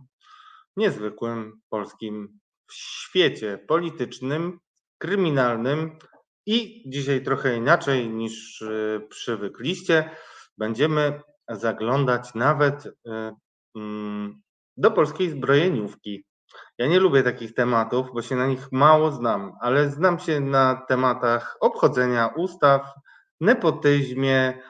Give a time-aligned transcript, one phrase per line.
[0.77, 2.39] niezwykłym polskim
[2.73, 4.59] świecie politycznym,
[4.99, 5.99] kryminalnym
[6.47, 8.65] i dzisiaj trochę inaczej niż
[9.09, 10.11] przywykliście.
[10.59, 11.21] Będziemy
[11.51, 12.91] zaglądać nawet y,
[13.77, 14.43] mm,
[14.77, 16.25] do polskiej zbrojeniówki.
[16.79, 20.85] Ja nie lubię takich tematów, bo się na nich mało znam, ale znam się na
[20.89, 22.83] tematach obchodzenia ustaw,
[23.41, 24.63] nepotyzmie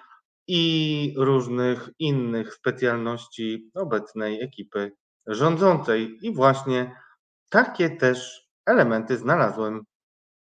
[0.48, 4.92] i różnych innych specjalności obecnej ekipy
[5.26, 6.18] rządzącej.
[6.22, 6.96] I właśnie
[7.50, 9.82] takie też elementy znalazłem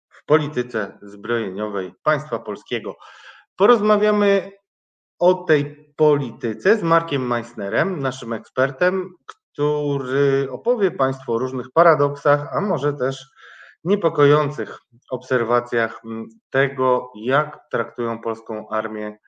[0.09, 2.97] w polityce zbrojeniowej państwa polskiego.
[3.57, 4.53] Porozmawiamy
[5.25, 12.61] o tej polityce z Markiem Meissnerem, naszym ekspertem, który opowie Państwu o różnych paradoksach, a
[12.61, 13.27] może też
[13.85, 14.79] niepokojących
[15.11, 16.01] obserwacjach
[16.51, 19.19] tego, jak traktują polską armię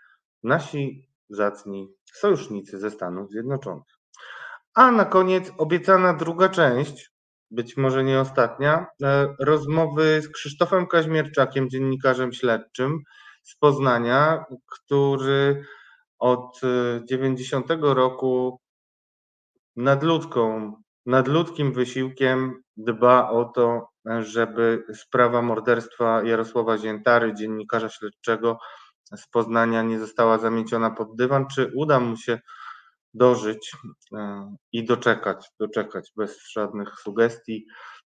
[0.42, 3.98] nasi zacni sojusznicy ze Stanów Zjednoczonych.
[4.75, 7.10] A na koniec obiecana druga część,
[7.50, 12.98] być może nie ostatnia, e, rozmowy z Krzysztofem Kaźmierczakiem, dziennikarzem śledczym
[13.42, 15.64] z Poznania, który
[16.19, 16.61] od
[17.05, 18.61] 90 y, roku
[19.77, 20.72] nadludzką,
[21.06, 23.89] nadludzkim wysiłkiem dba o to,
[24.20, 28.59] żeby sprawa morderstwa Jarosława Ziętary, dziennikarza śledczego
[29.17, 31.47] z Poznania, nie została zamieciona pod dywan.
[31.55, 32.41] Czy uda mu się
[33.14, 33.72] dożyć
[34.12, 34.19] y,
[34.72, 37.67] i doczekać, doczekać bez żadnych sugestii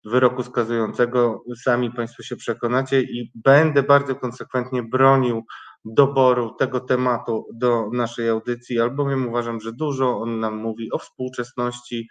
[0.04, 1.44] wyroku skazującego?
[1.62, 5.44] Sami Państwo się przekonacie i będę bardzo konsekwentnie bronił
[5.84, 12.08] doboru tego tematu do naszej audycji, albowiem uważam, że dużo on nam mówi o współczesności,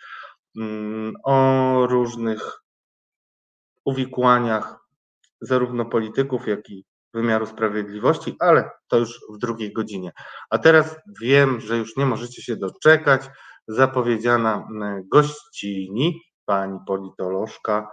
[0.57, 2.61] mm, o różnych
[3.85, 4.79] uwikłaniach
[5.41, 10.11] zarówno polityków, jak i wymiaru sprawiedliwości, ale to już w drugiej godzinie.
[10.49, 13.21] A teraz wiem, że już nie możecie się doczekać.
[13.67, 17.87] Zapowiedziana mm, gościni, pani politolożka,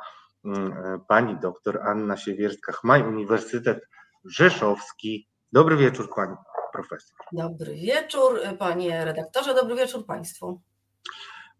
[0.44, 3.88] mm, pani doktor Anna Siewierska-Chmaj, Uniwersytet
[4.24, 6.36] Rzeszowski Dobry wieczór, pani
[6.72, 7.16] profesor.
[7.32, 10.60] Dobry wieczór, panie redaktorze, dobry wieczór państwu.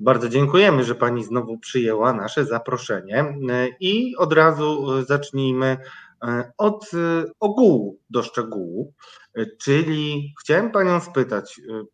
[0.01, 3.35] Bardzo dziękujemy, że pani znowu przyjęła nasze zaproszenie
[3.81, 5.77] i od razu zacznijmy
[6.25, 8.93] e, od e, ogółu do szczegółu,
[9.59, 11.85] czyli chciałem panią spytać, e,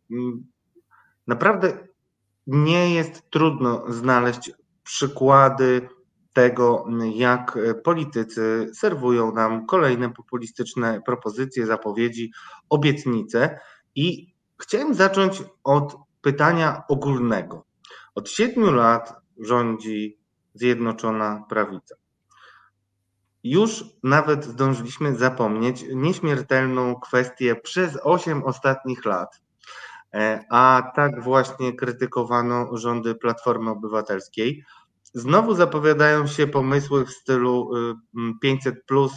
[1.27, 1.87] naprawdę
[2.47, 4.51] nie jest trudno znaleźć
[4.83, 5.89] przykłady
[6.35, 12.31] tego, jak politycy serwują nam kolejne populistyczne propozycje, zapowiedzi,
[12.69, 13.59] obietnice.
[13.95, 17.65] I chciałem zacząć od pytania ogólnego.
[18.15, 20.19] Od siedmiu lat rządzi
[20.53, 21.95] Zjednoczona Prawica.
[23.43, 29.41] Już nawet zdążyliśmy zapomnieć nieśmiertelną kwestię przez osiem ostatnich lat,
[30.13, 34.63] e, a tak właśnie krytykowano rządy Platformy Obywatelskiej
[35.15, 37.71] Znowu zapowiadają się pomysły w stylu
[38.41, 38.75] 500.
[38.75, 39.07] Y,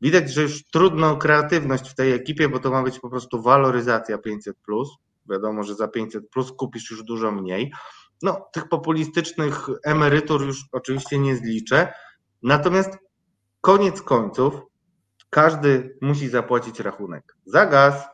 [0.00, 4.18] Widać, że już trudno kreatywność w tej ekipie, bo to ma być po prostu waloryzacja
[4.18, 4.56] 500.
[5.30, 6.24] Wiadomo, że za 500
[6.56, 7.72] kupisz już dużo mniej.
[8.22, 11.92] No, tych populistycznych emerytur już oczywiście nie zliczę.
[12.42, 12.98] Natomiast
[13.60, 14.54] koniec końców
[15.30, 18.04] każdy musi zapłacić rachunek za gaz,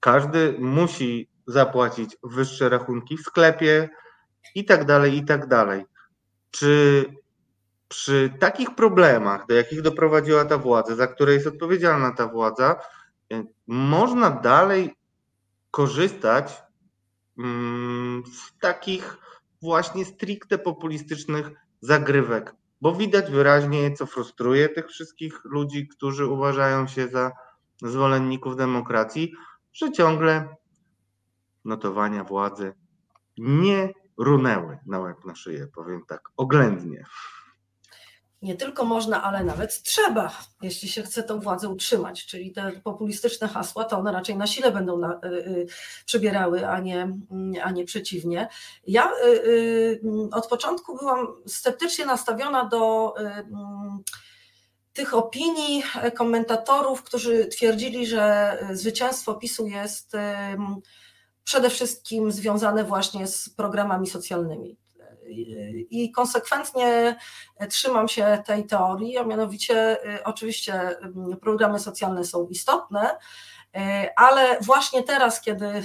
[0.00, 3.88] każdy musi zapłacić wyższe rachunki w sklepie
[4.54, 5.84] i tak dalej, i tak dalej.
[6.50, 7.04] Czy
[7.88, 12.76] przy takich problemach, do jakich doprowadziła ta władza, za które jest odpowiedzialna ta władza,
[13.32, 14.94] e, można dalej
[15.70, 16.62] korzystać
[17.38, 19.18] mm, z takich
[19.62, 27.08] właśnie stricte populistycznych zagrywek, bo widać wyraźnie, co frustruje tych wszystkich ludzi, którzy uważają się
[27.08, 27.32] za
[27.82, 29.32] zwolenników demokracji,
[29.72, 30.56] że ciągle
[31.64, 32.74] notowania władzy
[33.38, 37.04] nie runęły na łeb na szyję, powiem tak, oględnie.
[38.42, 42.26] Nie tylko można, ale nawet trzeba, jeśli się chce tą władzę utrzymać.
[42.26, 45.66] Czyli te populistyczne hasła, to one raczej na sile będą na, y, y,
[46.06, 47.18] przybierały, a nie,
[47.62, 48.48] a nie przeciwnie.
[48.86, 50.00] Ja y, y
[50.32, 54.02] od początku byłam sceptycznie nastawiona do y, mm,
[54.92, 55.82] tych opinii
[56.16, 60.16] komentatorów, którzy twierdzili, że zwycięstwo PiSu jest
[61.46, 64.78] przede wszystkim związane właśnie z programami socjalnymi.
[65.90, 67.16] I konsekwentnie
[67.68, 70.90] trzymam się tej teorii, a mianowicie y, oczywiście
[71.32, 73.80] y, programy socjalne są istotne, y,
[74.16, 75.84] ale właśnie teraz, kiedy,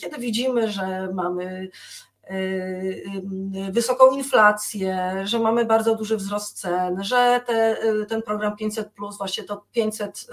[0.00, 1.68] kiedy widzimy, że mamy
[3.70, 7.76] wysoką inflację, że mamy bardzo duży wzrost cen, że te,
[8.08, 8.88] ten program 500,
[9.18, 10.26] właśnie to 500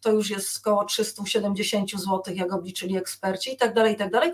[0.00, 4.32] to już jest około 370 zł, jak obliczyli eksperci i tak dalej, i tak dalej.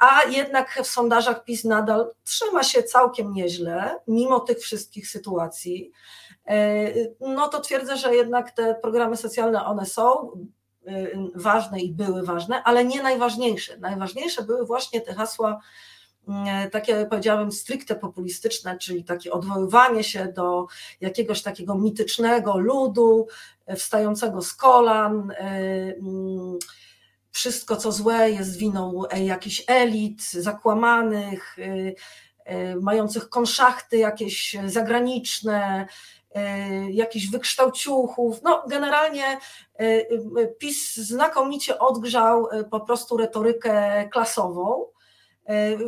[0.00, 5.92] A jednak w sondażach PiS nadal trzyma się całkiem nieźle, mimo tych wszystkich sytuacji.
[7.20, 10.30] No to twierdzę, że jednak te programy socjalne one są,
[11.34, 13.78] ważne i były ważne, ale nie najważniejsze.
[13.78, 15.60] Najważniejsze były właśnie te hasła
[16.72, 20.66] takie, jak powiedziałabym, stricte populistyczne, czyli takie odwoływanie się do
[21.00, 23.26] jakiegoś takiego mitycznego ludu
[23.66, 25.30] e, wstającego z kolan.
[25.30, 25.34] E,
[26.00, 26.58] mm,
[27.30, 31.56] wszystko, co złe, jest winą e, jakichś elit zakłamanych,
[32.80, 35.86] mających konszachty jakieś zagraniczne,
[36.34, 38.42] E, jakichś wykształciuchów.
[38.42, 39.38] No, generalnie e,
[39.80, 40.06] e,
[40.58, 44.86] PiS znakomicie odgrzał po prostu retorykę klasową,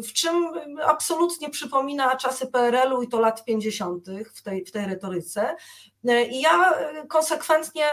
[0.03, 0.55] w czym
[0.85, 4.05] absolutnie przypomina czasy PRL-u i to lat 50.
[4.35, 5.57] w tej, w tej retoryce.
[6.31, 6.75] I ja
[7.09, 7.85] konsekwentnie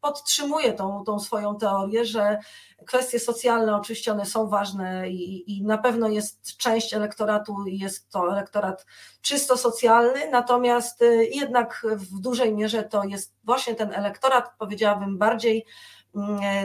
[0.00, 2.38] podtrzymuję tą, tą swoją teorię, że
[2.86, 8.32] kwestie socjalne oczywiście one są ważne i, i na pewno jest część elektoratu, jest to
[8.32, 8.86] elektorat
[9.20, 15.64] czysto socjalny, natomiast jednak w dużej mierze to jest właśnie ten elektorat, powiedziałabym, bardziej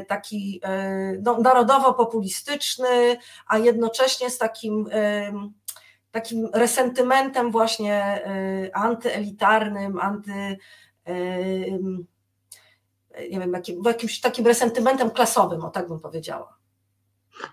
[0.08, 3.18] taki y, no, narodowo-populistyczny,
[3.48, 4.90] a jednocześnie z takim
[6.12, 8.22] takim resentymentem właśnie
[8.74, 10.58] antyelitarnym, anty
[13.32, 16.58] nie wiem, jakim, jakimś takim resentymentem klasowym, o tak bym powiedziała.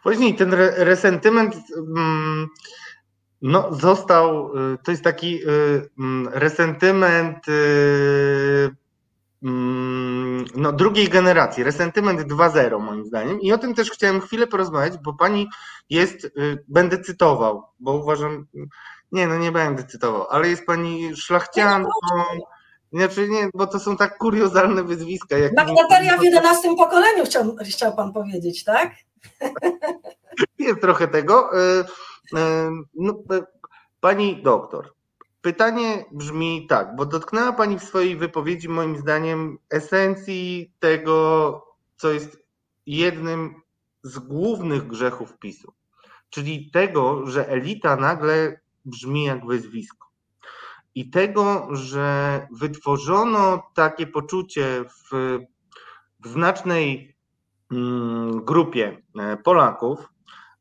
[0.02, 2.48] Właśnie ten re resentyment mm,
[3.42, 7.52] no, został, y, to jest taki y, mm, resentyment y,
[8.64, 8.76] mm,
[9.42, 15.12] no, drugiej generacji, resentyment 2.0 moim zdaniem i o tym też chciałem chwilę porozmawiać, bo
[15.12, 15.48] pani
[15.90, 16.30] jest,
[16.68, 18.46] będę cytował, bo uważam,
[19.12, 21.90] nie no nie będę cytował, ale jest pani szlachcianką,
[22.92, 25.38] znaczy nie, bo to są tak kuriozalne wyzwiska.
[25.38, 28.90] Jak Magnateria w jedenastym pokoleniu chciał, chciał pan powiedzieć, tak?
[30.58, 31.50] Jest trochę tego.
[31.58, 31.84] E,
[32.36, 33.14] e, no,
[34.00, 34.94] pani doktor,
[35.48, 41.66] pytanie brzmi tak, bo dotknęła pani w swojej wypowiedzi moim zdaniem esencji tego,
[41.96, 42.38] co jest
[42.86, 43.54] jednym
[44.02, 45.72] z głównych grzechów PiSu.
[46.30, 50.08] Czyli tego, że elita nagle brzmi jak wyzwisko
[50.94, 55.38] i tego, że wytworzono takie poczucie w,
[56.20, 57.16] w znacznej
[57.70, 60.08] mm, grupie e, Polaków,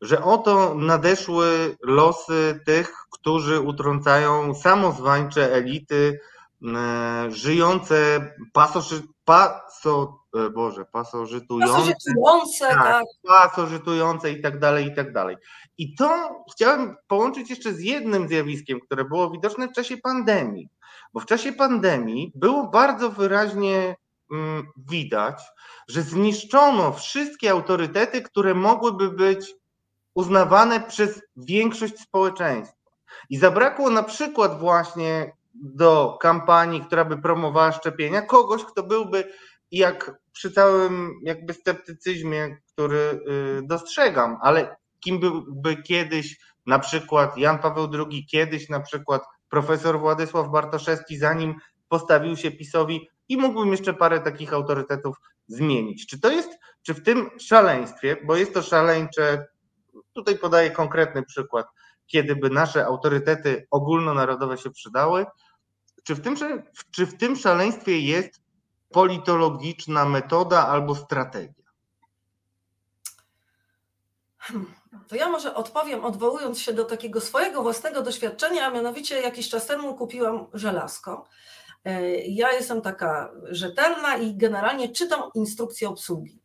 [0.02, 6.20] że oto nadeszły losy tych, którzy utrącają samozwańcze elity
[6.64, 13.04] e, żyjące pasoszy, paso, e, Boże, pasożytujące, pasożytujące, tak, tak.
[13.28, 15.38] pasożytujące i tak dalej, i tak dalej.
[15.78, 20.70] I to chciałem połączyć jeszcze z jednym zjawiskiem, które było widoczne w czasie pandemii,
[21.14, 23.96] bo w czasie pandemii było bardzo wyraźnie
[24.32, 25.42] mm, widać,
[25.88, 29.56] że zniszczono wszystkie autorytety, które mogłyby być
[30.18, 32.92] uznawane przez większość społeczeństwa.
[33.30, 39.34] I zabrakło na przykład właśnie do kampanii, która by promowała szczepienia, kogoś, kto byłby
[39.72, 47.60] jak przy całym jakby sceptycyzmie, który y, dostrzegam, ale kim byłby kiedyś na przykład Jan
[47.60, 51.56] Paweł II, kiedyś na przykład profesor Władysław Bartoszewski, zanim
[51.90, 56.08] postawił się PiSowi i mógłbym jeszcze parę takich autorytetów zmienić.
[56.08, 56.50] Czy to jest,
[56.82, 59.48] czy w tym szaleństwie, bo jest to szaleńcze,
[60.18, 61.68] tutaj podaję konkretny przykład,
[62.08, 65.26] kiedy by nasze autorytety ogólnonarodowe się przydały,
[66.04, 66.36] czy w tym,
[66.92, 68.42] czy w tym szaleństwie jest
[68.90, 71.64] politologiczna metoda albo strategia?
[74.38, 79.50] Hmm to ja może odpowiem, odwołując się do takiego swojego własnego doświadczenia, a mianowicie jakiś
[79.50, 81.28] czas temu kupiłam żelazko.
[81.86, 86.42] E, ja jestem taka rzetelna i generalnie czytam instrukcję obsługi.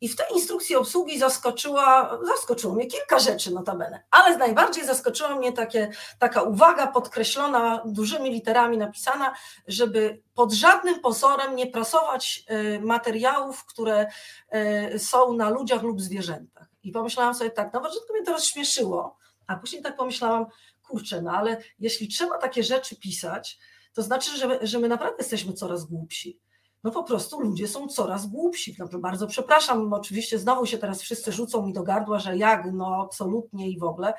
[0.00, 5.52] I w tej instrukcji obsługi zaskoczyła, zaskoczyło mnie kilka rzeczy notabene, ale najbardziej zaskoczyła mnie
[5.52, 9.34] takie, taka uwaga podkreślona dużymi literami napisana,
[9.66, 14.06] żeby pod żadnym pozorem nie prasować e, materiałów, które
[14.48, 16.66] e, są na ludziach lub zwierzętach.
[16.82, 19.16] I pomyślałam sobie tak, na początku mnie to rozśmieszyło,
[19.46, 20.46] a później tak pomyślałam,
[20.88, 23.58] kurczę, no ale jeśli trzeba takie rzeczy pisać,
[23.94, 26.40] to znaczy, że, że my naprawdę jesteśmy coraz głupsi.
[26.84, 28.76] No po prostu ludzie są coraz głupsi.
[28.78, 33.02] No, bardzo przepraszam, oczywiście znowu się teraz wszyscy rzucą mi do gardła, że jak, no
[33.04, 34.14] absolutnie i w ogóle,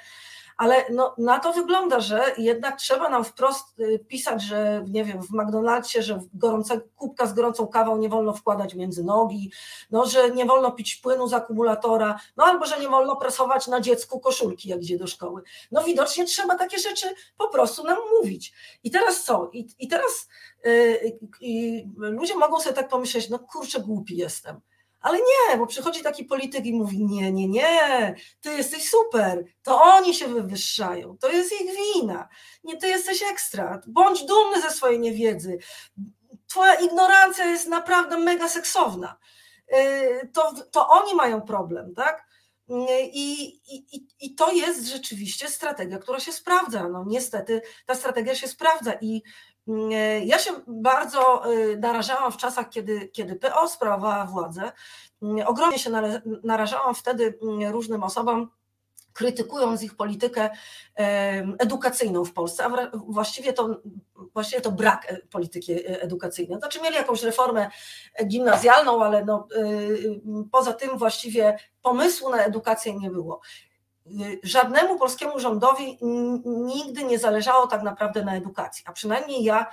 [0.61, 5.21] ale no, na to wygląda, że jednak trzeba nam wprost y, pisać, że nie wiem,
[5.21, 9.51] w McDonald'sie, że gorące, kubka z gorącą kawą nie wolno wkładać między nogi,
[9.91, 13.81] no, że nie wolno pić płynu z akumulatora, no albo że nie wolno presować na
[13.81, 15.41] dziecku koszulki, jak idzie do szkoły.
[15.71, 18.53] No widocznie trzeba takie rzeczy po prostu nam mówić.
[18.83, 19.49] I teraz co?
[19.53, 20.29] I, i teraz
[21.41, 24.61] yy, ludzie mogą sobie tak pomyśleć, no kurczę, głupi jestem.
[25.01, 29.81] Ale nie, bo przychodzi taki polityk i mówi: Nie, nie, nie, ty jesteś super, to
[29.81, 32.29] oni się wywyższają, to jest ich wina.
[32.63, 35.57] Nie, ty jesteś ekstra, bądź dumny ze swojej niewiedzy.
[36.47, 39.17] Twoja ignorancja jest naprawdę mega seksowna.
[39.73, 42.31] Y, to, to oni mają problem, tak?
[43.13, 43.43] I,
[43.75, 46.89] i, I to jest rzeczywiście strategia, która się sprawdza.
[46.89, 49.23] No, niestety ta strategia się sprawdza i
[50.25, 54.71] ja się bardzo y, narażałam w czasach, kiedy, kiedy PO sprawowała władzę.
[55.21, 55.89] Mm, ogromnie się
[56.43, 58.49] narażałam wtedy mm, różnym osobom,
[59.13, 60.49] krytykując ich politykę
[61.59, 63.81] edukacyjną w Polsce, a właściwie to,
[64.33, 66.59] właściwie to brak e, polityki e, edukacyjnej.
[66.59, 67.69] Znaczy mieli jakąś reformę
[68.27, 73.41] gimnazjalną, ale no, y, poza tym właściwie pomysłu na edukację nie było
[74.43, 75.97] żadnemu polskiemu rządowi
[76.45, 79.65] nigdy nie zależało tak naprawdę na edukacji, a przynajmniej ja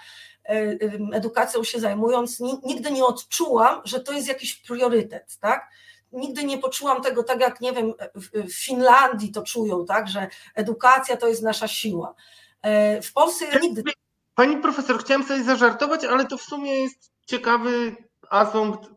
[0.49, 0.79] e,
[1.13, 5.71] edukacją się zajmując, nigdy nie odczułam, że to jest jakiś priorytet, tak?
[6.13, 7.93] Nigdy nie poczułam tego tak jak, nie wiem,
[8.35, 12.15] w Finlandii to czują, tak, że edukacja to jest nasza siła.
[12.63, 13.83] E, w Polsce ja nigdy...
[14.35, 17.97] Pani profesor, chciałem sobie zażartować, ale to w sumie jest ciekawy
[18.31, 18.91] asumpt,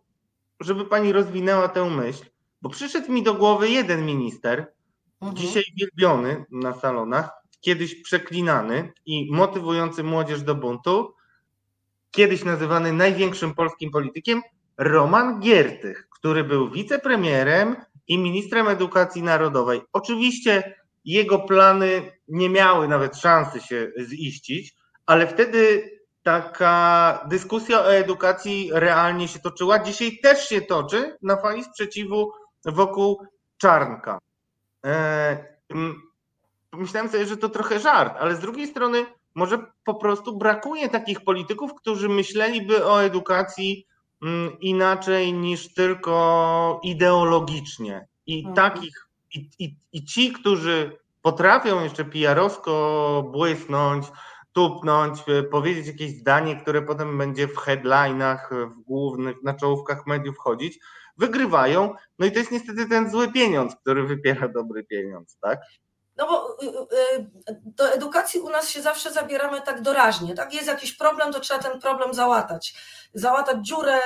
[0.60, 2.26] żeby pani rozwinęła tę myśl,
[2.62, 4.74] bo przyszedł mi do głowy jeden minister,
[5.22, 5.36] Mhm.
[5.38, 7.30] Dzisiaj wielbiony na salonach,
[7.62, 11.14] kiedyś przeklinany i motywujący młodzież do buntu,
[12.12, 14.42] kiedyś nazywany największym polskim politykiem,
[14.78, 17.76] Roman Giertych, który był wicepremierem
[18.08, 19.82] i ministrem edukacji narodowej.
[19.94, 20.76] Oczywiście
[21.06, 24.76] jego plany nie miały nawet szansy się ziścić,
[25.06, 25.84] ale wtedy
[26.24, 29.80] taka dyskusja o edukacji realnie się toczyła.
[29.80, 32.32] Dzisiaj też się toczy na fali sprzeciwu
[32.66, 33.26] wokół
[33.58, 34.20] Czarnka.
[34.86, 35.38] E,
[36.74, 41.22] myślałem sobie, że to trochę żart, ale z drugiej strony może po prostu brakuje takich
[41.22, 43.88] polityków, którzy myśleliby o edukacji
[44.60, 48.08] inaczej niż tylko ideologicznie.
[48.26, 48.56] I mhm.
[48.56, 54.08] takich, i, i, i ci, którzy potrafią jeszcze PR-owsko błysnąć,
[54.54, 60.38] tupnąć, e, powiedzieć jakieś zdanie, które potem będzie w headlinach, w głównych, na czołówkach mediów
[60.38, 60.80] chodzić,
[61.22, 61.96] wygrywają.
[62.20, 65.60] No i to jest niestety ten zły pieniądz, który wypiera dobry pieniądz, tak?
[66.18, 70.34] No bo y, y, y, do edukacji u nas się zawsze zabieramy tak doraźnie.
[70.36, 72.74] Tak jest jakiś problem, to trzeba ten problem załatać.
[73.14, 74.00] Załatać dziurę,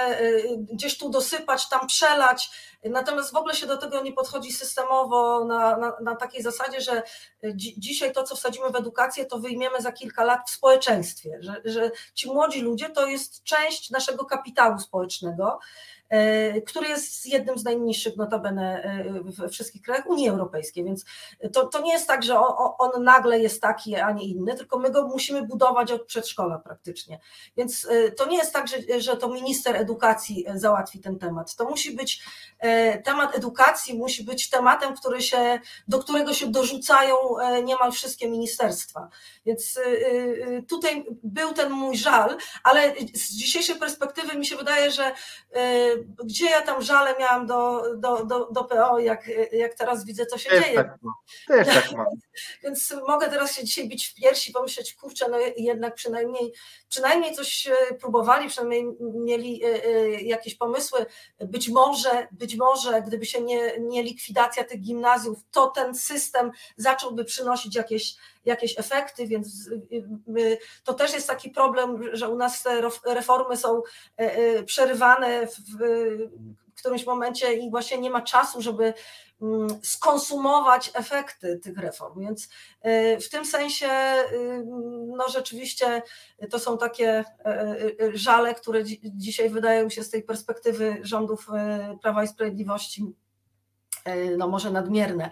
[0.74, 2.50] gdzieś tu dosypać, tam przelać.
[2.84, 7.04] Natomiast w ogóle się do tego nie podchodzi systemowo na, na, na takiej zasadzie, że
[7.44, 11.38] dzi dzisiaj to, co wsadzimy w edukację, to wyjmiemy za kilka lat w społeczeństwie.
[11.40, 15.60] Że, że ci młodzi ludzie to jest część naszego kapitału społecznego.
[16.16, 21.06] E, który jest jednym z najniższych notabene e, we wszystkich krajach Unii Europejskiej, więc
[21.54, 24.80] to, to nie jest tak, że on, on nagle jest taki, a nie inny, tylko
[24.80, 27.20] my go musimy budować od przedszkola praktycznie.
[27.58, 31.56] Więc e, to nie jest tak, że, że to minister edukacji załatwi ten temat.
[31.56, 32.24] To musi być
[33.04, 37.16] temat edukacji, musi być tematem, który się, do którego się dorzucają
[37.64, 39.10] niemal wszystkie ministerstwa.
[39.46, 39.80] Więc
[40.68, 45.12] tutaj był ten mój żal, ale z dzisiejszej perspektywy mi się wydaje, że
[46.24, 50.38] gdzie ja tam żale miałam do, do, do, do PO, jak, jak teraz widzę, co
[50.38, 50.76] się Też dzieje.
[50.76, 50.98] Tak
[51.48, 52.06] Też tak mam.
[52.64, 56.54] Więc mogę teraz się dzisiaj bić w piersi, pomyśleć, kurczę, no jednak przynajmniej,
[56.90, 61.06] przynajmniej coś e, próbowali, przynajmniej mieli e, e, jakieś pomysły.
[61.40, 67.26] Być może, być może, gdyby się nie, nie likwidacja tych gimnazjów, to ten system zacząłby
[67.26, 68.16] przynosić jakieś
[68.46, 69.70] jakieś efekty, więc
[70.84, 73.82] to też jest taki problem, że u nas te reformy są
[74.66, 75.56] przerywane w
[76.76, 78.94] którymś momencie i właśnie nie ma czasu, żeby
[79.42, 82.22] mm, skonsumować efekty tych reform.
[82.22, 82.50] Więc
[82.86, 83.88] y, w tym sensie
[84.34, 84.64] y,
[85.18, 86.02] no rzeczywiście
[86.52, 87.24] to są takie
[88.02, 91.48] y, żale, które dzisiaj wydają się z tej perspektywy rządów
[92.02, 93.06] Prawa i Sprawiedliwości
[94.38, 95.30] no może nadmierne.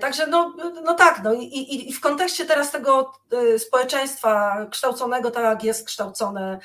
[0.00, 3.12] Także no, no tak, no i, i, i w kontekście teraz tego
[3.58, 6.58] społeczeństwa kształconego tak jak jest kształcone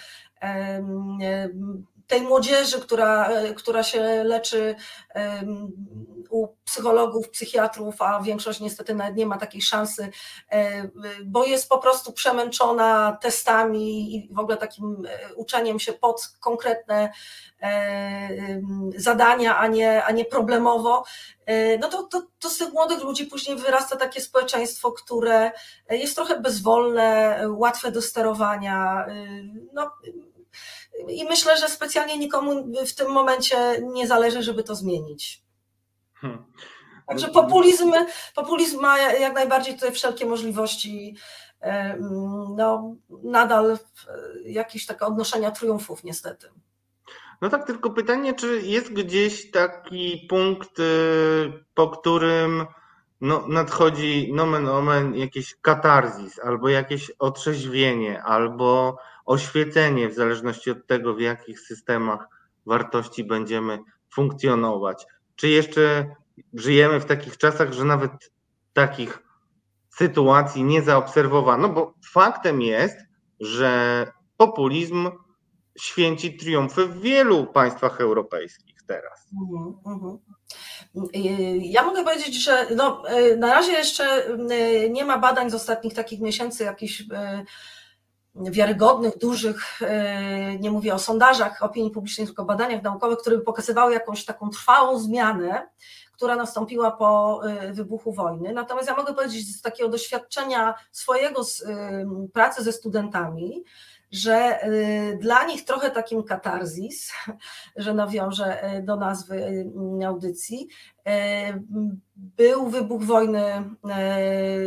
[2.10, 4.76] tej młodzieży, która, która się leczy
[6.30, 10.10] u psychologów, psychiatrów, a większość niestety nawet nie ma takiej szansy,
[11.26, 15.04] bo jest po prostu przemęczona testami i w ogóle takim
[15.36, 17.12] uczeniem się pod konkretne
[18.96, 21.04] zadania, a nie, a nie problemowo,
[21.80, 25.52] no to, to, to z tych młodych ludzi później wyrasta takie społeczeństwo, które
[25.90, 29.06] jest trochę bezwolne, łatwe do sterowania.
[29.74, 29.92] No,
[31.08, 35.44] i myślę, że specjalnie nikomu w tym momencie nie zależy, żeby to zmienić.
[36.14, 36.46] Hmm.
[37.08, 37.94] Także populizm,
[38.36, 41.16] populizm ma jak najbardziej tutaj wszelkie możliwości
[42.58, 43.78] no, nadal
[44.46, 46.50] jakieś takie odnoszenia triumfów niestety.
[47.42, 50.84] No tak, tylko pytanie, czy jest gdzieś taki punkt, y,
[51.74, 52.66] po którym
[53.22, 58.98] no, nadchodzi nomen omen jakiś katarzis, albo jakieś otrzeźwienie, albo
[59.30, 62.28] oświecenie, w zależności od tego, w jakich systemach
[62.66, 63.80] wartości będziemy
[64.14, 65.06] funkcjonować.
[65.36, 66.16] Czy jeszcze
[66.54, 68.12] żyjemy w takich czasach, że nawet
[68.74, 69.24] takich
[69.90, 71.70] sytuacji nie zaobserwowano?
[71.70, 72.98] Bo faktem jest,
[73.40, 74.08] że
[74.38, 75.12] populizm
[75.80, 79.28] święci triumfy w wielu państwach europejskich teraz.
[79.42, 80.18] Mhm, mhm.
[81.62, 85.94] Ja mogę powiedzieć, że no, e, na razie jeszcze e, nie ma badań z ostatnich
[85.94, 87.04] takich miesięcy, jakichś
[88.36, 89.80] wiarygodnych, dużych,
[90.60, 95.00] nie mówię o sondażach opinii publicznej, tylko badaniach naukowych, które by pokazywały jakąś taką trwałą
[95.00, 95.68] zmianę,
[96.14, 98.54] która nastąpiła po wybuchu wojny.
[98.54, 101.66] Natomiast ja mogę powiedzieć z takiego doświadczenia swojego z
[102.34, 103.64] pracy ze studentami,
[104.12, 104.60] że
[105.20, 107.12] dla nich trochę takim katarzis,
[107.76, 109.66] że nawiążę do nazwy
[110.06, 110.68] audycji,
[112.16, 113.70] był wybuch wojny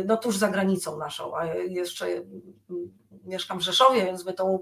[0.05, 2.07] no, tuż za granicą naszą, a jeszcze
[3.23, 4.59] mieszkam w Rzeszowie, więc my tą,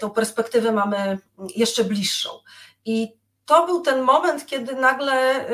[0.00, 1.18] tą perspektywę mamy
[1.56, 2.30] jeszcze bliższą.
[2.84, 3.08] I
[3.44, 5.46] to był ten moment, kiedy nagle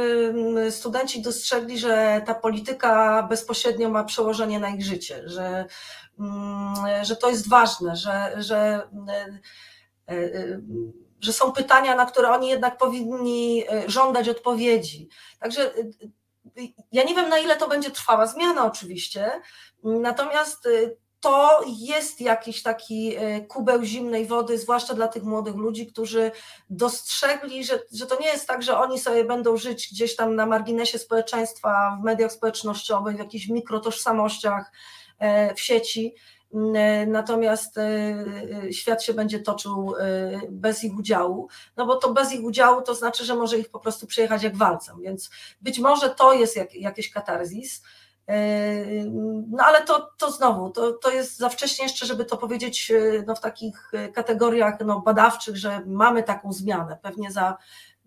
[0.70, 5.64] studenci dostrzegli, że ta polityka bezpośrednio ma przełożenie na ich życie, że
[7.02, 10.60] że to jest ważne, że, że, e, e,
[11.20, 15.08] że są pytania, na które oni jednak powinni e, żądać odpowiedzi.
[15.38, 15.72] Także
[16.92, 19.30] ja nie wiem, na ile to będzie trwała zmiana, oczywiście,
[19.82, 20.68] natomiast
[21.20, 23.16] to jest jakiś taki
[23.48, 26.30] kubeł zimnej wody, zwłaszcza dla tych młodych ludzi, którzy
[26.70, 30.46] dostrzegli, że, że to nie jest tak, że oni sobie będą żyć gdzieś tam na
[30.46, 34.72] marginesie społeczeństwa, w mediach społecznościowych, w jakichś mikrotożsamościach,
[35.18, 36.14] E, w sieci,
[36.74, 39.94] e, natomiast e, świat się będzie toczył
[40.50, 43.80] bez ich udziału, no bo to bez ich udziału to znaczy, że może ich po
[43.80, 47.82] prostu przejechać jak walcem, więc być może to jest jak, jakiś katarzis,
[49.50, 52.92] no ale to, to znowu, to, to jest za wcześnie jeszcze, żeby to powiedzieć
[53.26, 56.98] no, w takich kategoriach no, badawczych, że mamy taką zmianę.
[57.02, 57.56] Pewnie za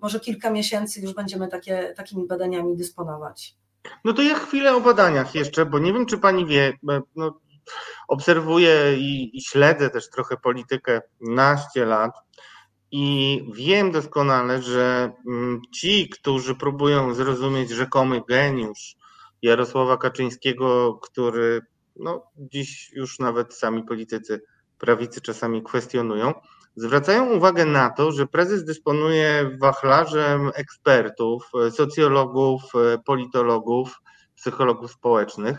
[0.02, 3.56] może kilka miesięcy już będziemy takie, takimi badaniami dysponować.
[4.06, 6.74] No to ja chwilę o badaniach jeszcze, bo nie wiem, czy pani wie,
[7.16, 7.40] no,
[8.08, 12.12] obserwuję i, i śledzę też trochę politykę naście lat
[12.92, 18.96] i wiem doskonale, że mm, ci, którzy próbują zrozumieć rzekomy geniusz
[19.42, 21.62] Jarosława Kaczyńskiego, który
[21.96, 24.42] no, dziś już nawet sami politycy
[24.78, 26.34] prawicy czasami kwestionują,
[26.76, 32.62] zwracają uwagę na to, że prezes dysponuje wachlarzem ekspertów, socjologów,
[33.06, 34.02] politologów,
[34.36, 35.58] psychologów społecznych,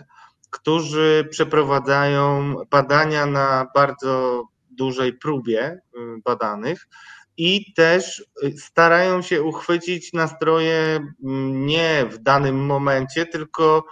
[0.51, 6.89] którzy przeprowadzają badania na bardzo dużej próbie y, badanych
[7.37, 8.25] i też
[8.59, 13.85] starają się uchwycić nastroje mm, nie w danym momencie, tylko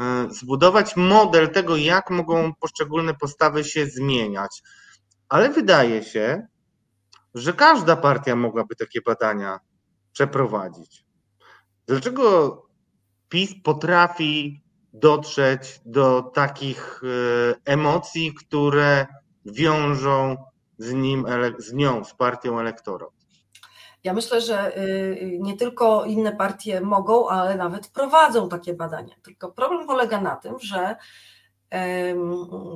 [0.00, 4.62] y, zbudować model tego, jak mogą poszczególne postawy się zmieniać.
[5.28, 6.46] Ale wydaje się,
[7.34, 9.60] że każda partia mogłaby takie badania
[10.12, 11.04] przeprowadzić.
[11.86, 12.62] Dlaczego
[13.28, 19.06] PiS potrafi dotrzeć do takich e, emocji, które
[19.46, 20.36] wiążą
[20.78, 21.26] z, nim,
[21.58, 23.10] z nią, z partią elektorat?
[24.04, 29.14] Ja myślę, że y, nie tylko inne partie mogą, ale nawet prowadzą takie badania.
[29.22, 30.96] Tylko problem polega na tym, że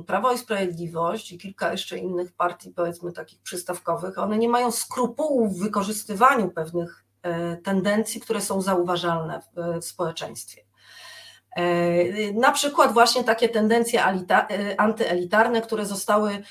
[0.07, 5.53] Prawo i Sprawiedliwość i kilka jeszcze innych partii, powiedzmy takich przystawkowych, one nie mają skrupułów
[5.53, 9.41] w wykorzystywaniu pewnych e, tendencji, które są zauważalne
[9.81, 10.68] w społeczeństwie.
[11.55, 16.43] E, na przykład właśnie takie tendencje e, antyelitarne, które zostały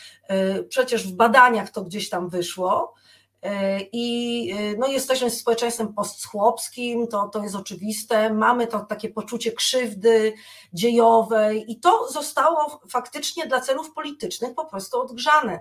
[0.68, 2.94] przecież w badaniach to gdzieś tam wyszło,
[3.42, 8.34] E, I e, no, jesteśmy społeczeństwem postchłopskim, to, to jest oczywiste.
[8.34, 10.34] Mamy to takie poczucie krzywdy
[10.72, 15.60] dziejowej, i to zostało faktycznie dla celów politycznych po prostu odgrzane.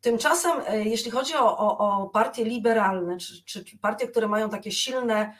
[0.00, 5.14] Tymczasem, jeśli chodzi o, o, o partie liberalne, czy, czy partie, które mają takie silne
[5.14, 5.34] e, e,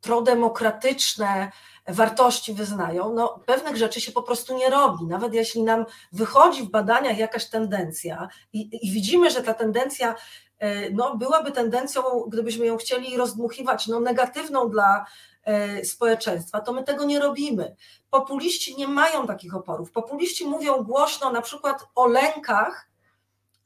[0.00, 1.52] prodemokratyczne
[1.88, 5.06] wartości wyznają, no pewnych rzeczy się po prostu nie robi.
[5.06, 10.14] Nawet jeśli nam wychodzi w badaniach jakaś tendencja i, i widzimy, że ta tendencja
[10.58, 15.06] e, no, byłaby tendencją, gdybyśmy ją chcieli rozdmuchiwać, no, negatywną dla
[15.84, 17.76] społeczeństwa, to my tego nie robimy.
[18.10, 19.90] Populiści nie mają takich oporów.
[19.90, 22.88] Populiści mówią głośno na przykład o lękach,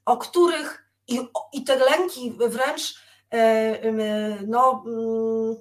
[0.04, 1.20] o których i,
[1.52, 3.11] i te lęki wręcz E,
[4.46, 5.56] no, mm,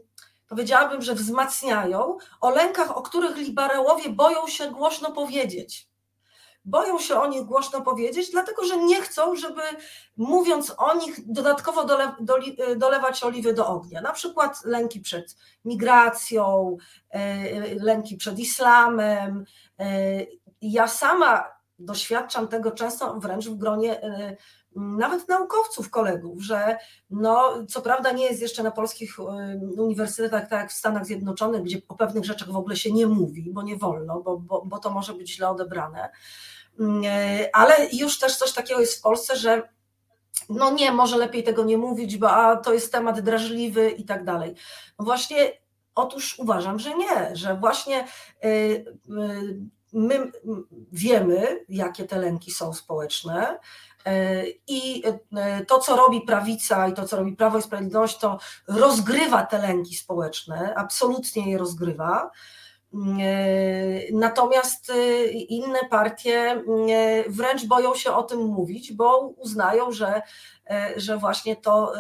[0.48, 5.92] powiedziałabym, że wzmacniają, o lękach, o których liberałowie boją się głośno powiedzieć.
[6.66, 9.62] Boją się o nich głośno powiedzieć, dlatego że nie chcą, żeby
[10.18, 12.44] mówiąc o nich dodatkowo dole, dole,
[12.78, 14.02] dolewać oliwy do ognia.
[14.02, 16.78] Na przykład lęki przed migracją,
[17.10, 19.46] e, lęki przed islamem.
[19.80, 19.86] E,
[20.62, 21.44] ja sama
[21.80, 24.02] doświadczam tego często wręcz w gronie
[24.76, 26.78] nawet naukowców, kolegów, że
[27.10, 29.20] no, co prawda nie jest jeszcze na polskich
[29.78, 33.52] uniwersytetach, tak jak w Stanach Zjednoczonych, gdzie o pewnych rzeczach w ogóle się nie mówi,
[33.52, 36.10] bo nie wolno, bo, bo, bo to może być źle odebrane,
[37.06, 39.70] e, ale już też coś takiego jest w Polsce, że
[40.50, 44.26] no nie, może lepiej tego nie mówić, bo a, to jest temat drażliwy i tak
[44.26, 44.56] dalej.
[45.00, 45.54] No właśnie,
[45.96, 48.08] otóż uważam, że nie, że właśnie
[48.46, 49.62] y, y,
[49.94, 50.32] my
[50.92, 53.60] wiemy, jakie te lęki są społeczne,
[54.68, 55.04] I
[55.38, 59.58] e, to, co robi prawica i to, co robi Prawo i Sprawiedliwość, to rozgrywa te
[59.58, 62.32] lęki społeczne, absolutnie je rozgrywa.
[62.94, 64.92] E, natomiast
[65.34, 66.64] inne partie
[67.28, 70.22] wręcz boją się o tym mówić, bo uznają, że,
[70.96, 71.94] że właśnie to,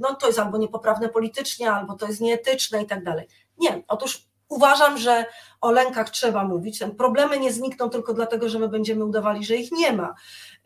[0.00, 3.28] no, to jest albo niepoprawne politycznie, albo to jest nieetyczne i tak dalej.
[3.58, 5.24] Nie, otóż uważam, że
[5.60, 6.80] o lękach trzeba mówić.
[6.98, 10.14] Problemy nie znikną tylko dlatego, że my będziemy udawali, że ich nie ma.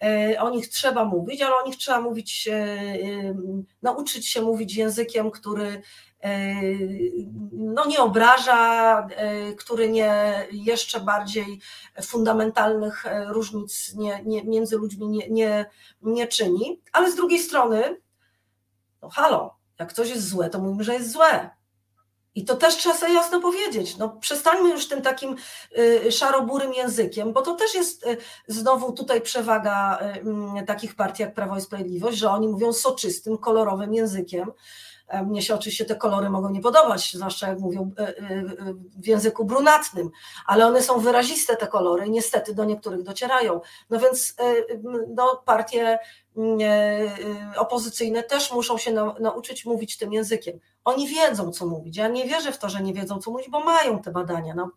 [0.03, 3.35] E, o nich trzeba mówić, ale o nich trzeba mówić, e, e,
[3.83, 5.83] nauczyć się mówić językiem, który
[7.53, 9.09] no nie obraża,
[9.59, 11.61] który nie jeszcze bardziej
[12.03, 15.67] fundamentalnych różnic nie, nie, między ludźmi nie, nie,
[16.03, 18.01] nie czyni, ale z drugiej strony,
[19.03, 21.51] no halo, jak coś jest złe, to mówimy, że jest złe.
[22.35, 23.97] I to też trzeba sobie jasno powiedzieć.
[23.97, 25.37] No, przestańmy już tym takim
[25.79, 28.17] y, szaroburym językiem, bo to też jest y,
[28.49, 29.99] znowu tutaj przewaga
[30.63, 34.53] y, takich partii jak Prawo i Sprawiedliwość, że oni mówią soczystym, kolorowym językiem.
[35.11, 37.91] E, mnie się oczywiście te kolory mogą nie podobać, zwłaszcza jak mówią
[38.97, 40.11] w języku brunatnym,
[40.47, 43.61] ale one są wyraziste, te kolory, i niestety do niektórych docierają.
[43.91, 44.35] No więc
[45.17, 45.99] no, partie
[47.57, 50.61] opozycyjne też muszą się nauczyć mówić tym językiem.
[50.85, 51.97] Oni wiedzą, co mówić.
[51.97, 54.55] Ja nie wierzę w to, że nie wiedzą, co mówić, bo mają te badania.
[54.55, 54.71] No,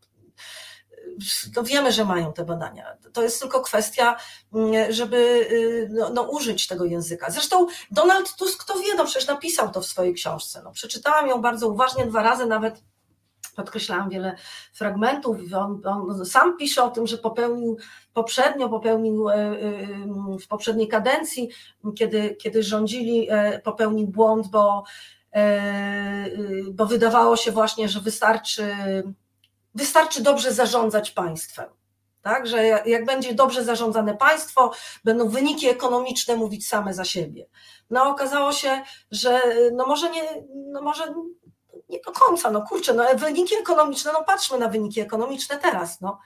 [1.55, 2.97] to wiemy, że mają te badania.
[3.13, 4.15] To jest tylko kwestia,
[4.53, 5.17] mm, żeby
[5.51, 7.31] y, no, no, użyć tego języka.
[7.31, 10.61] Zresztą Donald Tusk to wie, no przecież napisał to w swojej książce.
[10.63, 12.83] No, przeczytałam ją bardzo uważnie dwa razy, nawet
[13.55, 14.35] podkreślałam wiele
[14.73, 15.37] fragmentów.
[15.57, 17.77] On, on, sam pisze o tym, że popełnił
[18.13, 19.57] poprzednio, popełnił e, e,
[20.43, 21.49] w poprzedniej kadencji,
[21.97, 24.83] kiedy, kiedy rządzili, e, popełnił błąd, bo
[25.35, 28.75] y, bo wydawało się właśnie, że wystarczy,
[29.75, 31.69] wystarczy dobrze zarządzać państwem.
[32.21, 34.71] Tak, że jak będzie dobrze zarządzane państwo,
[35.03, 37.47] będą wyniki ekonomiczne mówić same za siebie.
[37.89, 38.81] No okazało się,
[39.11, 39.41] że
[39.73, 41.13] no może nie, no może
[41.89, 46.19] nie do końca, no kurczę, no wyniki ekonomiczne, no patrzmy na wyniki ekonomiczne teraz, no.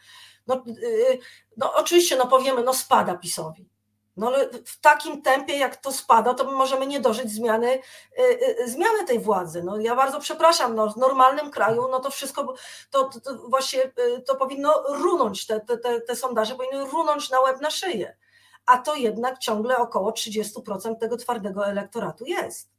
[0.48, 1.20] No, y,
[1.58, 3.70] no oczywiście, no powiemy, no spada PiSowi.
[4.18, 7.80] No ale w takim tempie, jak to spada, to my możemy nie dożyć zmiany,
[8.20, 8.24] y,
[8.62, 9.64] y, zmiany tej władzy.
[9.64, 12.56] No ja bardzo przepraszam, no, w normalnym kraju no to wszystko,
[12.92, 17.30] to, to, to właśnie y, to powinno runąć, te, te, te, te sondaże powinny runąć
[17.30, 18.18] na łeb na szyję.
[18.66, 22.70] A to jednak ciągle około 30% tego twardego elektoratu jest.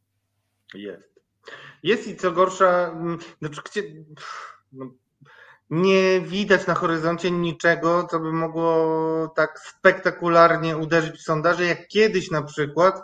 [0.74, 1.18] Jest.
[1.83, 3.83] Jest i co gorsza, mm, znaczy, gdzie,
[4.72, 4.87] no,
[5.70, 12.31] nie widać na horyzoncie niczego, co by mogło tak spektakularnie uderzyć w sondaże, jak kiedyś
[12.31, 13.02] na przykład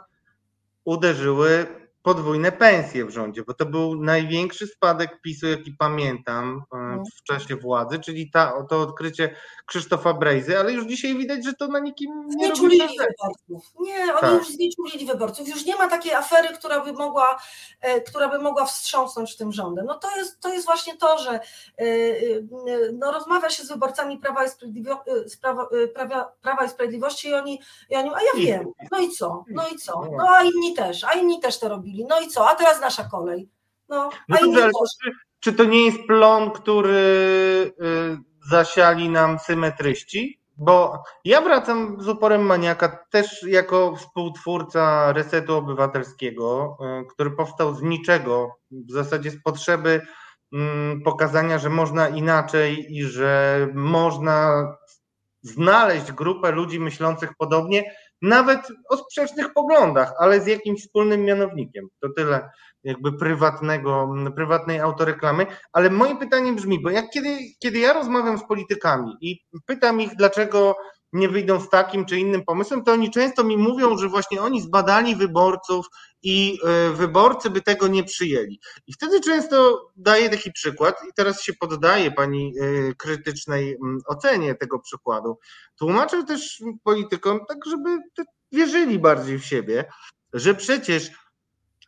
[0.85, 1.66] uderzyły
[2.04, 7.02] podwójne pensje w rządzie, bo to był największy spadek PiSu, jaki pamiętam e, no.
[7.18, 9.36] w czasie władzy, czyli ta, to odkrycie
[9.66, 13.72] Krzysztofa Brejzy, ale już dzisiaj widać, że to na nikim nie Znieczulili wyborców.
[13.80, 14.32] Nie, oni tak.
[14.32, 15.48] już znieczulili wyborców.
[15.48, 17.38] Już nie ma takiej afery, która by mogła,
[17.80, 19.86] e, która by mogła wstrząsnąć tym rządem.
[19.86, 21.84] No to jest, to jest właśnie to, że e,
[22.92, 25.38] no, rozmawia się z wyborcami Prawa i, Sprawiedliwości,
[25.94, 29.68] Prawa, Prawa i Sprawiedliwości i oni, i oni, a ja wiem, no i co, no
[29.68, 32.48] i co, no a inni też, a inni też to robili no i co?
[32.48, 33.48] A teraz nasza kolej.
[33.88, 34.70] No, no dobrze,
[35.02, 36.92] czy, czy to nie jest plon, który
[37.83, 38.18] y,
[38.50, 40.44] zasiali nam symetryści?
[40.57, 47.83] bo ja wracam z uporem maniaka też jako współtwórca Resetu Obywatelskiego, e, który powstał z
[47.83, 50.00] niczego, w zasadzie z potrzeby
[50.52, 54.66] mm, pokazania, że można inaczej i że można
[55.42, 61.88] znaleźć grupę ludzi myślących podobnie, nawet o sprzecznych poglądach, ale z jakimś wspólnym mianownikiem.
[62.00, 62.50] To tyle
[62.84, 68.46] jakby prywatnego, prywatnej autoreklamy, ale moje pytanie brzmi, bo jak kiedy, kiedy ja rozmawiam z
[68.48, 70.76] politykami i pytam ich, dlaczego
[71.14, 74.61] nie wyjdą z takim czy innym pomysłem, to oni często mi mówią, że właśnie oni
[74.61, 75.87] zbadali wyborców
[76.22, 78.61] i e, wyborcy by tego nie przyjęli.
[78.87, 84.79] I wtedy często daję taki przykład i teraz się poddaję pani e, krytycznej ocenie tego
[84.79, 85.38] przykładu.
[85.79, 87.98] Tłumaczę też politykom tak, żeby
[88.53, 89.85] wierzyli bardziej w siebie,
[90.33, 91.11] że przecież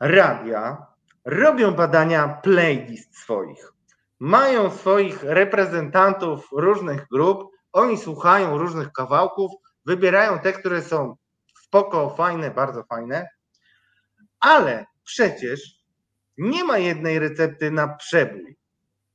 [0.00, 0.86] radia
[1.24, 3.72] robią badania playlist swoich.
[4.18, 9.52] Mają swoich reprezentantów różnych grup, oni słuchają różnych kawałków,
[9.84, 11.16] wybierają te, które są
[11.62, 13.28] spoko, fajne, bardzo fajne,
[14.40, 15.76] ale przecież
[16.38, 18.56] nie ma jednej recepty na przebój.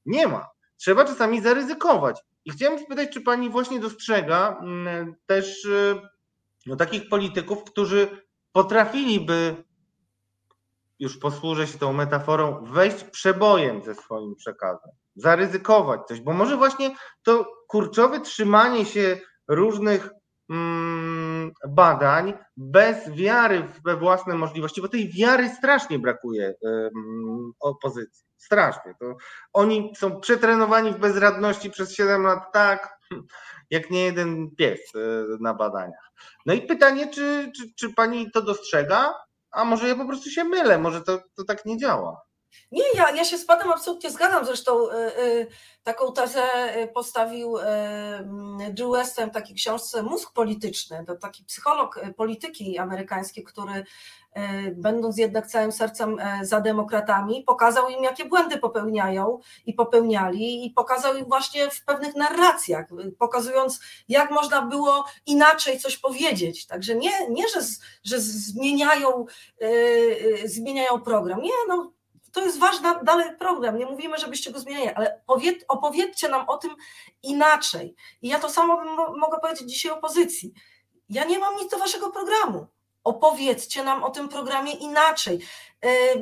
[0.05, 0.49] Nie ma.
[0.77, 2.21] Trzeba czasami zaryzykować.
[2.45, 6.01] I chciałem spytać, czy pani właśnie dostrzega mm, też y,
[6.65, 9.63] no, takich polityków, którzy potrafiliby
[10.99, 16.95] już posłużę się tą metaforą, wejść przebojem ze swoim przekazem, zaryzykować coś, bo może właśnie
[17.23, 20.09] to kurczowe trzymanie się różnych
[20.49, 26.55] mm, badań bez wiary we własne możliwości, bo tej wiary strasznie brakuje
[27.59, 28.25] opozycji.
[28.37, 28.95] Strasznie.
[28.99, 29.15] To
[29.53, 32.99] oni są przetrenowani w bezradności przez 7 lat tak,
[33.69, 34.99] jak nie jeden pies e,
[35.39, 36.11] na badaniach.
[36.45, 39.13] No i pytanie, czy, czy, czy pani to dostrzega?
[39.51, 42.21] a może ja po prostu się mylę, może to, to tak nie działa.
[42.71, 44.45] Nie, ja, ja się z Panem absolutnie zgadzam.
[44.45, 45.47] Zresztą y, y,
[45.83, 46.43] taką tezę
[46.93, 47.61] postawił y,
[48.73, 51.03] Jill Weston w takiej książce Mózg Polityczny.
[51.07, 53.85] To taki psycholog polityki amerykański, który
[54.75, 60.69] będąc jednak całym sercem e, za demokratami, pokazał im, jakie błędy popełniają i popełniali, i
[60.69, 62.85] pokazał im właśnie w pewnych narracjach,
[63.19, 66.67] pokazując, jak można było inaczej coś powiedzieć.
[66.67, 67.59] Także nie, nie że,
[68.03, 69.25] że zmieniają,
[70.45, 71.41] zmieniają program.
[71.41, 71.91] Nie, no,
[72.31, 73.77] to jest ważny dalej program.
[73.77, 76.75] Nie mówimy, żebyście go zmieniali, ale powiedz, opowiedzcie nam o tym
[77.23, 77.95] inaczej.
[78.21, 78.81] I ja to samo
[79.17, 80.53] mogę powiedzieć dzisiaj opozycji.
[81.09, 82.67] Ja nie mam nic do waszego programu
[83.03, 85.39] opowiedzcie nam o tym programie inaczej,
[85.83, 86.17] e, e,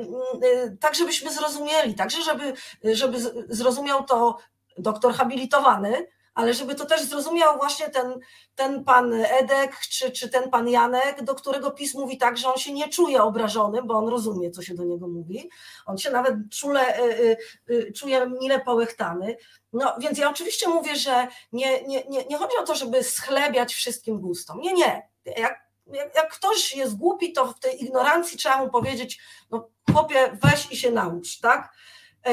[0.80, 2.52] tak żebyśmy zrozumieli, także żeby,
[2.84, 3.18] żeby
[3.48, 4.38] zrozumiał to
[4.78, 8.20] doktor habilitowany, ale żeby to też zrozumiał właśnie ten,
[8.54, 12.58] ten pan Edek czy, czy ten pan Janek, do którego PiS mówi tak, że on
[12.58, 15.50] się nie czuje obrażony, bo on rozumie, co się do niego mówi.
[15.86, 19.36] On się nawet czule, e, czuje mile połechtany.
[19.72, 23.74] No więc ja oczywiście mówię, że nie, nie, nie, nie chodzi o to, żeby schlebiać
[23.74, 24.60] wszystkim gustom.
[24.60, 25.08] Nie, nie.
[25.36, 30.38] Jak jak, jak, ktoś jest głupi, to w tej ignorancji trzeba mu powiedzieć, no chłopie,
[30.42, 31.72] weź i się naucz, tak?
[32.26, 32.32] E,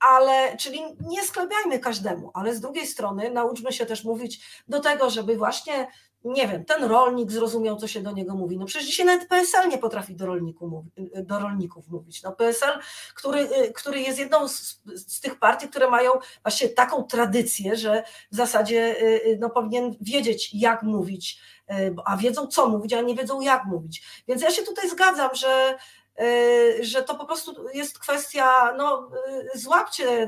[0.00, 5.10] ale, czyli nie sklepiajmy każdemu, ale z drugiej strony nauczmy się też mówić do tego,
[5.10, 5.88] żeby właśnie,
[6.24, 8.58] nie wiem, ten rolnik zrozumiał, co się do niego mówi.
[8.58, 12.22] No przecież dzisiaj nawet PSL nie potrafi do, rolniku, do rolników mówić.
[12.22, 12.78] No PSL,
[13.14, 18.36] który, który jest jedną z, z tych partii, które mają właśnie taką tradycję, że w
[18.36, 18.96] zasadzie
[19.40, 21.40] no, powinien wiedzieć, jak mówić
[22.04, 24.02] a wiedzą co mówić, a nie wiedzą jak mówić.
[24.28, 25.76] Więc ja się tutaj zgadzam, że,
[26.80, 29.10] że to po prostu jest kwestia, no
[29.54, 30.26] e, złapcie,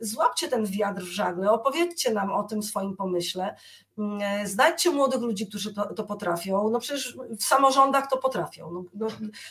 [0.00, 3.56] złapcie ten wiatr w żagle, opowiedzcie nam o tym swoim pomyśle,
[3.98, 8.84] mm, znajdźcie młodych ludzi, którzy to, to potrafią, no przecież w samorządach to potrafią, no,
[8.94, 9.06] no,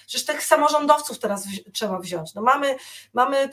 [0.08, 2.76] przecież tych samorządowców teraz w, trzeba wziąć, no mamy,
[3.14, 3.50] mamy y,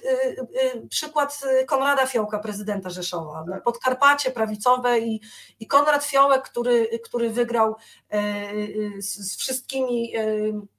[0.74, 5.20] y, przykład Konrada Fiołka, prezydenta Rzeszowa, no, Podkarpacie prawicowe i,
[5.60, 7.76] i Konrad Fiołek, który, który wygrał
[8.14, 10.75] y, y z, z wszystkimi y,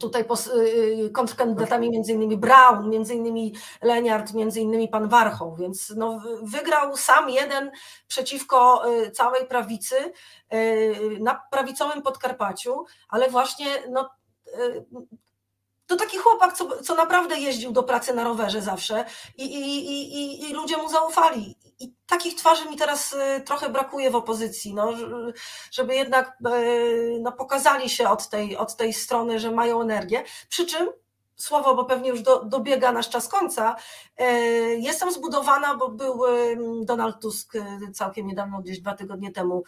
[0.00, 0.24] Tutaj
[0.56, 6.96] y, kontrkandydatami między innymi Brown, między innymi Leniart, między innymi pan Warchoł, więc no, wygrał
[6.96, 7.70] sam jeden
[8.08, 9.96] przeciwko y, całej prawicy
[10.54, 14.10] y, na prawicowym Podkarpaciu, ale właśnie no,
[15.86, 19.04] to taki chłopak, co, co naprawdę jeździł do pracy na rowerze zawsze
[19.36, 19.86] i, i,
[20.18, 21.56] i, i ludzie mu zaufali.
[21.78, 24.92] I takich twarzy mi teraz y, trochę brakuje w opozycji, no,
[25.70, 30.24] żeby jednak y, no, pokazali się od tej, od tej strony, że mają energię.
[30.48, 30.88] Przy czym
[31.36, 33.76] słowo, bo pewnie już do, dobiega nasz czas końca.
[34.20, 34.24] Y,
[34.80, 36.20] jestem zbudowana, bo był
[36.84, 37.52] Donald Tusk
[37.94, 39.64] całkiem niedawno, gdzieś dwa tygodnie temu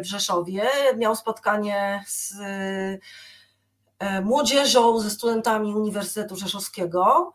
[0.00, 0.70] w Rzeszowie.
[0.96, 2.34] Miał spotkanie z
[4.22, 7.32] młodzieżą, ze studentami Uniwersytetu Rzeszowskiego.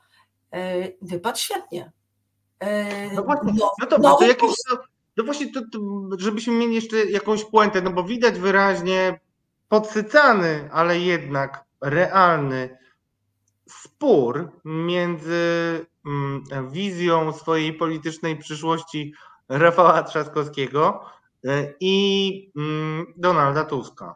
[1.02, 1.92] Wypadł świetnie.
[3.16, 4.56] No właśnie, no to, no, jakieś,
[5.18, 5.80] No właśnie, to, to,
[6.18, 9.20] żebyśmy mieli jeszcze jakąś puentę, no bo widać wyraźnie
[9.70, 12.78] podsycany, ale jednak realny
[13.68, 19.14] spór między mm, wizją swojej politycznej przyszłości
[19.50, 21.06] Rafała Trzaskowskiego
[21.46, 24.16] e, i mm, Donalda Tuska.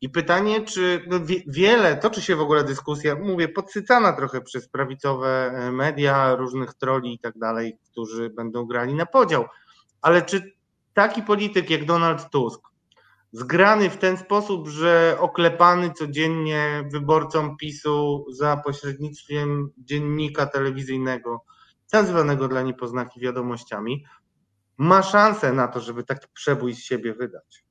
[0.00, 5.52] I pytanie, czy no wiele, toczy się w ogóle dyskusja, mówię, podsycana trochę przez prawicowe
[5.54, 9.44] e, media, różnych troli i tak dalej, którzy będą grali na podział.
[10.02, 10.52] Ale czy
[10.94, 12.60] taki polityk jak Donald Tusk,
[13.32, 21.44] zgrany w ten sposób, że oklepany codziennie wyborcom PiSu za pośrednictwem dziennika telewizyjnego,
[21.92, 24.04] nazywanego dla niepoznaki wiadomościami,
[24.78, 27.69] ma szansę na to, żeby taki przebój z siebie wydać.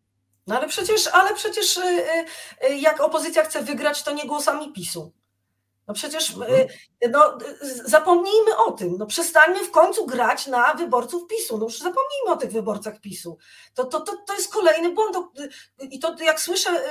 [0.49, 4.73] No ale przecież, ale przecież y, y, y, jak opozycja chce wygrać, to nie głosami
[4.73, 5.11] PiSu.
[5.87, 6.67] No przecież mhm.
[7.11, 7.37] no,
[7.85, 8.97] zapomnijmy o tym.
[8.97, 11.57] No przestańmy w końcu grać na wyborców PiSu.
[11.57, 13.37] No już zapomnijmy o tych wyborcach PiSu.
[13.73, 15.17] To, to, to, to jest kolejny błąd.
[15.81, 16.81] I to jak słyszę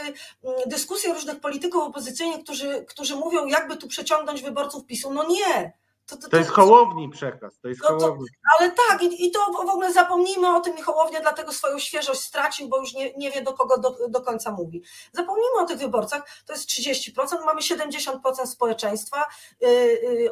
[0.66, 5.12] dyskusje różnych polityków opozycyjnych, którzy, którzy mówią, jakby tu przeciągnąć wyborców PiSu.
[5.12, 5.72] No nie.
[6.08, 8.26] To, to, to, jest hołowni przekaz, to jest no hołowni.
[8.58, 12.20] ale tak, i, i, to w ogóle zapomnijmy o tym i Hołownia dlatego swoją świeżość
[12.20, 14.82] stracił, bo już nie, nie wie do kogo do, do końca mówi.
[15.12, 19.24] Zapomnijmy o tych wyborcach, to jest 30%, mamy 70% społeczeństwa,
[19.60, 20.30] yy, yy,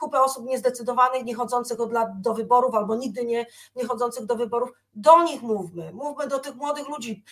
[0.00, 4.36] kupę osób niezdecydowanych, nie chodzących od lat do wyborów albo nigdy nie, nie chodzących do
[4.36, 4.70] wyborów.
[5.00, 7.24] Do nich mówmy, mówmy do tych młodych ludzi.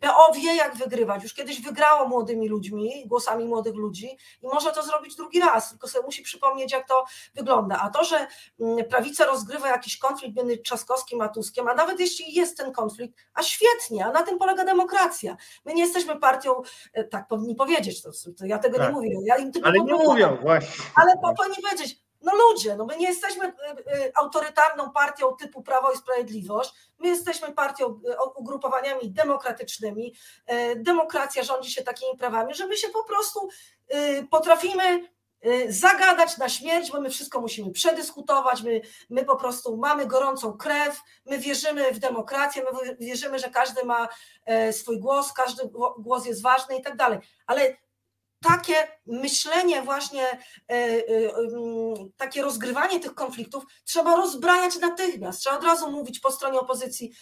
[0.00, 4.82] PO wie jak wygrywać, już kiedyś wygrało młodymi ludźmi, głosami młodych ludzi i może to
[4.82, 7.78] zrobić drugi raz, tylko sobie musi przypomnieć jak to wygląda.
[7.82, 8.26] A to, że
[8.60, 13.18] mm, prawica rozgrywa jakiś konflikt między Trzaskowskim a Tuskiem, a nawet jeśli jest ten konflikt,
[13.34, 15.36] a świetnie, a na tym polega demokracja.
[15.64, 18.88] My nie jesteśmy partią, e, tak powinni powiedzieć, to, to ja tego tak.
[18.88, 19.10] nie mówię.
[19.24, 20.84] Ja im ale nie mówią, właśnie.
[20.94, 25.92] Ale powinni powiedzieć, no ludzie, no my nie jesteśmy e, e, autorytarną partią typu Prawo
[25.92, 28.00] i Sprawiedliwość, my jesteśmy partią,
[28.36, 30.14] ugrupowaniami demokratycznymi,
[30.76, 33.48] demokracja rządzi się takimi prawami, że my się po prostu
[34.30, 35.14] potrafimy
[35.46, 40.52] Y, zagadać na śmierć, bo my wszystko musimy przedyskutować, my, my po prostu mamy gorącą
[40.52, 44.08] krew, my wierzymy w demokrację, my wierzymy, że każdy ma
[44.44, 45.62] e, swój głos, każdy
[45.98, 47.18] głos jest ważny i tak dalej.
[47.46, 47.76] Ale
[48.48, 48.74] takie
[49.06, 51.02] myślenie właśnie, e, e,
[52.16, 55.40] takie rozgrywanie tych konfliktów trzeba rozbrajać natychmiast.
[55.40, 57.12] Trzeba od razu mówić po stronie opozycji,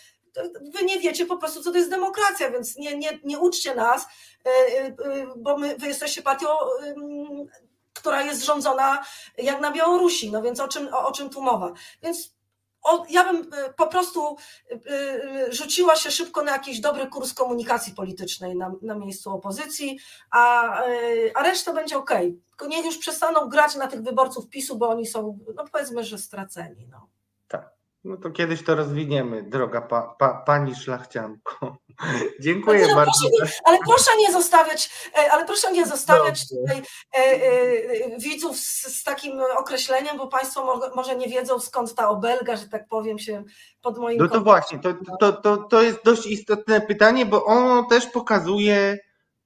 [0.74, 4.06] wy nie wiecie po prostu, co to jest demokracja, więc nie, nie, nie uczcie nas,
[5.36, 6.48] bo my, wy jesteście partią
[7.94, 9.04] która jest rządzona
[9.38, 11.72] jak na Białorusi, no więc o czym, o, o czym tu mowa.
[12.02, 12.34] Więc
[13.10, 14.36] ja bym e, po prostu
[14.70, 19.98] e, e, rzuciła się szybko na jakiś dobry kurs komunikacji politycznej na, na miejscu opozycji,
[20.30, 20.74] a,
[21.34, 22.10] a reszta będzie ok.
[22.50, 26.18] Tylko niech już przestaną grać na tych wyborców PiSu, bo oni są, no powiedzmy, że
[26.18, 26.86] straceni.
[26.90, 27.08] No.
[28.04, 31.76] No to kiedyś to rozwiniemy, droga pa, pa, pani szlachcianko.
[32.40, 33.28] Dziękuję no, bardzo.
[33.38, 36.82] Proszę, ale proszę nie zostawiać, e, ale proszę nie zostawiać tutaj
[37.14, 42.08] e, e, widzów z, z, takim określeniem, bo Państwo mo, może nie wiedzą skąd ta
[42.08, 43.44] obelga, że tak powiem, się
[43.82, 44.18] pod moim.
[44.18, 48.98] No to właśnie, to, to, to, to jest dość istotne pytanie, bo ono też pokazuje.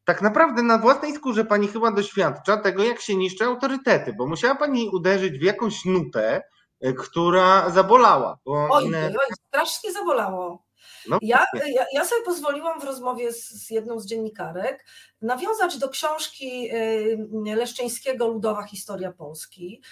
[0.05, 4.55] Tak naprawdę na własnej skórze pani chyba doświadcza tego, jak się niszczy autorytety, bo musiała
[4.55, 6.43] pani uderzyć w jakąś nutę,
[6.81, 8.39] E, która zabolała.
[8.45, 8.69] Bo...
[8.71, 10.66] Oj, oj, strasznie zabolało.
[11.09, 14.85] No, ja, ja, ja, sobie pozwoliłam w rozmowie z, z, jedną z dziennikarek
[15.23, 16.71] nawiązać do książki
[17.47, 19.83] e, Leszczyńskiego Ludowa Historia Polski.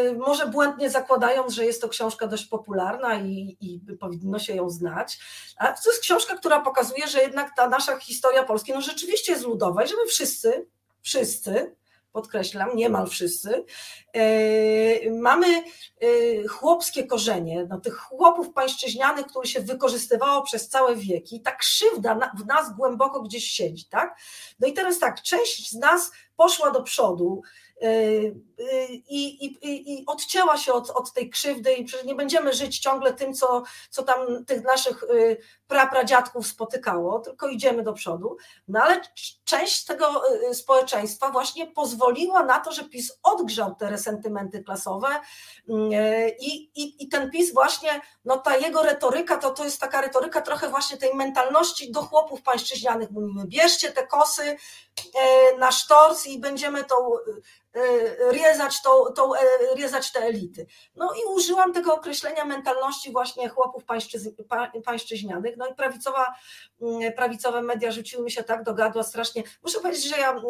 [0.00, 4.70] E, może błędnie zakładając, że jest to książka dość popularna i, i powinno się ją
[4.70, 5.18] znać.
[5.56, 9.44] A to jest książka, która pokazuje, że jednak ta nasza historia Polski no rzeczywiście jest
[9.44, 10.66] ludowa i że my wszyscy,
[11.02, 11.74] wszyscy
[12.12, 13.64] podkreślam, niemal wszyscy,
[14.12, 15.62] e, mamy e,
[16.48, 22.46] chłopskie korzenie, no, tych chłopów pańszczyźnianych, które się wykorzystywało przez całe wieki, ta krzywda w
[22.46, 24.16] nas głęboko gdzieś siedzi, tak?
[24.60, 27.42] No i teraz tak, część z nas poszła do przodu,
[29.08, 33.14] i, i, i odcięła się od, od tej krzywdy i przecież nie będziemy żyć ciągle
[33.14, 35.36] tym, co, co tam tych naszych y,
[35.68, 38.36] prapradziadków spotykało, tylko idziemy do przodu.
[38.68, 39.00] No ale
[39.44, 45.72] część tego y, społeczeństwa właśnie pozwoliła na to, że PiS odgrzał te resentymenty klasowe y,
[46.40, 50.40] i, i, i ten PiS właśnie, no ta jego retoryka, to, to jest taka retoryka
[50.40, 53.10] trochę właśnie tej mentalności do chłopów pańszczyźnianych.
[53.10, 54.56] Mówimy, bierzcie te kosy
[55.58, 56.96] na sztorc i będziemy tą
[58.32, 59.30] riezać, tą, tą,
[59.76, 60.66] riezać te elity.
[60.96, 64.28] No i użyłam tego określenia mentalności właśnie chłopów pańszczyz,
[64.84, 66.34] pańszczyźnianych, no i prawicowa,
[66.80, 69.42] mm, prawicowe media rzuciły mi się tak do gadła strasznie.
[69.62, 70.42] Muszę powiedzieć, że ja mm,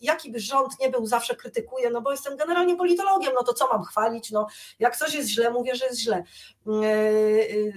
[0.00, 3.68] jaki by rząd nie był, zawsze krytykuję, no bo jestem generalnie politologiem, no to co
[3.68, 4.46] mam chwalić, no
[4.78, 6.24] jak coś jest źle, mówię, że jest źle.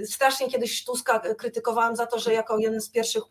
[0.05, 3.23] Strasznie kiedyś Tuska krytykowałam za to, że jako jeden z pierwszych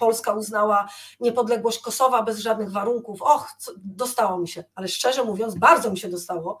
[0.00, 0.88] Polska uznała
[1.20, 3.22] niepodległość Kosowa bez żadnych warunków.
[3.22, 6.60] Och, co, dostało mi się, ale szczerze mówiąc, bardzo mi się dostało,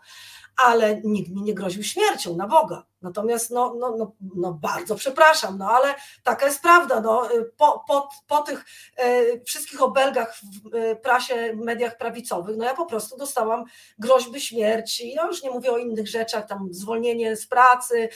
[0.56, 2.84] ale nikt mi nie groził śmiercią, na Boga.
[3.02, 7.00] Natomiast no, no, no, no bardzo przepraszam, no ale taka jest prawda.
[7.00, 8.64] No, po, po, po tych
[8.96, 13.64] e, wszystkich obelgach w e, prasie, mediach prawicowych, no ja po prostu dostałam
[13.98, 15.12] groźby śmierci.
[15.12, 18.08] Ja już nie mówię o innych rzeczach, tam zwolnienie z pracy,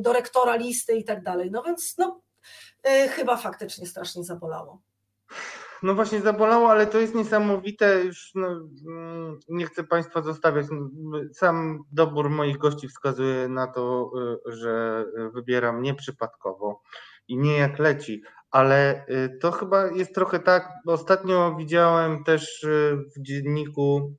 [0.00, 1.50] do rektora listy i tak dalej.
[1.50, 2.20] No więc no,
[2.84, 4.82] chyba faktycznie strasznie zabolało.
[5.82, 8.04] No właśnie zabolało, ale to jest niesamowite.
[8.04, 8.48] Już no,
[8.86, 10.66] mm, nie chcę Państwa zostawiać.
[11.32, 14.10] Sam dobór moich gości wskazuje na to,
[14.48, 15.04] y, że
[15.34, 16.82] wybieram nieprzypadkowo
[17.28, 18.22] i nie jak leci.
[18.50, 20.68] Ale y, to chyba jest trochę tak.
[20.86, 24.14] Ostatnio widziałem też y, w dzienniku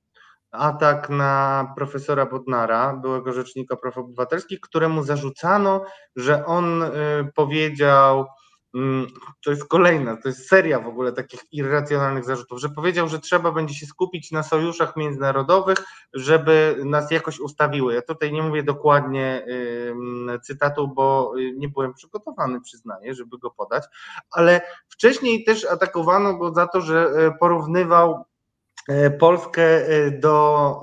[0.52, 5.86] atak na profesora Bodnara, byłego rzecznika praw obywatelskich, któremu zarzucano,
[6.16, 6.84] że on
[7.36, 8.26] powiedział,
[9.46, 13.52] to jest kolejna, to jest seria w ogóle takich irracjonalnych zarzutów, że powiedział, że trzeba
[13.52, 15.78] będzie się skupić na sojuszach międzynarodowych,
[16.14, 17.94] żeby nas jakoś ustawiły.
[17.94, 19.46] Ja tutaj nie mówię dokładnie
[20.44, 23.84] cytatu, bo y, nie byłem przygotowany, przyznaję, żeby go podać,
[24.32, 28.26] ale wcześniej też atakowano go za to, że y, porównywał
[28.90, 30.82] y, Polskę do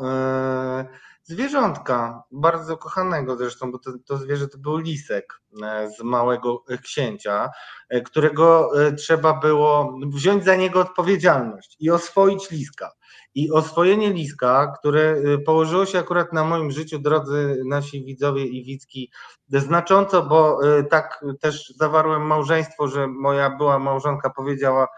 [1.29, 7.51] zwierzątka, bardzo kochanego zresztą, bo to, to zwierzę to był lisek e, z małego księcia,
[7.89, 12.91] e, którego e, trzeba było wziąć za niego odpowiedzialność i oswoić liska.
[13.35, 15.17] I oswojenie liska, które
[15.47, 19.13] położyło się akurat na moim życiu, drodzy nasi widzowie i widzki,
[19.49, 20.61] znacząco, bo
[20.91, 24.89] tak też zawarłem małżeństwo, że moja była małżonka powiedziała,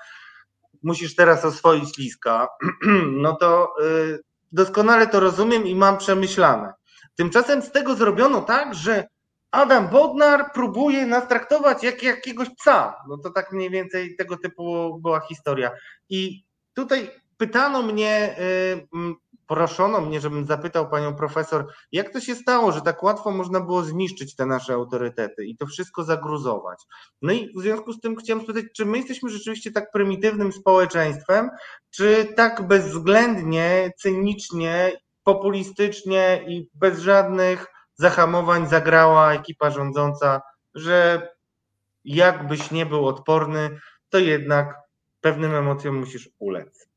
[0.83, 2.49] musisz teraz oswoić liska,
[3.23, 3.75] no to
[4.53, 6.73] doskonale to rozumiem i mam przemyślane.
[7.17, 9.07] Tymczasem z tego zrobiono tak, że
[9.51, 12.95] Adam Bodnar próbuje nas traktować jak jakiegoś psa.
[13.09, 15.71] No to tak mniej więcej tego typu była historia.
[16.09, 16.45] I
[16.75, 18.87] tutaj pytano mnie, y,
[19.51, 23.83] proszono mnie, żebym zapytał panią profesor, jak to się stało, że tak łatwo można było
[23.83, 26.83] zniszczyć te nasze autorytety i to wszystko zagruzować.
[27.23, 31.51] No i w związku z tym chciałem spytać, czy my jesteśmy rzeczywiście tak prymitywnym społeczeństwem,
[31.91, 34.93] czy tak bezwzględnie, cynicznie,
[35.25, 40.41] populistycznie i bez żadnych zahamowań zagrała ekipa rządząca,
[40.75, 41.29] że
[42.05, 44.75] jakbyś nie był odporny, to jednak
[45.21, 46.90] pewnym emocjom musisz ulec.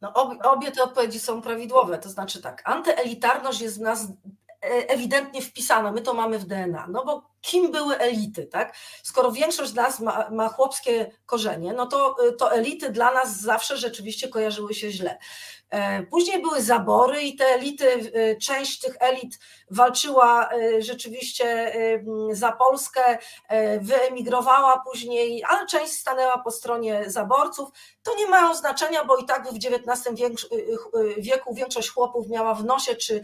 [0.00, 1.98] No, obie, te odpowiedzi są prawidłowe.
[1.98, 6.86] To znaczy tak, antyelitarność jest w nas e, ewidentnie wpisana, my to mamy w DNA,
[6.90, 8.76] no bo kim były elity, tak?
[9.02, 13.76] Skoro większość z nas ma, ma chłopskie korzenie, no to, to elity dla nas zawsze
[13.76, 15.18] rzeczywiście kojarzyły się źle.
[15.70, 19.38] E, później były zabory i te elity, e, część tych elit
[19.70, 21.72] walczyła e, rzeczywiście
[22.30, 23.18] za Polskę,
[23.80, 27.68] wyemigrowała później, ale część stanęła po stronie zaborców.
[28.02, 30.16] To nie mają znaczenia, bo i tak w XIX
[31.18, 33.20] wieku większość chłopów miała w nosie, czy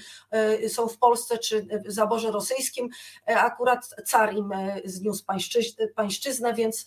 [0.68, 2.88] są w Polsce, czy w zaborze rosyjskim.
[3.26, 4.50] Akurat car im
[4.84, 5.24] zniósł
[5.96, 6.86] pańszczyznę, więc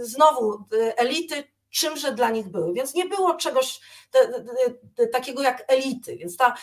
[0.00, 0.64] znowu
[0.96, 1.44] elity
[1.78, 2.72] czymże dla nich były.
[2.72, 4.44] Więc nie było czegoś te,
[4.96, 6.16] te, takiego jak elity.
[6.16, 6.54] Więc ta,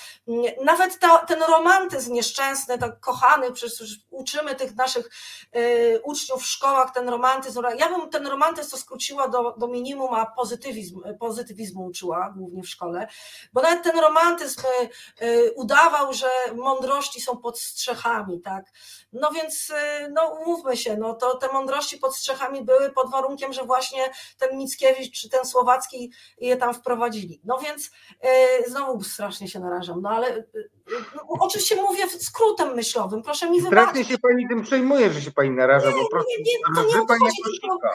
[0.64, 5.10] nawet ta, ten romantyzm nieszczęsny, tak kochany, przecież uczymy tych naszych
[5.56, 7.62] y, uczniów w szkołach, ten romantyzm.
[7.78, 12.70] Ja bym ten romantyzm to skróciła do, do minimum, a pozytywizm, pozytywizmu uczyła głównie w
[12.70, 13.08] szkole,
[13.54, 18.66] bo nawet ten romantyzm y, y, udawał, że mądrości są pod strzechami, tak.
[19.14, 19.72] No więc,
[20.12, 24.58] no umówmy się, no to te mądrości pod strzechami były pod warunkiem, że właśnie ten
[24.58, 27.42] Mickiewicz czy ten Słowacki je tam wprowadzili.
[27.44, 27.92] No więc
[28.24, 28.30] yy,
[28.68, 30.70] znowu strasznie się narażam, no ale yy,
[31.16, 33.90] no, oczywiście mówię skrótem myślowym, proszę mi wybaczyć.
[33.90, 36.96] Strasznie się pani tym przejmuje, że się pani naraża, nie, bo prostu nie, nie, to
[36.96, 37.90] nie odchodzi, tylko,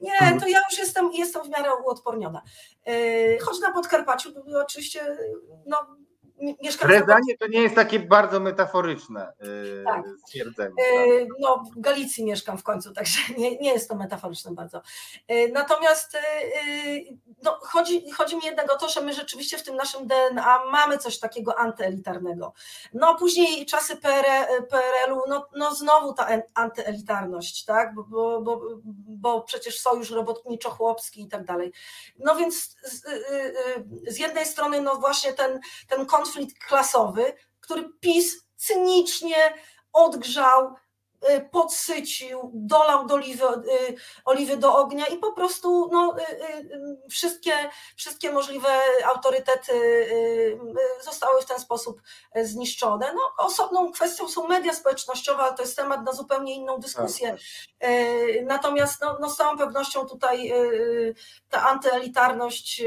[0.00, 2.42] Nie, to ja już jestem, jestem w miarę uodporniona.
[2.86, 4.30] Yy, choć na Podkarpaciu
[4.62, 5.16] oczywiście
[5.66, 5.78] no,
[6.62, 10.04] mieszkam Rezanie to nie jest takie bardzo metaforyczne yy, tak.
[10.26, 10.74] stwierdzenie.
[11.06, 14.82] Yy, no, w Galicji mieszkam w końcu, także nie, nie jest to metaforyczne bardzo.
[15.28, 16.16] Yy, natomiast
[17.42, 20.98] no, chodzi, chodzi mi jednak o to, że my rzeczywiście w tym naszym DNA mamy
[20.98, 22.52] coś takiego antyelitarnego.
[22.94, 27.94] No później czasy PRL-u, no, no znowu ta antyelitarność, tak?
[27.94, 28.60] Bo, bo, bo,
[29.08, 31.72] bo przecież sojusz robotniczo-chłopski i tak dalej.
[32.18, 33.02] No więc z,
[34.08, 36.27] z jednej strony no właśnie ten, ten konflikt
[36.68, 39.54] klasowy, który PiS cynicznie
[39.92, 40.74] odgrzał,
[41.50, 43.94] podsycił, dolał do oliwy, y,
[44.24, 47.52] oliwy do ognia i po prostu no, y, wszystkie,
[47.96, 48.68] wszystkie możliwe
[49.04, 49.72] autorytety
[51.00, 52.02] zostały w ten sposób
[52.42, 53.12] zniszczone.
[53.14, 57.30] No, osobną kwestią są media społecznościowe, ale to jest temat na zupełnie inną dyskusję.
[57.30, 57.90] Tak.
[58.44, 60.52] Natomiast no, no z całą pewnością tutaj
[61.50, 62.82] ta antyelitarność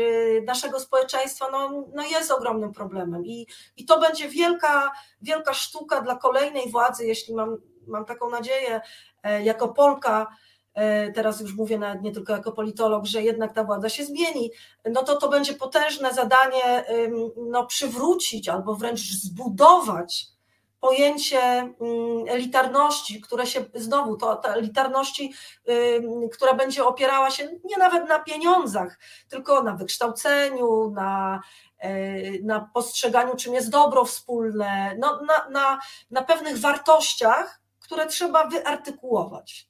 [0.45, 6.15] naszego społeczeństwa no, no jest ogromnym problemem i, i to będzie wielka, wielka sztuka dla
[6.15, 7.57] kolejnej władzy, jeśli mam
[7.87, 8.81] mam taką nadzieję,
[9.23, 10.27] e, jako Polka,
[10.73, 14.51] e, teraz już mówię nawet nie tylko jako politolog, że jednak ta władza się zmieni,
[14.85, 16.85] no to to będzie potężne zadanie
[17.37, 20.31] no, przywrócić albo wręcz zbudować
[20.81, 21.73] pojęcie
[22.27, 25.33] elitarności, które się znowu, to ta elitarności,
[26.33, 31.41] która będzie opierała się nie nawet na pieniądzach, tylko na wykształceniu, na,
[31.79, 31.91] e,
[32.43, 35.79] na postrzeganiu, czym jest dobro wspólne, no, na, na,
[36.11, 37.60] na pewnych wartościach,
[37.91, 39.69] które trzeba wyartykułować.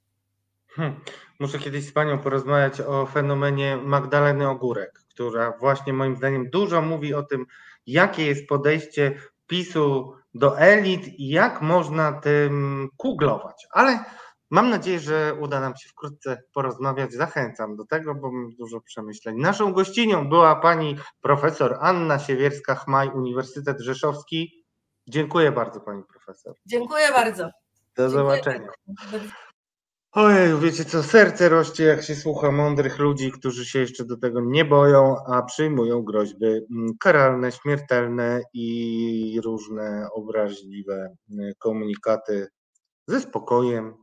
[0.68, 1.00] Hmm.
[1.40, 7.14] Muszę kiedyś z Panią porozmawiać o fenomenie Magdaleny Ogórek, która właśnie moim zdaniem dużo mówi
[7.14, 7.46] o tym,
[7.86, 13.68] jakie jest podejście PiSu do elit i jak można tym kuglować.
[13.72, 14.06] Ale
[14.50, 17.14] mam nadzieję, że uda nam się wkrótce porozmawiać.
[17.14, 19.38] Zachęcam do tego, bo mam dużo przemyśleń.
[19.38, 24.66] Naszą gościnią była pani profesor Anna Siewierska-Chmaj, Uniwersytet Rzeszowski.
[25.08, 26.56] Dziękuję bardzo pani profesor.
[26.66, 27.61] Dziękuję bardzo.
[27.98, 28.68] Do zobaczenia.
[30.12, 34.42] Ojej, wiecie co, serce rośnie, jak się słucha mądrych ludzi, którzy się jeszcze do tego
[34.42, 42.48] nie boją, a przyjmują groźby mm, karalne, śmiertelne i różne obraźliwe mm, komunikaty
[43.08, 43.94] ze spokojem.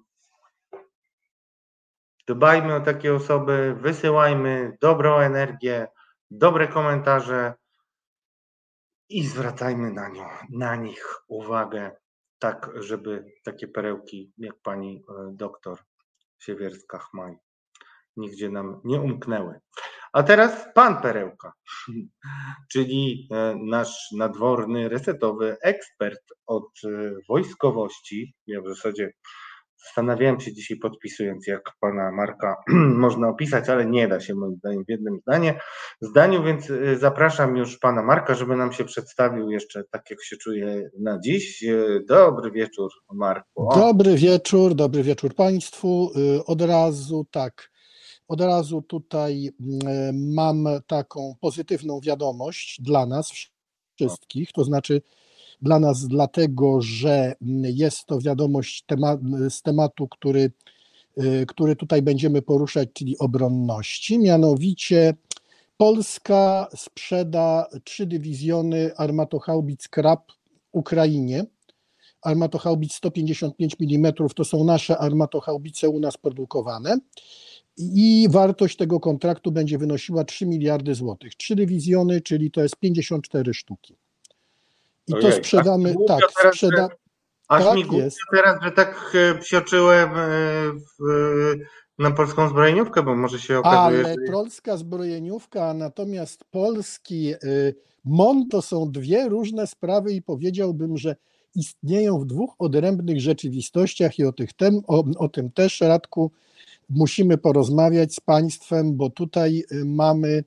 [2.28, 5.89] Dbajmy o takie osoby, wysyłajmy dobrą energię,
[6.30, 7.55] dobre komentarze
[9.09, 11.97] i zwracajmy na, nią, na nich uwagę
[12.39, 15.78] tak, żeby takie perełki jak pani e, doktor
[16.43, 17.36] Siewierska-Chmaj
[18.16, 19.61] nigdzie nam nie umknęły.
[20.12, 21.53] A teraz pan Perełka,
[22.72, 26.89] czyli e, nasz nadworny, resetowy ekspert od e,
[27.28, 28.34] wojskowości.
[28.47, 29.12] Ja w zasadzie
[29.87, 32.57] Zastanawiałem się dzisiaj podpisując, jak pana Marka
[33.05, 35.61] można opisać, ale nie da się moim zdaniem w jednym zdanie,
[36.01, 40.37] zdaniu, więc y, zapraszam już pana Marka, żeby nam się przedstawił jeszcze tak, jak się
[40.37, 41.62] czuje na dziś.
[41.62, 43.68] Y, dobry wieczór, Marku.
[43.68, 43.79] O.
[43.79, 46.11] Dobry wieczór, dobry wieczór państwu.
[46.39, 47.70] Y, od razu tak.
[48.29, 49.51] Od razu tutaj
[50.12, 53.33] mam taką pozytywną wiadomość dla nas
[53.97, 55.03] wszystkich, to znaczy
[55.62, 58.84] dla nas dlatego, że jest to wiadomość
[59.48, 60.52] z tematu, który,
[61.18, 64.18] y, który tutaj będziemy poruszać, czyli obronności.
[64.18, 65.14] Mianowicie
[65.76, 70.32] Polska sprzeda trzy dywizjony armatochaubic Krab
[70.72, 71.44] Ukrainie.
[72.22, 76.98] Armatochaubic 155 mm to są nasze armatochaubice u nas produkowane
[77.78, 81.34] i wartość tego kontraktu będzie wynosiła 3 miliardy złotych.
[81.34, 83.96] Trzy dywizjony, czyli to jest 54 sztuki.
[85.09, 86.20] I Ojej, to sprzedamy, tak,
[86.52, 86.88] sprzeda...
[87.48, 88.18] Aż tak mi jest.
[88.30, 90.28] teraz, że tak e, psioczyłem e,
[91.00, 91.54] w,
[91.98, 94.32] na polską zbrojeniówkę, bo może się okazuje, Ale że...
[94.32, 97.36] polska zbrojeniówka, natomiast polski e,
[98.04, 101.16] MON to są dwie różne sprawy i powiedziałbym, że
[101.54, 106.32] istnieją w dwóch odrębnych rzeczywistościach i o, tych tem, o, o tym też, Radku,
[106.90, 110.44] musimy porozmawiać z Państwem, bo tutaj mamy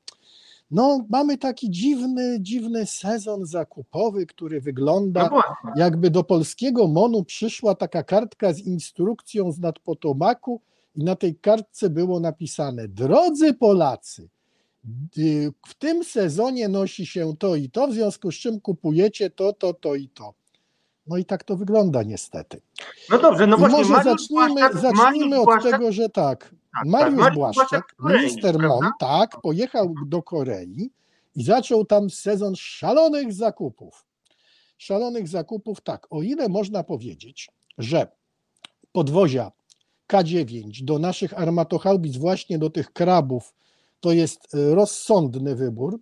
[0.71, 5.41] no, mamy taki dziwny, dziwny sezon zakupowy, który wygląda no
[5.75, 10.61] jakby do polskiego MONU przyszła taka kartka z instrukcją z nadpotomaku
[10.95, 14.29] i na tej kartce było napisane Drodzy Polacy,
[15.17, 19.53] y, w tym sezonie nosi się to i to, w związku z czym kupujecie to,
[19.53, 20.33] to, to i to.
[21.07, 22.61] No i tak to wygląda niestety.
[23.09, 23.77] No dobrze, no właśnie.
[23.77, 26.55] może zacznijmy, Błaszczak, zacznijmy od Błaszczak, tego, że tak.
[26.73, 30.91] Tak Mariusz, tak, Błaszczak, minister MON, tak, pojechał do Korei
[31.35, 34.05] i zaczął tam sezon szalonych zakupów.
[34.77, 38.07] Szalonych zakupów, tak, o ile można powiedzieć, że
[38.91, 39.51] podwozia
[40.13, 43.53] K9 do naszych armatochaubic, właśnie do tych krabów,
[43.99, 45.99] to jest rozsądny wybór,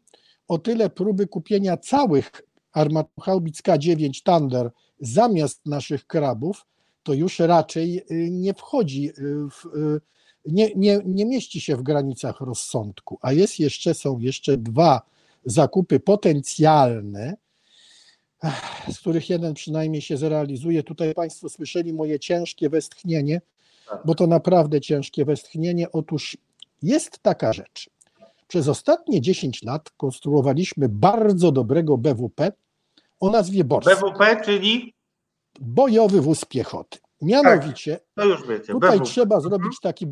[0.47, 2.31] o tyle próby kupienia całych
[2.71, 6.65] armatohaubic K9 Thunder zamiast naszych krabów,
[7.03, 9.11] to już raczej y, nie wchodzi,
[9.51, 9.99] w,
[10.45, 13.19] nie, nie, nie mieści się w granicach rozsądku.
[13.21, 15.01] A jest jeszcze, są jeszcze dwa
[15.45, 17.37] zakupy potencjalne,
[18.93, 20.83] z których jeden przynajmniej się zrealizuje.
[20.83, 23.41] Tutaj Państwo słyszeli moje ciężkie westchnienie,
[23.89, 24.01] Tak.
[24.05, 25.91] bo to naprawdę ciężkie westchnienie.
[25.91, 26.37] Otóż
[26.83, 27.89] jest taka rzecz.
[28.47, 32.51] Przez ostatnie 10 lat konstruowaliśmy bardzo dobrego BWP
[33.19, 33.89] o nazwie Borsk.
[33.89, 34.93] BWP, czyli
[35.59, 36.99] Bojowy wóz piechoty.
[37.21, 38.73] Mianowicie, już wiecie.
[38.73, 40.07] tutaj trzeba zrobić taki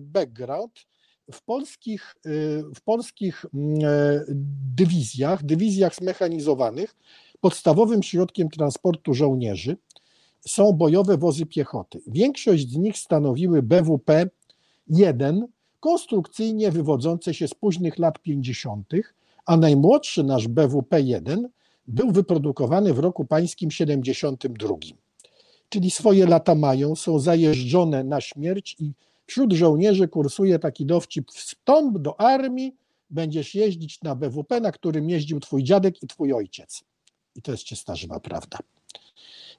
[0.00, 0.86] background.
[1.32, 4.24] W polskich, y, w polskich mm, e,
[4.76, 6.96] dywizjach, dywizjach zmechanizowanych,
[7.40, 9.76] podstawowym środkiem transportu żołnierzy
[10.40, 12.00] są bojowe wozy piechoty.
[12.06, 15.42] Większość z nich stanowiły BWP-1,
[15.80, 18.92] konstrukcyjnie wywodzące się z późnych lat 50.,
[19.46, 21.44] a najmłodszy nasz BWP-1
[21.86, 24.74] był wyprodukowany w roku pańskim 72.
[25.68, 28.92] Czyli swoje lata mają, są zajeżdżone na śmierć i
[29.26, 32.76] wśród żołnierzy kursuje taki dowcip wstąp do armii,
[33.10, 36.84] będziesz jeździć na BWP, na którym jeździł twój dziadek i twój ojciec.
[37.34, 38.58] I to jest czysta żywa prawda.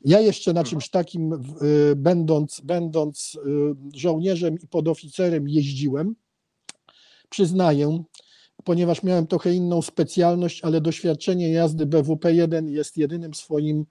[0.05, 3.35] Ja jeszcze na czymś takim, y, będąc, będąc
[3.95, 6.15] y, żołnierzem i podoficerem, jeździłem.
[7.29, 8.03] Przyznaję,
[8.63, 13.85] ponieważ miałem trochę inną specjalność, ale doświadczenie jazdy BWP-1 jest jedynym swoim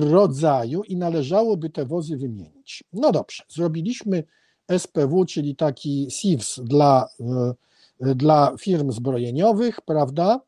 [0.00, 2.84] rodzaju i należałoby te wozy wymienić.
[2.92, 4.24] No dobrze, zrobiliśmy
[4.78, 7.08] SPW, czyli taki SIWS dla,
[8.00, 10.40] e, dla firm zbrojeniowych, prawda?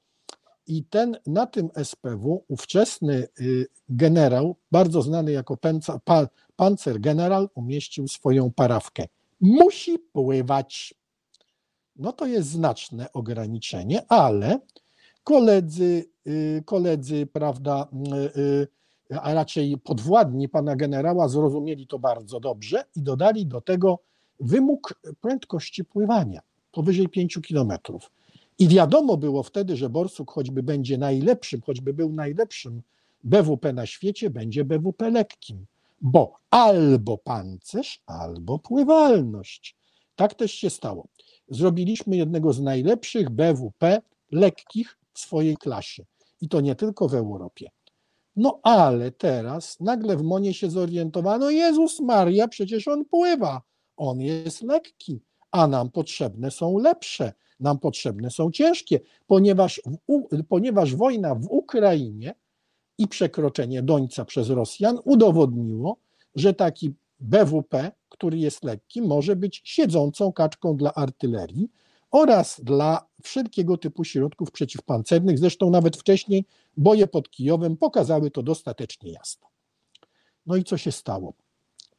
[0.67, 6.27] I ten, na tym SPW ówczesny y, generał, bardzo znany jako pęca, pa,
[6.57, 9.07] pancergeneral, umieścił swoją parawkę.
[9.41, 10.95] Musi pływać.
[11.97, 14.59] No to jest znaczne ograniczenie, ale
[15.25, 17.89] koledzy, y, koledzy, prawda,
[18.37, 18.69] y,
[19.23, 23.99] a raczej podwładni pana generała zrozumieli to bardzo dobrze i dodali do tego
[24.41, 26.41] wymóg prędkości pływania
[26.73, 28.11] powyżej 5 kilometrów.
[28.59, 32.83] I wiadomo było wtedy, że Borsuk choćby będzie najlepszym, choćby był najlepszym
[33.25, 35.67] BWP na świecie, będzie BWP lekkim,
[36.01, 39.77] bo albo pancerz, albo pływalność.
[40.17, 41.09] Tak też się stało.
[41.49, 46.05] Zrobiliśmy jednego z najlepszych BWP lekkich w swojej klasie.
[46.41, 47.71] I to nie tylko w Europie.
[48.37, 53.63] No ale teraz nagle w Monie się zorientowano, Jezus Maria, przecież on pływa,
[53.97, 55.21] on jest lekki,
[55.51, 62.35] a nam potrzebne są lepsze, nam potrzebne są ciężkie, ponieważ, w, ponieważ wojna w Ukrainie
[62.99, 65.97] i przekroczenie Dońca przez Rosjan udowodniło,
[66.35, 71.71] że taki BWP, który jest lekki, może być siedzącą kaczką dla artylerii
[72.11, 75.39] oraz dla wszelkiego typu środków przeciwpancernych.
[75.39, 76.45] Zresztą nawet wcześniej
[76.77, 79.49] boje pod Kijowem pokazały to dostatecznie jasno.
[80.47, 81.35] No i co się stało?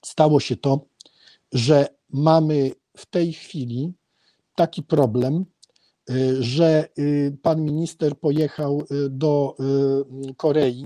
[0.06, 0.86] Stało się to,
[1.54, 3.94] że mamy w tej chwili
[4.56, 5.46] taki problem,
[6.10, 9.56] y, że y, pan minister pojechał y, do
[10.38, 10.86] Korei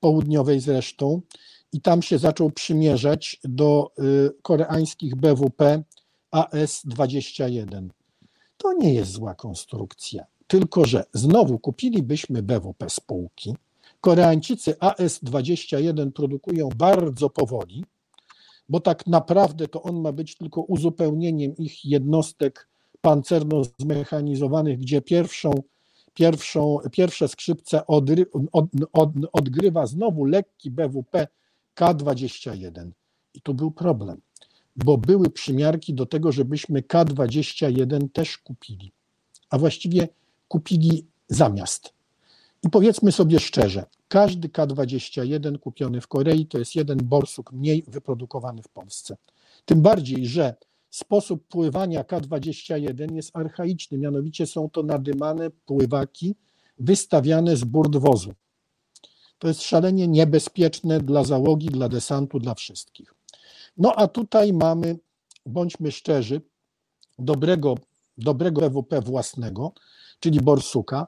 [0.00, 1.22] Południowej zresztą
[1.72, 3.92] i tam się zaczął przymierzać do
[4.42, 5.82] koreańskich BWP
[6.30, 7.88] AS-21.
[8.58, 13.56] To nie jest zła konstrukcja, tylko że znowu kupilibyśmy BWP spółki.
[14.00, 17.84] Koreańczycy AS-21 produkują bardzo powoli,
[18.68, 22.68] bo tak naprawdę to on ma być tylko uzupełnieniem ich jednostek
[23.00, 25.50] pancerno-zmechanizowanych, gdzie pierwszą,
[26.14, 31.28] pierwszą, pierwsze skrzypce odry, od, od, odgrywa znowu lekki BWP
[31.76, 32.90] K21.
[33.34, 34.20] I tu był problem,
[34.84, 38.92] bo były przymiarki do tego, żebyśmy K21 też kupili,
[39.50, 40.08] a właściwie
[40.48, 41.92] kupili zamiast.
[42.62, 48.62] I powiedzmy sobie szczerze, każdy K21 kupiony w Korei to jest jeden borsuk mniej wyprodukowany
[48.62, 49.16] w Polsce.
[49.64, 50.54] Tym bardziej, że
[50.90, 56.34] sposób pływania K21 jest archaiczny, mianowicie są to nadymane pływaki
[56.78, 58.34] wystawiane z burt wozu.
[59.38, 63.17] To jest szalenie niebezpieczne dla załogi, dla desantu, dla wszystkich.
[63.78, 64.98] No a tutaj mamy,
[65.46, 66.40] bądźmy szczerzy,
[67.18, 67.74] dobrego,
[68.18, 69.72] dobrego EWP własnego,
[70.20, 71.06] czyli Borsuka.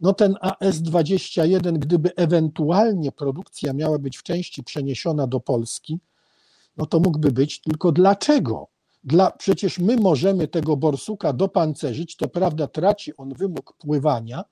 [0.00, 6.00] No ten AS-21, gdyby ewentualnie produkcja miała być w części przeniesiona do Polski,
[6.76, 8.68] no to mógłby być, tylko dlaczego?
[9.04, 14.44] Dla, przecież my możemy tego borsuka dopancerzyć, to prawda traci on wymóg pływania,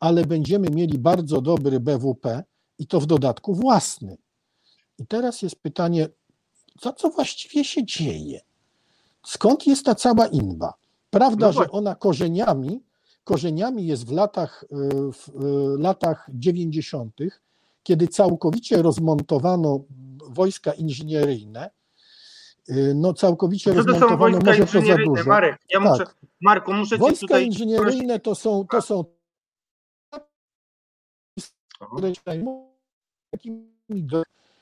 [0.00, 2.44] ale będziemy mieli bardzo dobry BWP
[2.78, 4.16] i to w dodatku własny.
[4.98, 6.08] I teraz jest pytanie,
[6.80, 8.40] co, co właściwie się dzieje?
[9.26, 10.74] Skąd jest ta cała inba?
[11.10, 12.80] Prawda, No że ona korzeniami
[13.24, 14.64] korzeniami jest w latach,
[15.12, 15.32] w
[15.78, 17.16] latach 90.,
[17.82, 19.80] kiedy całkowicie rozmontowano
[20.28, 21.70] wojska inżynieryjne.
[22.94, 25.14] No całkowicie to rozmontowano, są wojska może to za inżynieryjne?
[25.16, 25.28] dużo.
[25.30, 25.88] Marek, ja Tak.
[25.88, 26.04] muszę,
[26.40, 27.46] Marku, muszę Wojska tutaj...
[27.46, 29.04] inżynieryjne to są, to są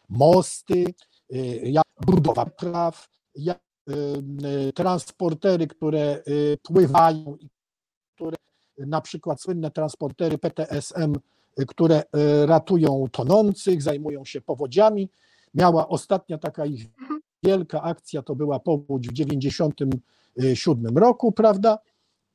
[0.08, 0.94] mosty, y,
[1.62, 3.93] jak budowa praw, jak y,
[4.68, 7.37] y, transportery, które y, pływają,
[8.14, 8.37] które
[8.78, 11.14] na przykład słynne transportery PTSM,
[11.61, 15.09] y, które y, ratują tonących, zajmują się powodziami.
[15.55, 16.87] Miała ostatnia taka ich
[17.43, 21.78] wielka akcja, to była powódź w 97 roku, prawda?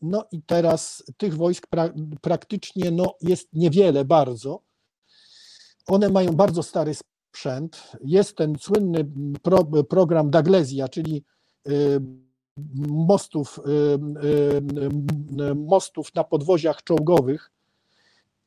[0.01, 1.89] No i teraz tych wojsk pra,
[2.21, 4.61] praktycznie no, jest niewiele bardzo.
[5.87, 6.93] One mają bardzo stary
[7.35, 7.91] sprzęt.
[8.03, 9.05] Jest ten słynny
[9.41, 11.23] pro, program Daglesia, czyli
[11.67, 12.01] y,
[12.87, 13.71] mostów, y,
[15.41, 17.51] y, mostów na podwoziach czołgowych.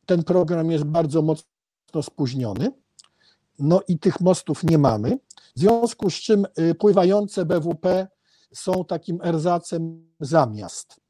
[0.07, 2.73] Ten program jest bardzo mocno spóźniony.
[3.59, 5.19] No i tych mostów nie mamy.
[5.57, 6.47] W związku z czym
[6.79, 8.09] pływające BWP
[8.55, 11.01] są takim erzacem zamiast.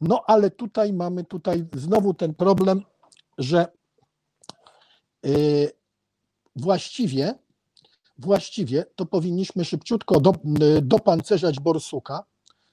[0.00, 2.82] No ale tutaj mamy tutaj znowu ten problem,
[3.38, 3.66] że
[6.60, 7.34] właściwie,
[8.18, 10.32] właściwie to powinniśmy szybciutko do,
[10.78, 12.24] y, dopancerzać Borsuka.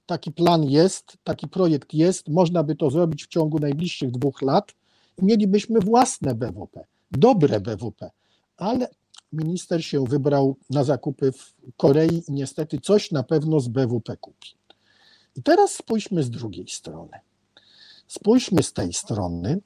[0.06, 4.74] Taki plan jest, taki projekt jest, można by to zrobić w ciągu najbliższych dwóch lat
[5.22, 8.12] mielibyśmy własne BWP, dobre BWP,
[8.58, 8.90] ale
[9.34, 14.50] minister się wybrał na zakupy w Korei i niestety coś na pewno z BWP kupi.
[15.36, 17.20] I teraz spójrzmy z drugiej strony.
[18.08, 19.60] Spójrzmy z tej strony,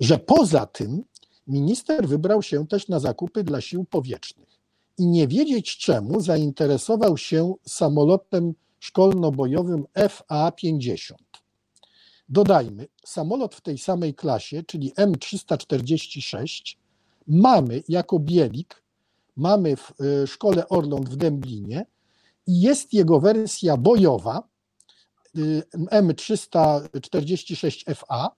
[0.00, 1.04] że poza tym
[1.46, 4.54] minister wybrał się też na zakupy dla sił powietrznych
[4.98, 11.14] i nie wiedzieć czemu zainteresował się samolotem szkolno-bojowym FA-50.
[12.28, 16.76] Dodajmy, samolot w tej samej klasie, czyli M346,
[17.26, 18.82] mamy jako bielik,
[19.36, 21.86] mamy w y, szkole Orląt w Dęblinie
[22.46, 24.48] i jest jego wersja bojowa
[25.38, 28.28] y, M346FA,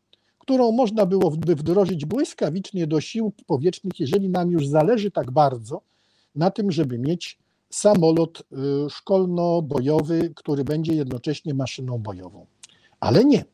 [0.47, 5.81] którą można byłoby wdrożyć błyskawicznie do sił powietrznych, jeżeli nam już zależy tak bardzo
[6.35, 7.39] na tym, żeby mieć
[7.71, 12.47] samolot y, szkolno-bojowy, który będzie jednocześnie maszyną bojową.
[13.01, 13.45] Ale nie.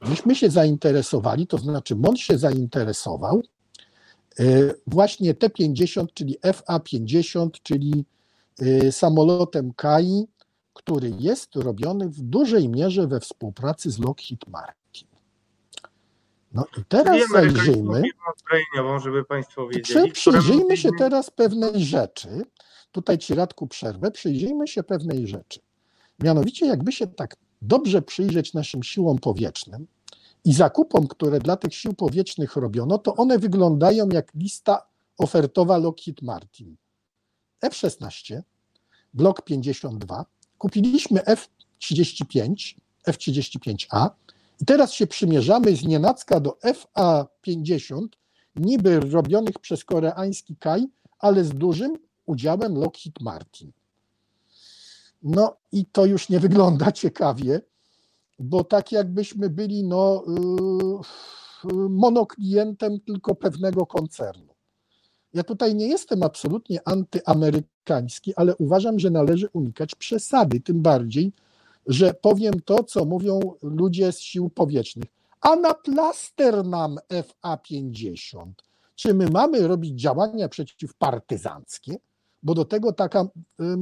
[0.00, 3.42] Myśmy się zainteresowali, to znaczy MON się zainteresował
[4.40, 8.04] y, właśnie T-50, czyli FA-50, czyli
[8.62, 10.26] y, samolotem KAI,
[10.72, 14.79] który jest robiony w dużej mierze we współpracy z Lockheed Martin.
[16.52, 18.02] No i teraz amerykańską zajrzyjmy.
[18.38, 20.12] zbrojeniową, żeby Państwo wiedzieli.
[20.12, 22.28] Przyjrzyjmy się teraz pewnej rzeczy.
[22.92, 24.10] Tutaj ci Radku przerwę.
[24.10, 25.60] Przyjrzyjmy się pewnej rzeczy.
[26.18, 29.86] Mianowicie, jakby się tak dobrze przyjrzeć naszym siłom powietrznym
[30.44, 34.86] i zakupom, które dla tych sił powietrznych robiono, to one wyglądają jak lista
[35.18, 36.76] ofertowa Lockheed Martin.
[37.62, 38.42] F-16,
[39.14, 40.26] Block 52,
[40.58, 42.74] kupiliśmy F-35,
[43.06, 44.10] F-35A
[44.60, 48.06] i teraz się przymierzamy z nienacka do FA-50,
[48.56, 50.88] niby robionych przez koreański KAI,
[51.18, 51.92] ale z dużym
[52.26, 53.72] udziałem Lockheed Martin.
[55.22, 57.60] No i to już nie wygląda ciekawie,
[58.38, 60.24] bo tak jakbyśmy byli no,
[61.64, 64.54] yy, monoklientem tylko pewnego koncernu.
[65.34, 71.32] Ja tutaj nie jestem absolutnie antyamerykański, ale uważam, że należy unikać przesady, tym bardziej,
[71.90, 75.08] że powiem to, co mówią ludzie z sił powietrznych.
[75.40, 78.52] A na plaster nam FA-50.
[78.94, 81.96] Czy my mamy robić działania przeciwpartyzanckie?
[82.42, 83.28] Bo do tego taka y,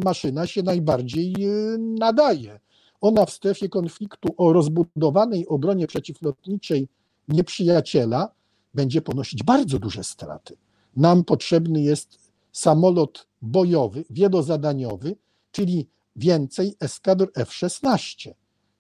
[0.05, 2.61] maszyna się najbardziej y, nadaje.
[3.01, 6.89] Ona w strefie konfliktu o rozbudowanej obronie przeciwlotniczej
[7.29, 8.31] nieprzyjaciela
[8.75, 10.57] będzie ponosić bardzo duże straty.
[10.97, 12.19] Nam potrzebny jest
[12.53, 15.17] samolot bojowy, wielozadaniowy,
[15.53, 15.89] czyli
[16.19, 18.33] więcej eskadr F-16,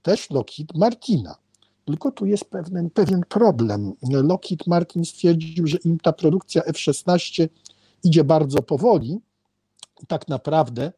[0.02, 1.36] też Lockheed Martina.
[1.84, 3.92] Tylko tu jest pewien, pewien problem.
[4.10, 7.48] Lockheed Martin stwierdził, że im ta produkcja F-16
[8.04, 9.20] idzie bardzo powoli.
[10.08, 10.92] Tak naprawdę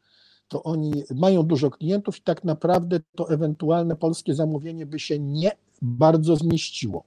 [0.49, 5.51] to oni mają dużo klientów i tak naprawdę to ewentualne polskie zamówienie by się nie
[5.83, 7.05] bardzo zmieściło.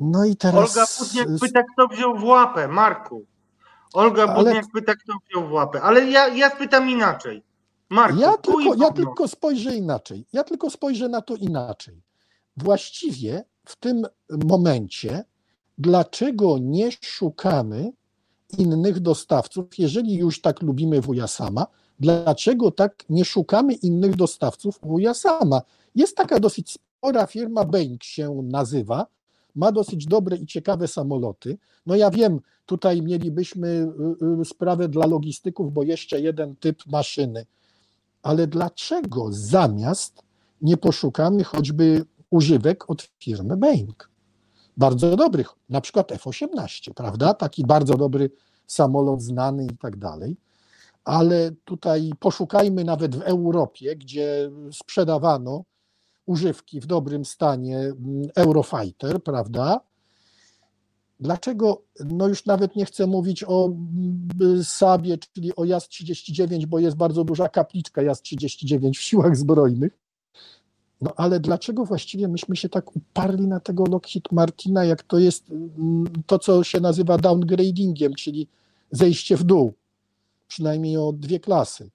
[0.00, 0.76] No i teraz.
[0.76, 3.26] Olga Putniak pyta, kto wziął w łapę, Marku.
[3.92, 5.82] Olga Ale- Putniak pyta, kto wziął w łapę.
[5.82, 7.42] Ale ja, ja spytam inaczej.
[7.90, 10.26] Marku, Ja tylko, ja tylko spojrzę inaczej.
[10.32, 12.02] Ja tylko spojrzę na to inaczej.
[12.56, 14.06] Właściwie w tym
[14.44, 15.24] momencie,
[15.78, 17.92] dlaczego nie szukamy
[18.58, 21.66] innych dostawców, jeżeli już tak lubimy wuja sama,
[22.00, 25.60] dlaczego tak nie szukamy innych dostawców wuja sama?
[25.94, 29.06] Jest taka dosyć spora firma Boeing się nazywa,
[29.58, 31.58] ma dosyć dobre i ciekawe samoloty.
[31.86, 37.46] No ja wiem, tutaj mielibyśmy y, y, sprawę dla logistyków, bo jeszcze jeden typ maszyny.
[38.22, 40.22] Ale dlaczego zamiast
[40.62, 44.10] nie poszukamy choćby używek od firmy Boeing?
[44.76, 47.34] Bardzo dobrych, na przykład F-18, prawda?
[47.34, 48.30] Taki bardzo dobry
[48.66, 50.36] samolot znany i tak dalej.
[51.04, 55.64] Ale tutaj poszukajmy nawet w Europie, gdzie sprzedawano
[56.28, 59.80] używki w dobrym stanie mm, Eurofighter, prawda?
[61.20, 66.96] Dlaczego, no już nawet nie chcę mówić o mm, Sabie, czyli o JAS-39, bo jest
[66.96, 69.98] bardzo duża kapliczka JAS-39 w siłach zbrojnych,
[71.00, 75.50] no ale dlaczego właściwie myśmy się tak uparli na tego Lockheed Martina, jak to jest
[75.50, 78.48] mm, to, co się nazywa downgradingiem, czyli
[78.90, 79.72] zejście w dół,
[80.48, 81.90] przynajmniej o dwie klasy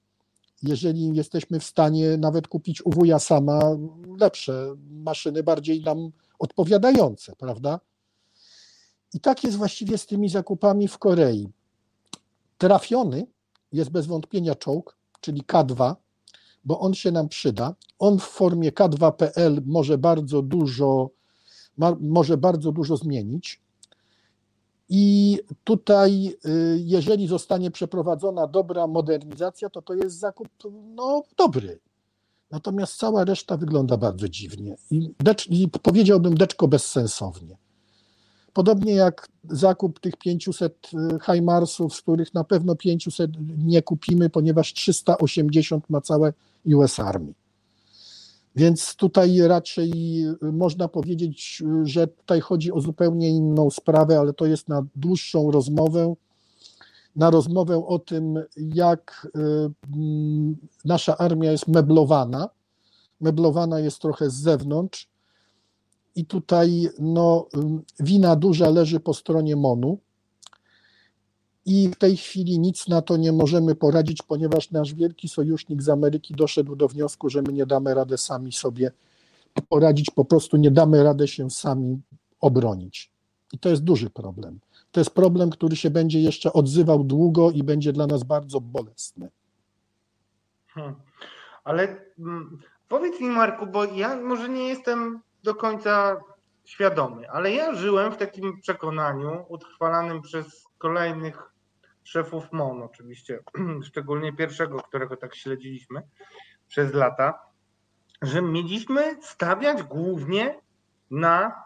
[0.64, 3.59] jeżeli jesteśmy w stanie nawet kupić u wuja sama
[4.20, 7.80] lepsze maszyny, bardziej nam odpowiadające, prawda?
[9.14, 11.49] I tak jest właściwie z tymi zakupami w Korei.
[12.57, 13.28] Trafiony
[13.72, 15.95] jest bez wątpienia czołg, czyli K2,
[16.66, 17.76] bo on się nam przyda.
[17.99, 21.09] On w formie K2PL może bardzo dużo,
[21.99, 23.62] może bardzo dużo zmienić.
[24.96, 30.48] I tutaj, y, jeżeli zostanie przeprowadzona dobra modernizacja, to to jest zakup
[30.96, 31.80] no, dobry.
[32.52, 37.58] Natomiast cała reszta wygląda bardzo dziwnie i, decz, i powiedziałbym deczko bezsensownie.
[38.54, 40.91] Podobnie jak zakup tych 500
[41.26, 46.34] Himarsów, z których na pewno 500 nie kupimy, ponieważ 380 ma całe
[46.66, 47.34] US Army.
[48.56, 49.91] Więc tutaj raczej
[50.43, 54.86] y, można powiedzieć, y, że tutaj chodzi o zupełnie inną sprawę, ale to jest na
[54.95, 56.16] dłuższą rozmowę.
[57.16, 59.39] Na rozmowę o tym, jak y,
[59.95, 62.49] mm, nasza armia jest meblowana.
[63.22, 65.08] Meblowana jest trochę z zewnątrz.
[66.16, 67.47] I tutaj no,
[67.99, 69.97] wina duża leży po stronie MONU
[71.66, 75.89] i w tej chwili nic na to nie możemy poradzić, ponieważ nasz wielki sojusznik z
[75.89, 78.91] Ameryki doszedł do wniosku, że my nie damy rady sami sobie
[79.70, 82.01] poradzić, po prostu nie damy rady się sami
[82.41, 83.11] obronić.
[83.53, 84.59] I to jest duży problem.
[84.91, 89.30] To jest problem, który się będzie jeszcze odzywał długo i będzie dla nas bardzo bolesny.
[90.68, 90.95] Hmm.
[91.64, 96.22] Ale mm, powiedz mi, Marku, bo ja może nie jestem do końca
[96.64, 101.53] świadomy, ale ja żyłem w takim przekonaniu utrwalanym przez kolejnych
[102.04, 103.39] szefów MON oczywiście,
[103.88, 106.01] szczególnie pierwszego, którego tak śledziliśmy
[106.68, 107.39] przez lata,
[108.22, 110.60] że mieliśmy stawiać głównie
[111.12, 111.64] na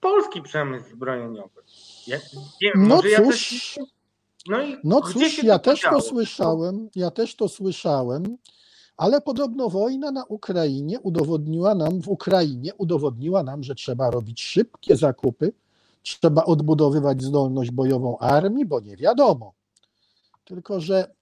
[0.00, 1.62] polski przemysł zbrojeniowy.
[2.06, 2.18] Ja,
[2.62, 3.78] nie no cóż, ja też...
[4.48, 8.36] no, i no cóż, ja też to słyszałem, ja też to słyszałem,
[8.96, 14.96] ale podobno wojna na Ukrainie udowodniła nam, w Ukrainie udowodniła nam, że trzeba robić szybkie
[14.96, 15.52] zakupy,
[16.02, 19.52] trzeba odbudowywać zdolność bojową armii, bo nie wiadomo,
[20.48, 21.14] tylko, że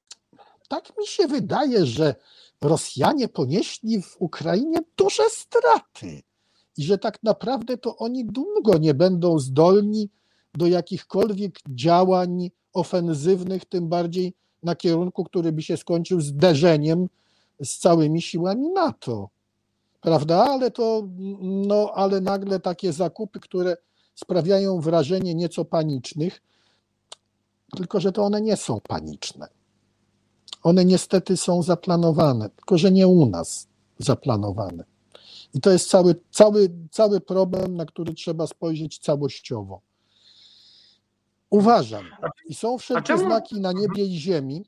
[0.69, 2.15] tak mi się wydaje, że
[2.61, 6.23] Rosjanie ponieśli w Ukrainie duże straty
[6.77, 10.09] i że tak naprawdę to oni długo nie będą zdolni
[10.55, 17.09] do jakichkolwiek działań ofensywnych, tym bardziej na kierunku, który by się skończył zderzeniem
[17.63, 19.29] z całymi siłami NATO.
[20.01, 20.45] Prawda?
[20.45, 21.09] Ale to,
[21.41, 23.77] no, ale nagle takie zakupy, które
[24.15, 26.43] sprawiają wrażenie nieco panicznych,
[27.77, 29.49] tylko że to one nie są paniczne.
[30.63, 34.85] One niestety są zaplanowane, tylko że nie u nas zaplanowane.
[35.55, 39.81] I to jest cały, cały, cały problem, na który trzeba spojrzeć całościowo.
[41.51, 42.05] Uważam,
[42.49, 44.65] i są wszelkie znaki na niebie i ziemi,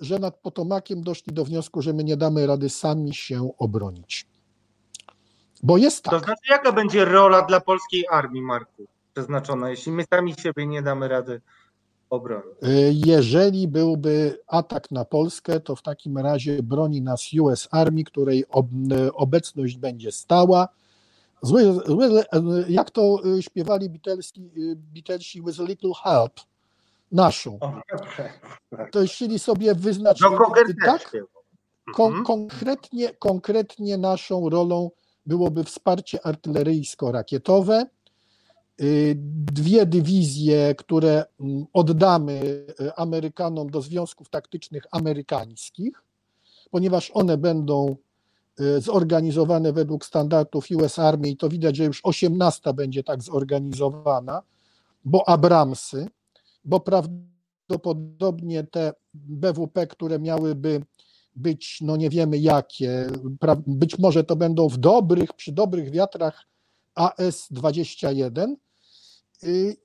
[0.00, 4.26] że nad Potomakiem doszli do wniosku, że my nie damy rady sami się obronić.
[5.62, 6.14] Bo jest tak.
[6.14, 10.82] To znaczy, jaka będzie rola dla polskiej armii, Marku, przeznaczona, jeśli my sami siebie nie
[10.82, 11.40] damy rady
[12.12, 18.44] Y, jeżeli byłby atak na Polskę, to w takim razie broni nas US Army, której
[18.92, 20.68] y, obecność będzie stała.
[21.42, 22.24] Zły, zły,
[22.68, 26.32] jak to y, śpiewali Beatlesi, Beatlesi with a little help,
[27.12, 27.58] naszą.
[28.92, 30.26] To jeśli sobie wyznaczyć
[30.84, 31.12] tak,
[31.94, 32.24] kon, mhm.
[32.24, 34.90] konkretnie, konkretnie naszą rolą
[35.26, 37.95] byłoby wsparcie artyleryjsko-rakietowe, Y,
[39.52, 42.40] dwie dywizje, które mm, oddamy
[42.80, 46.02] y, Amerykanom do związków taktycznych amerykańskich,
[46.70, 47.96] ponieważ one będą
[48.60, 54.42] y, zorganizowane według standardów US Army i to widać, że już 18 będzie tak zorganizowana,
[55.04, 56.06] bo Abramsy,
[56.64, 60.82] bo prawdopodobnie te BWP, które miałyby
[61.36, 63.06] być, no nie wiemy jakie,
[63.66, 66.46] być może to będą w dobrych, przy dobrych wiatrach
[66.94, 68.65] AS-21 y,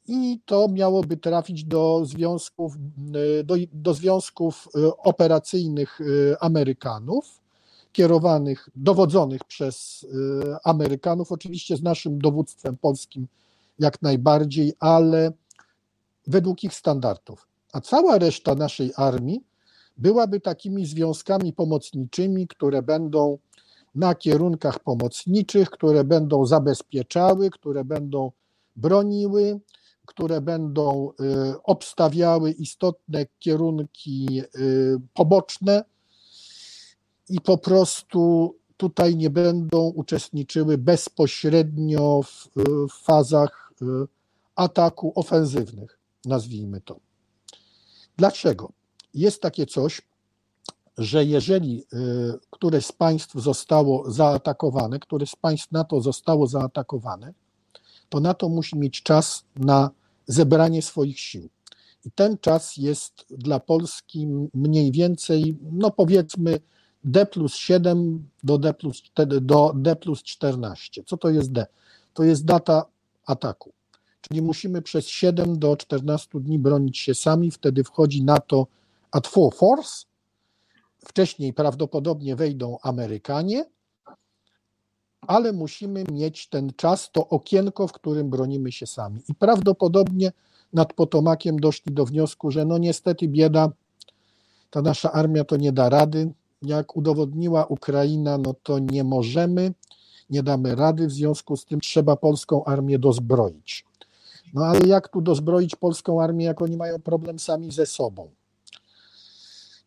[0.07, 2.75] i to miałoby trafić do związków,
[3.39, 5.99] y, do, do związków operacyjnych
[6.39, 7.41] Amerykanów,
[7.91, 10.07] kierowanych, dowodzonych przez
[10.63, 13.27] Amerykanów, oczywiście z naszym dowództwem polskim
[13.79, 15.31] jak najbardziej, ale
[16.27, 17.47] według ich standardów.
[17.73, 19.43] A cała reszta naszej armii
[19.97, 23.37] byłaby takimi związkami pomocniczymi, które będą
[23.95, 28.31] na kierunkach pomocniczych, które będą zabezpieczały, które będą
[28.75, 29.59] broniły,
[30.05, 35.83] które będą y, obstawiały istotne kierunki y, poboczne
[37.29, 42.49] i po prostu tutaj nie będą uczestniczyły bezpośrednio w,
[42.89, 43.85] w fazach y,
[44.55, 46.99] ataku ofensywnych, nazwijmy to.
[48.17, 48.71] Dlaczego?
[49.13, 50.01] Jest takie coś,
[50.97, 57.33] że jeżeli y, któreś z państw zostało zaatakowane, któreś z państw NATO zostało zaatakowane,
[58.11, 59.89] to NATO musi mieć czas na
[60.27, 61.49] zebranie swoich sił.
[62.05, 66.59] I ten czas jest dla Polski mniej więcej, no powiedzmy,
[67.03, 69.03] D plus 7 do D plus,
[69.41, 71.03] do D plus 14.
[71.03, 71.65] Co to jest D?
[72.13, 72.85] To jest data
[73.25, 73.73] ataku.
[74.21, 78.67] Czyli musimy przez 7 do 14 dni bronić się sami, wtedy wchodzi NATO
[79.11, 80.05] at full force.
[81.07, 83.65] Wcześniej prawdopodobnie wejdą Amerykanie,
[85.27, 89.21] ale musimy mieć ten czas, to okienko, w którym bronimy się sami.
[89.29, 90.31] I prawdopodobnie
[90.73, 93.69] nad Potomakiem doszli do wniosku, że no niestety bieda,
[94.69, 96.33] ta nasza armia to nie da rady.
[96.61, 99.73] Jak udowodniła Ukraina, no to nie możemy,
[100.29, 103.85] nie damy rady, w związku z tym trzeba polską armię dozbroić.
[104.53, 108.29] No ale jak tu dozbroić polską armię, jak oni mają problem sami ze sobą?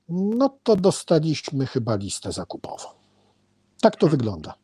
[0.09, 2.89] No to dostaliśmy chyba listę zakupową.
[3.80, 4.64] Tak to wygląda.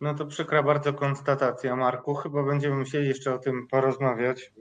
[0.00, 2.14] No to przykra bardzo konstatacja, Marku.
[2.14, 4.52] Chyba będziemy musieli jeszcze o tym porozmawiać.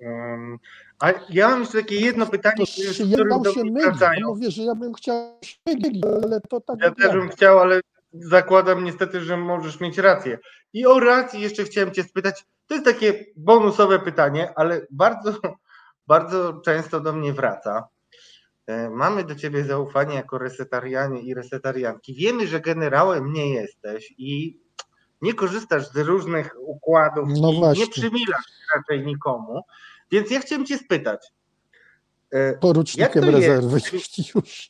[1.00, 3.18] A ja mam jeszcze takie jedno pytanie, to się, ja
[3.54, 7.30] się mylić, mówię, że ja bym chciał się mylić, ale to tak Ja też bym
[7.30, 7.82] chciał, ale
[8.14, 10.40] zakładam niestety, że możesz mieć rację.
[10.74, 15.32] I o racji jeszcze chciałem cię spytać, to jest takie bonusowe pytanie, ale bardzo,
[16.08, 17.88] bardzo często do mnie wraca.
[18.68, 22.14] E, mamy do ciebie zaufanie jako resetarianie i resetarianki.
[22.14, 24.60] Wiemy, że generałem nie jesteś i
[25.22, 28.46] nie korzystasz z różnych układów no i nie przymilasz
[28.76, 29.62] raczej nikomu.
[30.12, 31.28] Więc ja chciałem cię spytać.
[32.32, 34.70] E, Porucznikiem rezerwy, jeśli już.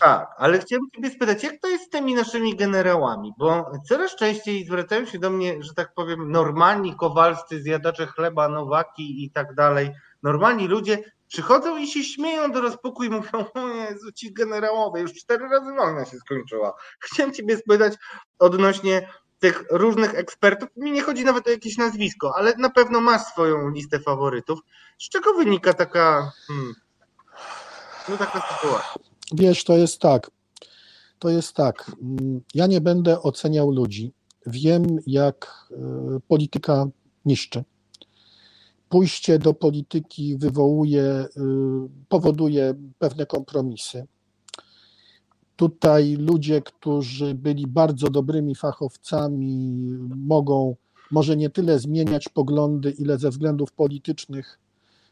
[0.00, 3.32] Tak, ale chciałbym Ciebie spytać, jak to jest z tymi naszymi generałami?
[3.38, 9.24] Bo coraz częściej zwracają się do mnie, że tak powiem, normalni kowalscy, zjadacze chleba, nowaki
[9.24, 9.90] i tak dalej.
[10.22, 10.98] Normalni ludzie
[11.28, 15.72] przychodzą i się śmieją do rozpuku i mówią, o Jezu, ci generałowie, już cztery razy
[15.76, 16.74] wojna się skończyła.
[17.00, 17.94] Chciałem Ciebie spytać
[18.38, 19.08] odnośnie
[19.38, 20.68] tych różnych ekspertów.
[20.76, 24.60] Mi nie chodzi nawet o jakieś nazwisko, ale na pewno masz swoją listę faworytów.
[24.98, 26.74] Z czego wynika taka, hmm,
[28.08, 29.02] no taka sytuacja?
[29.32, 30.30] Wiesz, to jest tak.
[31.18, 31.90] To jest tak.
[32.54, 34.12] Ja nie będę oceniał ludzi.
[34.46, 35.76] Wiem, jak e,
[36.28, 36.86] polityka
[37.24, 37.64] niszczy.
[38.88, 41.28] Pójście do polityki wywołuje, e,
[42.08, 44.06] powoduje pewne kompromisy.
[45.58, 49.76] Tutaj ludzie, którzy byli bardzo dobrymi fachowcami,
[50.16, 50.76] mogą
[51.10, 54.58] może nie tyle zmieniać poglądy, ile ze względów politycznych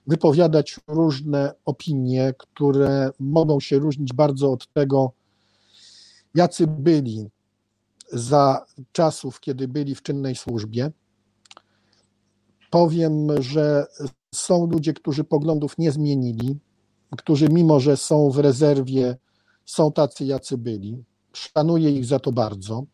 [0.07, 5.13] wypowiadać różne opinie, które mogą się różnić bardzo od tego,
[6.35, 7.27] jacy byli
[8.13, 10.91] za czasów, kiedy byli w czynnej służbie.
[12.71, 13.87] Powiem, że
[14.35, 16.57] są ludzie, którzy poglądów nie zmienili,
[17.17, 19.17] którzy mimo, że są w rezerwie,
[19.67, 21.05] są tacy, jacy byli.
[21.33, 22.85] Szanuję ich za to bardzo.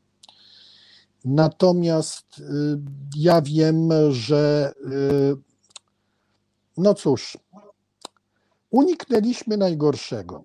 [1.24, 2.42] Natomiast y,
[3.16, 5.36] ja wiem, że y,
[6.76, 7.38] no cóż,
[8.70, 10.44] uniknęliśmy najgorszego.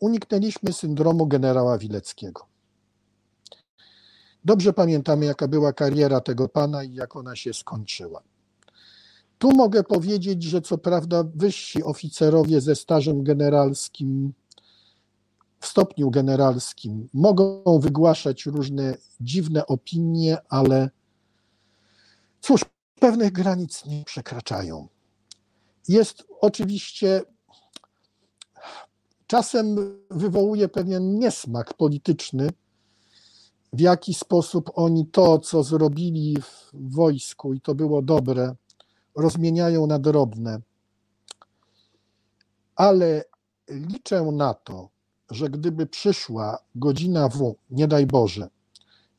[0.00, 2.46] Uniknęliśmy syndromu generała Wileckiego.
[4.44, 8.22] Dobrze pamiętamy, jaka była kariera tego pana i jak ona się skończyła.
[9.38, 14.32] Tu mogę powiedzieć, że co prawda wyżsi oficerowie ze stażem generalskim,
[15.64, 20.90] w stopniu generalskim, mogą wygłaszać różne dziwne opinie, ale
[22.40, 22.64] cóż,
[23.00, 24.88] pewnych granic nie przekraczają
[25.88, 27.22] jest oczywiście
[29.26, 29.76] czasem
[30.10, 32.50] wywołuje pewien niesmak polityczny,
[33.72, 38.54] w jaki sposób oni to, co zrobili w wojsku i to było dobre,
[39.16, 40.60] rozmieniają na drobne.
[42.76, 43.24] Ale
[43.68, 44.88] liczę na to,
[45.34, 48.48] że gdyby przyszła godzina W, nie daj Boże,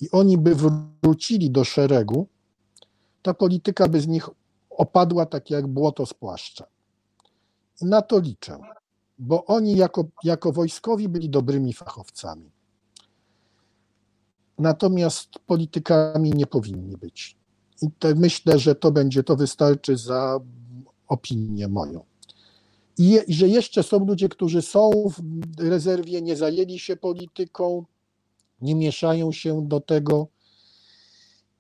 [0.02, 2.28] i oni by wrócili do szeregu,
[3.22, 4.30] ta polityka by z nich
[4.70, 6.66] opadła tak jak błoto z płaszcza.
[7.82, 8.60] I na to liczę,
[9.20, 12.52] bo oni jako, jako wojskowi byli dobrymi fachowcami.
[14.58, 17.38] Natomiast politykami nie powinni być.
[17.82, 20.40] I te, myślę, że to będzie, to wystarczy za
[21.08, 22.04] opinię moją.
[22.98, 24.92] I, I że jeszcze są ludzie, którzy są
[25.58, 27.86] w rezerwie, nie zajęli się polityką,
[28.62, 30.28] nie mieszają się do tego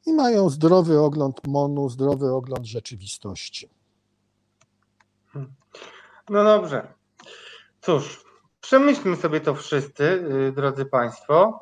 [0.06, 3.70] i mają zdrowy ogląd MONU, zdrowy ogląd rzeczywistości.
[6.30, 6.94] No dobrze.
[7.82, 8.26] Cóż,
[8.62, 11.60] przemyślmy sobie to wszyscy, y, drodzy Państwo,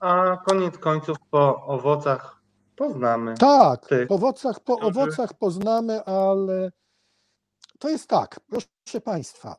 [0.00, 2.40] a koniec końców po owocach
[2.76, 3.34] poznamy.
[3.38, 6.72] Tak, tych, po owocach, po którzy- owocach poznamy, ale
[7.78, 9.56] to jest tak, proszę Państwa,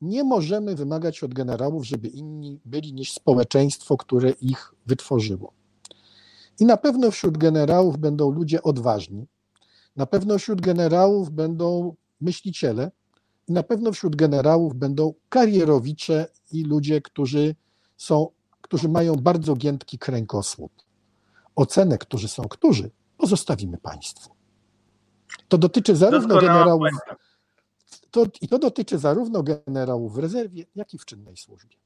[0.00, 5.52] nie możemy wymagać od generałów, żeby inni byli niż społeczeństwo, które ich wytworzyło.
[6.60, 9.26] I na pewno wśród generałów będą ludzie odważni,
[9.96, 12.90] na pewno wśród generałów będą myśliciele,
[13.48, 17.54] i na pewno wśród generałów będą karierowicze i ludzie, którzy
[17.96, 18.28] są,
[18.60, 20.72] którzy mają bardzo giętki kręgosłup.
[21.56, 24.30] Ocenę, którzy są którzy, pozostawimy Państwu.
[25.48, 26.88] To dotyczy zarówno Doskonała generałów.
[28.14, 31.76] To, i to dotyczy zarówno generałów w rezerwie, jak i w czynnej służbie.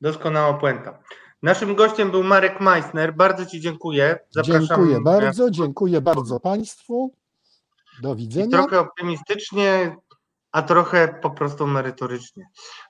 [0.00, 0.98] Doskonała puenta.
[1.42, 3.14] Naszym gościem był Marek Meissner.
[3.14, 4.18] Bardzo Ci dziękuję.
[4.30, 7.14] Zapraszam Dziękuję bardzo, dziękuję bardzo Państwu.
[8.02, 8.58] Do I widzenia.
[8.58, 9.96] trochę optymistycznie,
[10.52, 12.44] a trochę po prostu merytorycznie.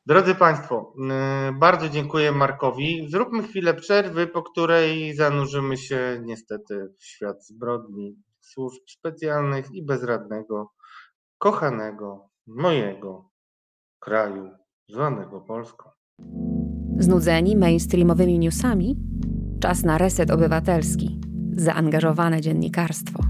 [0.07, 3.07] Drodzy Państwo, yy, bardzo dziękuję Markowi.
[3.11, 10.71] Zróbmy chwilę przerwy, po której zanurzymy się niestety w świat zbrodni, służb specjalnych i bezradnego,
[11.39, 13.31] kochanego, mojego
[14.01, 14.51] kraju,
[14.89, 15.91] zwanego Polską.
[16.99, 18.97] Znudzeni mainstreamowymi newsami?
[19.61, 21.21] Czas na reset obywatelski.
[21.53, 23.23] Zaangażowane dziennikarstwo.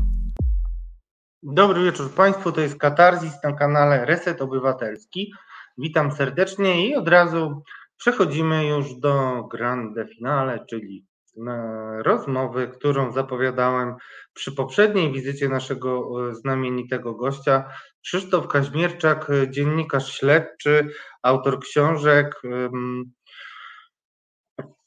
[1.42, 5.32] Dobry wieczór Państwu, to jest Katarzis na kanale Reset Obywatelski.
[5.78, 7.62] Witam serdecznie i od razu
[7.96, 11.06] przechodzimy już do grande finale, czyli
[11.48, 13.94] e, rozmowy, którą zapowiadałem
[14.34, 17.64] przy poprzedniej wizycie naszego e, znamienitego gościa.
[18.04, 20.88] Krzysztof Kaźmierczak, e, dziennikarz śledczy,
[21.22, 22.42] autor książek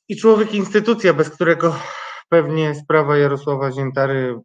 [0.08, 1.76] i człowiek instytucja, bez którego
[2.30, 4.40] pewnie sprawa Jarosława Ziętary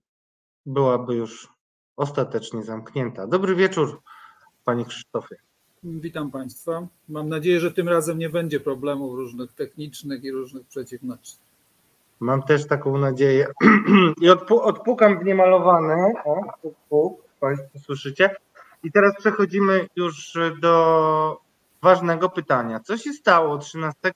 [0.67, 1.49] byłaby już
[1.97, 3.27] ostatecznie zamknięta.
[3.27, 4.01] Dobry wieczór,
[4.65, 5.37] panie Krzysztofie.
[5.85, 6.87] Witam Państwa.
[7.09, 11.37] Mam nadzieję, że tym razem nie będzie problemów różnych technicznych i różnych przeciwności.
[12.21, 13.47] Mam też taką nadzieję.
[14.23, 16.13] I odpu- odpukam w niemalowane.
[16.25, 18.37] O, puk, puk, Państwo słyszycie.
[18.83, 21.41] I teraz przechodzimy już do
[21.83, 22.81] ważnego pytania.
[22.81, 24.13] Co się stało 13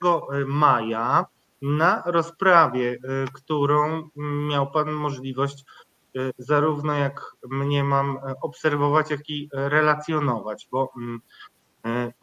[0.47, 1.25] maja
[1.61, 2.99] na rozprawie, y,
[3.33, 4.09] którą
[4.49, 5.65] miał Pan możliwość
[6.17, 11.21] y, zarówno jak mnie mam obserwować, jak i relacjonować, bo mm,
[11.85, 12.13] y,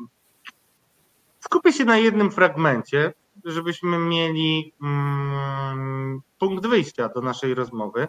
[1.40, 3.12] skupię się na jednym fragmencie,
[3.44, 8.08] żebyśmy mieli mm, punkt wyjścia do naszej rozmowy.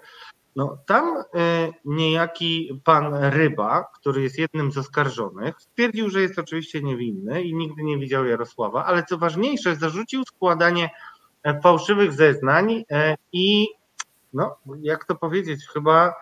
[0.55, 1.23] No, tam y,
[1.85, 7.83] niejaki pan Ryba, który jest jednym z oskarżonych, stwierdził, że jest oczywiście niewinny i nigdy
[7.83, 10.89] nie widział Jarosława, ale co ważniejsze, zarzucił składanie
[11.43, 13.67] e, fałszywych zeznań e, i
[14.33, 16.13] no, jak to powiedzieć, chyba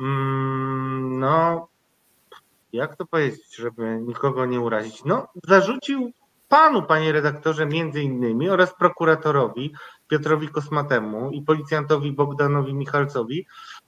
[0.00, 1.68] mm, no,
[2.72, 5.04] jak to powiedzieć, żeby nikogo nie urazić?
[5.04, 6.12] No, zarzucił
[6.48, 9.72] panu, panie redaktorze, między innymi oraz prokuratorowi
[10.08, 13.46] Piotrowi Kosmatemu i policjantowi Bogdanowi Michalcowi,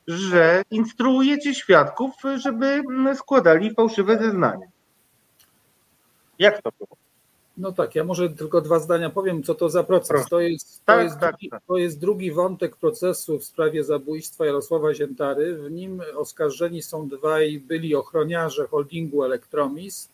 [0.08, 2.82] że instruujecie świadków, żeby
[3.14, 4.66] składali fałszywe zeznania.
[6.38, 6.96] Jak to było?
[7.58, 10.08] No tak, ja może tylko dwa zdania powiem, co to za proces.
[10.08, 10.28] Proszę.
[10.30, 11.62] To jest, to, Tak, jest tak, drugi, tak.
[11.68, 15.56] to jest drugi wątek procesu w sprawie zabójstwa Jarosława Ziętary.
[15.56, 20.08] W nim oskarżeni są dwaj byli ochroniarze holdingu Elektromis.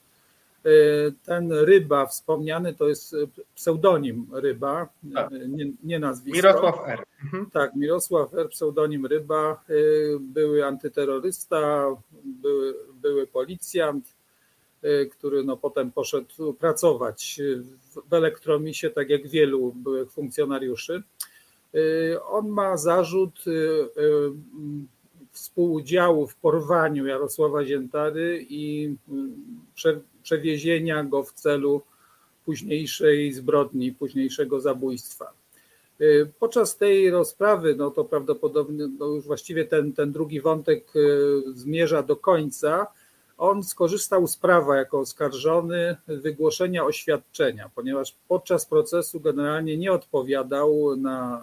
[0.66, 3.16] Y, Ten Ryba wspomniany to jest
[3.54, 5.32] pseudonim Ryba, Tak.
[5.32, 6.36] y, nie, nie nazwisko.
[6.36, 7.02] Mirosław R.
[7.24, 7.50] Mhm.
[7.50, 11.86] Tak, Mirosław R., pseudonim Ryba, y, były antyterrorysta,
[12.24, 14.14] były, były policjant,
[14.84, 17.40] y, który no potem poszedł pracować
[17.94, 21.02] w- Elektromisie, tak jak wielu byłych funkcjonariuszy.
[21.74, 23.86] Y, On ma zarzut y, y,
[24.54, 24.86] m,
[25.32, 29.12] współudziału w porwaniu Jarosława Ziętary i y,
[30.24, 31.82] przewiezienia go w celu
[32.44, 35.32] późniejszej zbrodni, późniejszego zabójstwa.
[36.00, 41.42] Y, Podczas tej rozprawy, no to prawdopodobnie no już właściwie ten, ten drugi wątek y,
[41.54, 42.86] zmierza do końca.
[43.38, 51.42] on skorzystał z prawa jako oskarżony wygłoszenia oświadczenia, ponieważ podczas procesu generalnie nie odpowiadał na,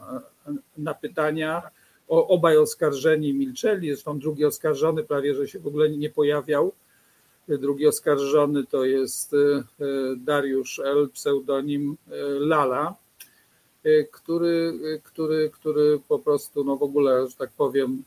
[0.78, 1.62] na pytania.
[2.08, 6.72] O, obaj oskarżeni milczeli, zresztą drugi oskarżony prawie że się w ogóle nie pojawiał.
[7.48, 9.36] Drugi oskarżony to jest
[10.18, 11.98] Dariusz L., pseudonim
[12.40, 12.96] Lala
[13.86, 18.04] Y, który, który, który po prostu no w ogóle, że tak powiem,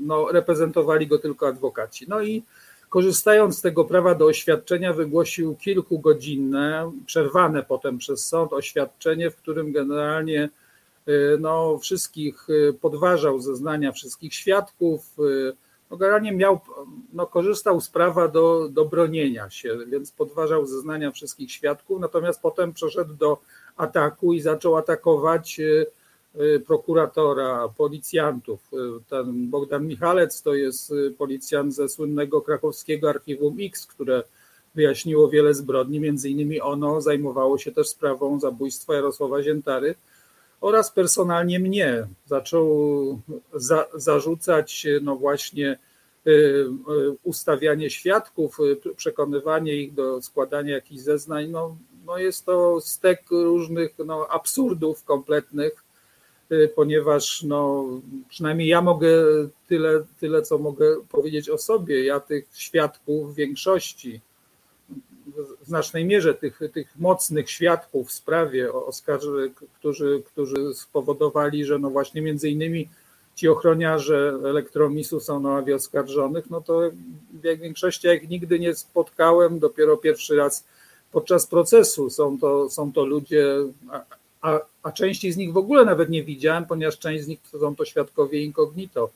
[0.00, 2.06] no reprezentowali go tylko adwokaci.
[2.08, 2.42] No i
[2.88, 9.72] korzystając z tego prawa do oświadczenia wygłosił kilkugodzinne, przerwane potem przez sąd oświadczenie, w którym
[9.72, 10.48] generalnie
[11.40, 12.46] no, wszystkich
[12.80, 15.16] podważał zeznania wszystkich świadków,
[15.90, 16.60] no, generalnie miał,
[17.12, 22.72] no, korzystał z prawa do, do bronienia się, więc podważał zeznania wszystkich świadków, natomiast potem
[22.72, 23.38] przeszedł do
[23.76, 25.86] ataku i zaczął atakować e,
[26.42, 28.60] e, prokuratora, policjantów.
[28.72, 28.76] E,
[29.10, 34.22] ten Bogdan Michalec to jest policjant ze słynnego krakowskiego archiwum X, które
[34.74, 39.94] wyjaśniło wiele zbrodni, między innymi ono zajmowało się też sprawą zabójstwa Jarosława Ziętary
[40.60, 42.06] oraz personalnie mnie.
[42.26, 43.20] Zaczął
[43.54, 45.78] za, zarzucać no właśnie
[47.22, 48.58] ustawianie świadków,
[48.96, 51.50] przekonywanie ich do składania jakichś zeznań.
[51.50, 51.76] No,
[52.06, 55.84] no jest to stek różnych no, absurdów kompletnych,
[56.52, 57.86] y, ponieważ no,
[58.28, 59.08] przynajmniej ja mogę
[59.68, 62.04] tyle, tyle, co mogę powiedzieć o sobie.
[62.04, 64.20] Ja tych świadków w większości,
[65.60, 71.90] w znacznej mierze tych, tych mocnych świadków w sprawie oskarży, którzy, którzy spowodowali, że no
[71.90, 72.88] właśnie między innymi
[73.34, 76.80] ci ochroniarze elektromisu są na ławie oskarżonych, no to
[77.32, 80.64] w większości jak nigdy nie spotkałem, dopiero pierwszy raz
[81.12, 82.10] podczas procesu.
[82.10, 83.46] Są to, są to ludzie,
[84.40, 87.58] a, a części z nich w ogóle nawet nie widziałem, ponieważ część z nich to
[87.58, 89.10] są to świadkowie incognito.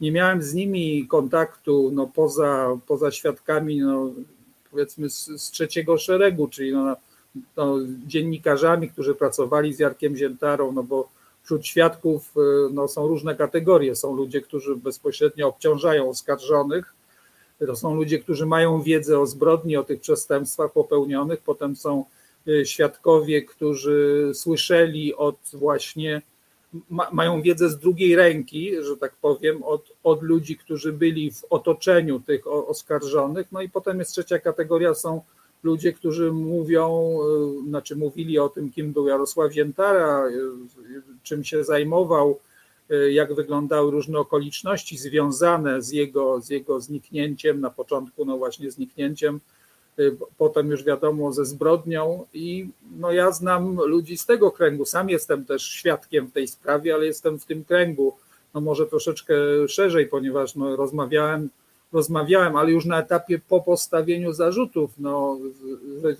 [0.00, 4.10] Nie miałem z nimi kontaktu no, poza, poza świadkami, no,
[4.74, 6.96] powiedzmy, z, z trzeciego szeregu, czyli no,
[7.56, 7.76] no,
[8.06, 11.08] dziennikarzami, którzy pracowali z Jarkiem Ziętarą, no bo
[11.42, 12.34] wśród świadków
[12.72, 13.96] no, są różne kategorie.
[13.96, 16.94] Są ludzie, którzy bezpośrednio obciążają oskarżonych,
[17.66, 21.40] to są ludzie, którzy mają wiedzę o zbrodni, o tych przestępstwach popełnionych.
[21.40, 22.04] Potem są
[22.48, 26.22] y, świadkowie, którzy słyszeli od właśnie,
[26.90, 31.44] ma, mają wiedzę z drugiej ręki, że tak powiem, od, od ludzi, którzy byli w
[31.50, 33.52] otoczeniu tych oskarżonych.
[33.52, 35.20] No i potem jest trzecia kategoria, są
[35.62, 37.18] ludzie, którzy mówią,
[37.64, 40.40] y, znaczy mówili o tym, kim był Jarosław Ziętara, y,
[41.22, 42.38] czym się zajmował,
[42.90, 48.70] Y, jak wyglądały różne okoliczności związane z jego, z jego zniknięciem, na początku no właśnie
[48.70, 49.40] zniknięciem, y,
[50.38, 52.68] potem już wiadomo ze zbrodnią i
[52.98, 57.06] no ja znam ludzi z tego kręgu, sam jestem też świadkiem w tej sprawie, ale
[57.06, 58.14] jestem w tym kręgu,
[58.54, 59.34] no może troszeczkę
[59.68, 61.48] szerzej, ponieważ no rozmawiałem,
[61.92, 65.38] rozmawiałem, ale już na etapie po postawieniu zarzutów, no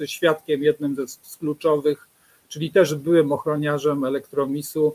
[0.04, 2.08] świadkiem jednym z kluczowych,
[2.48, 4.94] czyli też byłem ochroniarzem elektromisu,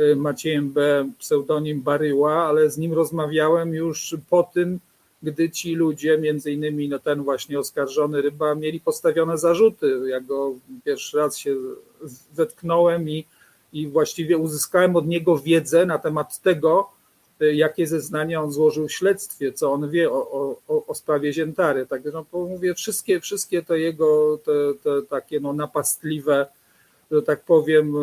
[0.00, 4.80] Y, Maciejem B., pseudonim Baryła, ale z nim rozmawiałem już po tym,
[5.22, 10.00] gdy ci ludzie, między innymi no ten właśnie oskarżony Ryba, mieli postawione zarzuty.
[10.06, 10.54] Ja go
[10.84, 11.56] pierwszy raz się
[12.34, 13.26] zetknąłem i,
[13.72, 16.90] i właściwie uzyskałem od niego wiedzę na temat tego,
[17.42, 21.86] y, jakie zeznania on złożył w śledztwie, co on wie o, o, o sprawie Ziętary.
[21.86, 26.46] Także no, mówię, wszystkie, wszystkie te jego te, te takie no, napastliwe
[27.12, 27.94] że tak powiem,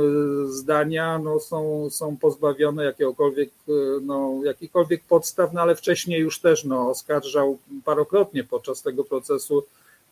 [0.47, 3.49] zdania no, są, są pozbawione jakiegokolwiek,
[4.01, 9.63] no, jakichkolwiek podstaw, no, ale wcześniej już też no, oskarżał parokrotnie podczas tego procesu,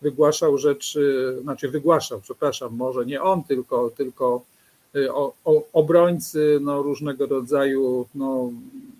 [0.02, 4.42] wygłaszał rzeczy, znaczy wygłaszał, przepraszam, może nie on, tylko, tylko
[4.96, 8.50] y, o, o, obrońcy no, różnego rodzaju no,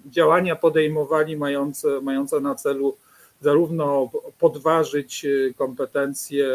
[0.07, 2.97] działania podejmowali mające, mające na celu
[3.41, 5.27] zarówno podważyć
[5.57, 6.49] kompetencje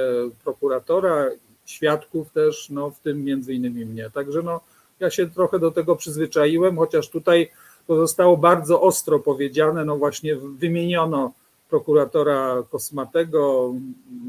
[0.44, 1.26] prokuratora,
[1.66, 4.10] świadków też, no, w tym między innymi mnie.
[4.14, 4.62] Także no,
[5.00, 7.52] ja się trochę do tego przyzwyczaiłem, chociaż tutaj
[7.88, 11.34] to zostało bardzo ostro powiedziane, no właśnie wymieniono
[11.70, 13.74] prokuratora Kosmatego,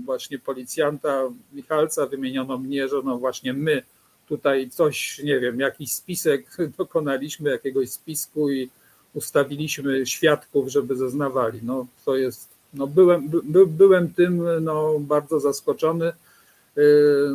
[0.04, 3.82] właśnie policjanta Michalca, wymieniono mnie, że no właśnie my
[4.28, 6.46] tutaj coś, nie wiem, jakiś spisek
[6.78, 8.70] dokonaliśmy, jakiegoś spisku i
[9.14, 11.60] ustawiliśmy świadków, żeby zeznawali.
[11.62, 16.12] No to jest, no byłem, by, byłem tym no, bardzo zaskoczony,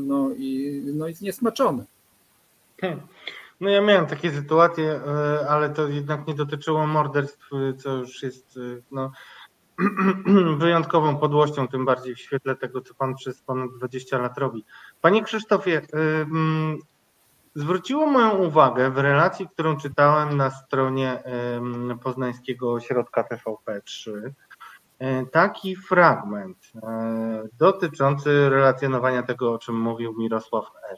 [0.01, 1.85] no i, no i niesmaczony.
[2.81, 2.99] Hmm.
[3.61, 5.01] No ja miałem takie sytuacje,
[5.41, 8.59] y, ale to jednak nie dotyczyło morderstw, y, co już jest
[8.91, 9.11] no,
[10.57, 14.65] wyjątkową podłością, tym bardziej w świetle tego, co pan przez ponad 20 lat robi.
[15.01, 16.79] Panie Krzysztofie, mm,
[17.55, 21.23] zwróciło moją uwagę w relacji, którą czytałem na stronie
[22.03, 24.11] Poznańskiego Ośrodka TVP3,
[25.31, 26.57] taki fragment
[27.59, 30.97] dotyczący relacjonowania tego, o czym mówił Mirosław R.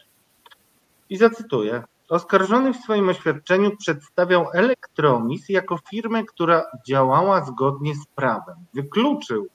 [1.09, 1.83] I zacytuję.
[2.09, 8.55] Oskarżony w swoim oświadczeniu przedstawiał Elektromis jako firmę, która działała zgodnie z prawem.
[8.73, 9.47] Wykluczył,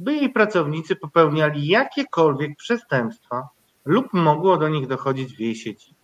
[0.00, 3.48] by jej pracownicy popełniali jakiekolwiek przestępstwa
[3.84, 5.94] lub mogło do nich dochodzić w jej sieci.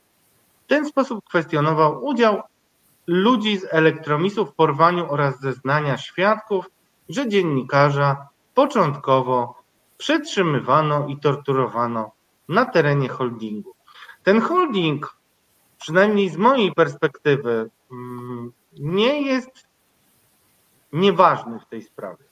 [0.65, 2.43] W ten sposób kwestionował udział
[3.07, 6.67] ludzi z Elektromisu w porwaniu oraz zeznania świadków,
[7.09, 9.63] że dziennikarza początkowo
[9.99, 12.11] przetrzymywano i torturowano
[12.49, 13.75] na terenie holdingu.
[14.23, 15.17] Ten holding
[15.79, 19.67] przynajmniej z mojej perspektywy, mm, nie jest
[20.93, 22.25] nieważny w tej sprawie.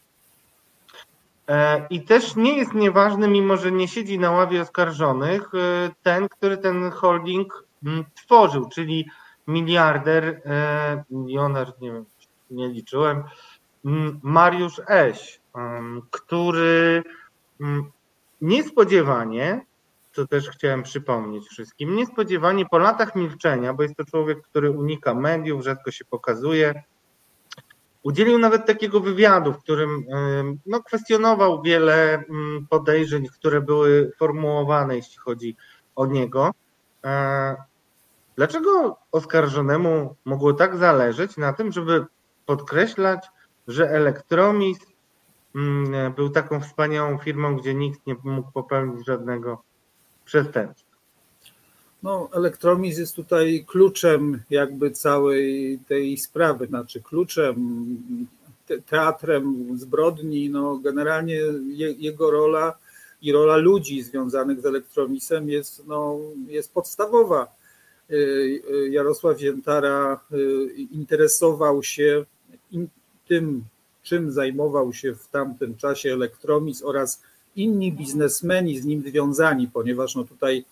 [1.48, 6.28] E, I też nie jest nieważny, mimo że nie siedzi na ławie oskarżonych, e, ten,
[6.28, 9.08] który ten holding mm, tworzył, czyli
[9.46, 12.04] miliarder, e, milioner, nie wiem,
[12.50, 13.24] nie liczyłem,
[14.22, 15.40] Mariusz Eś,
[16.10, 17.02] który
[18.40, 19.66] niespodziewanie
[20.14, 21.96] co też chciałem przypomnieć wszystkim.
[21.96, 26.82] Niespodziewanie po latach milczenia, bo jest to człowiek, który unika mediów, rzadko się pokazuje,
[28.02, 30.04] udzielił nawet takiego wywiadu, w którym
[30.66, 32.24] no, kwestionował wiele
[32.70, 35.56] podejrzeń, które były formułowane, jeśli chodzi
[35.96, 36.50] o niego.
[37.04, 37.56] E,
[38.36, 42.06] dlaczego oskarżonemu mogło tak zależeć na tym, żeby
[42.46, 43.26] podkreślać,
[43.68, 44.78] że Elektromis
[45.54, 49.62] mm, był taką wspaniałą firmą, gdzie nikt nie mógł popełnić żadnego
[50.24, 50.94] przestępstw.
[52.02, 57.56] No, Elektromiz jest tutaj kluczem jakby całej tej sprawy, znaczy kluczem,
[58.86, 60.50] teatrem zbrodni.
[60.50, 61.34] No, generalnie
[61.66, 62.78] je, jego rola
[63.22, 67.46] i rola ludzi związanych z Elektromisem jest, no, jest podstawowa.
[68.10, 68.14] Y,
[68.70, 72.24] y, Jarosław Ziętara y, interesował się
[73.28, 73.64] tym,
[74.02, 77.22] czym zajmował się w tamtym czasie Elektromis oraz
[77.56, 80.64] inni biznesmeni z nim związani, ponieważ no tutaj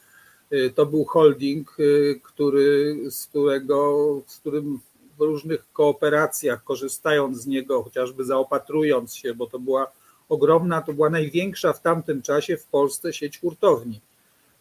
[0.53, 4.81] y, to był holding, y, który, z, którego, z którym
[5.19, 9.93] w różnych kooperacjach, korzystając z niego, chociażby zaopatrując się, bo to była
[10.29, 14.01] ogromna, to była największa w tamtym czasie w Polsce sieć hurtowni.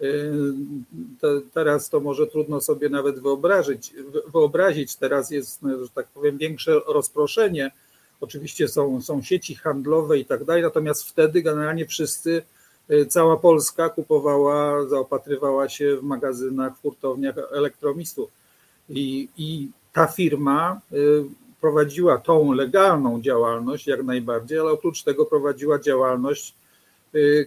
[0.02, 0.54] Y,
[1.54, 3.94] teraz to może trudno sobie nawet wyobrazić,
[4.34, 4.96] wyobrazić.
[4.96, 7.72] Teraz jest, że tak powiem, większe rozproszenie
[8.22, 12.44] Oczywiście są, są sieci handlowe i tak dalej, natomiast wtedy generalnie wszyscy,
[12.92, 18.30] y, cała Polska kupowała, zaopatrywała się w magazynach, w hurtowniach elektromistu.
[18.90, 21.24] I, I ta firma y,
[21.62, 26.56] prowadziła tą legalną działalność jak najbardziej, ale oprócz tego prowadziła działalność,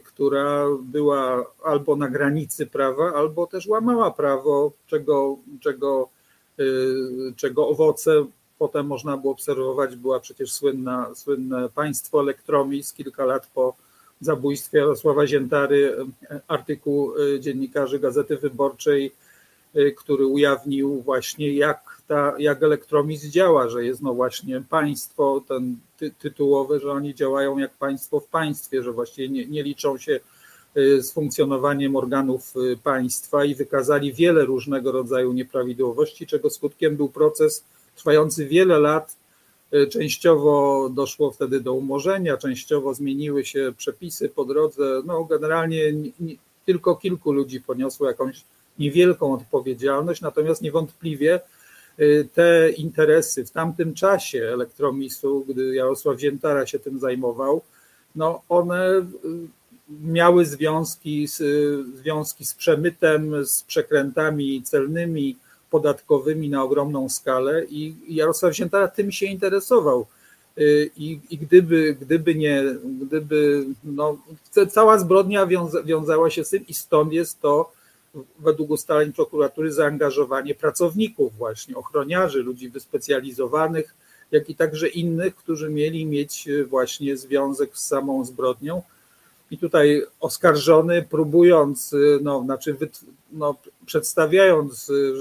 [0.05, 6.09] która była albo na granicy prawa, albo też łamała prawo, czego, czego,
[7.37, 8.27] czego owoce
[8.59, 13.75] potem można było obserwować, była przecież słynna, słynne państwo Elektromis kilka lat po
[14.21, 15.97] zabójstwie Jarosława Ziętary,
[16.49, 19.13] artykuł e, dziennikarzy Gazety Wyborczej,
[19.97, 26.11] który ujawnił właśnie jak, ta, jak Elektromis działa, że jest no właśnie państwo ten ty,
[26.19, 30.21] tytułowe, że oni działają jak państwo w państwie, że właściwie nie, nie liczą się
[30.75, 37.65] e, z funkcjonowaniem organów państwa i wykazali wiele różnego rodzaju nieprawidłowości, czego skutkiem był proces
[37.97, 39.17] trwający wiele lat.
[39.75, 45.03] Y, częściowo doszło wtedy do umorzenia, częściowo zmieniły się przepisy po drodze.
[45.05, 45.81] No, generalnie
[46.67, 48.45] tylko kilku ludzi poniosło jakąś
[48.79, 51.64] niewielką odpowiedzialność, natomiast niewątpliwie y,
[52.35, 57.63] te interesy w tamtym czasie elektromisu, gdy Jarosław Ziętara się tym zajmował,
[58.17, 59.05] no one y,
[60.03, 61.43] miały związki z,
[61.97, 65.37] związki z przemytem, z przekrętami celnymi,
[65.71, 70.07] podatkowymi na ogromną skalę i Jarosław Ziętara tym się interesował.
[70.59, 72.65] Y, I, i gdyby, gdyby nie,
[73.01, 74.17] gdyby, no,
[74.71, 77.73] cała zbrodnia wiąza, wiązała się z tym i stąd jest to
[78.39, 83.95] według ustaleń prokuratury zaangażowanie pracowników właśnie, ochroniarzy, ludzi wyspecjalizowanych,
[84.31, 88.83] jak i także innych, którzy mieli mieć właśnie związek z samą zbrodnią.
[89.51, 92.77] I tutaj oskarżony, próbując, no, znaczy
[93.33, 93.55] no,
[93.87, 95.15] przedstawiając y,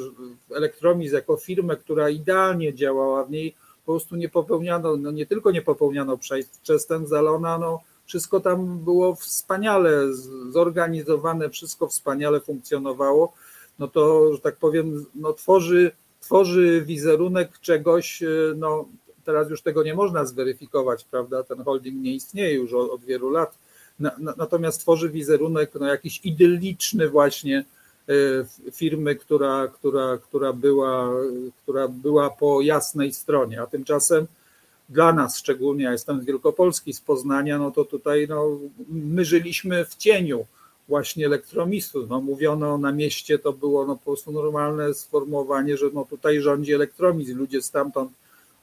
[0.56, 3.56] Elektromiz jako firmę, która idealnie działała, w niej
[3.86, 6.18] po prostu nie popełniano, no nie tylko nie popełniano
[6.64, 10.14] przestępstw, ale ona, no, wszystko tam było wspaniale
[10.50, 13.34] zorganizowane, wszystko wspaniale funkcjonowało,
[13.80, 18.86] no to, że tak powiem, no, tworzy, tworzy wizerunek czegoś, y, no,
[19.26, 23.30] teraz już tego nie można zweryfikować, prawda, ten holding nie istnieje już od, od wielu
[23.30, 23.58] lat,
[24.38, 27.66] natomiast tworzy wizerunek no, jakiś idylliczny właśnie
[28.10, 31.10] y, firmy, która, która, która, była,
[31.64, 34.28] która była po jasnej stronie, a tymczasem
[34.94, 38.60] dla nas szczególnie, ja jestem z Wielkopolski, z Poznania, no to tutaj no,
[38.90, 40.46] my żyliśmy w cieniu
[40.88, 42.10] właśnie elektromisów.
[42.10, 46.74] No, mówiono na mieście, to było no, po prostu normalne sformułowanie, że no, tutaj rządzi
[46.74, 48.12] elektromizm, ludzie stamtąd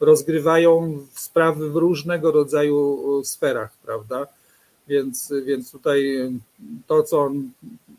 [0.00, 4.26] rozgrywają sprawy w różnego rodzaju sferach, prawda?
[4.88, 6.30] Więc, więc tutaj
[6.86, 7.50] to, co on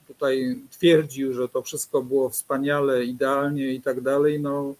[0.07, 4.75] tutaj twierdził, że to wszystko było wspaniale, idealnie i tak dalej, no,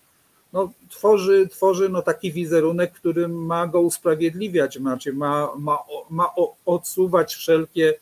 [0.53, 5.80] no, tworzy, tworzy no taki wizerunek, który ma go usprawiedliwiać, znaczy ma, ma,
[6.10, 6.30] ma
[6.65, 7.94] odsuwać wszelkie,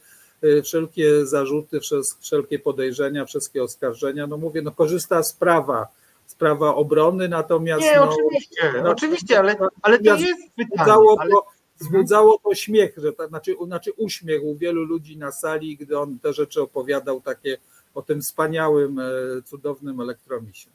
[0.43, 1.79] y, wszelkie zarzuty,
[2.19, 4.27] wszelkie podejrzenia, wszystkie oskarżenia.
[4.27, 5.87] No mówię, no korzysta z prawa,
[6.27, 7.81] z prawa obrony, natomiast.
[7.81, 10.93] Nie, no, oczywiście, no, oczywiście, ale, ale to jest pytanie.
[11.19, 11.31] Ale...
[11.31, 11.45] To,
[11.79, 16.19] wzbudzało to śmiech, że to, znaczy, znaczy uśmiech u wielu ludzi na sali, gdy on
[16.19, 17.57] te rzeczy opowiadał takie
[17.95, 19.03] o tym wspaniałym, e,
[19.45, 20.69] cudownym elektromisie.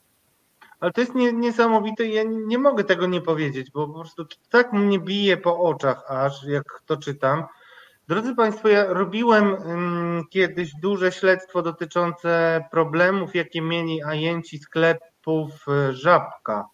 [0.85, 4.99] Ale to jest niesamowite, ja nie mogę tego nie powiedzieć, bo po prostu tak mnie
[4.99, 7.45] bije po oczach aż, jak to czytam.
[8.09, 15.93] Drodzy Państwo, ja robiłem um, kiedyś duże śledztwo dotyczące problemów, jakie mieli ajenci sklepów e,
[15.93, 16.65] Żabka.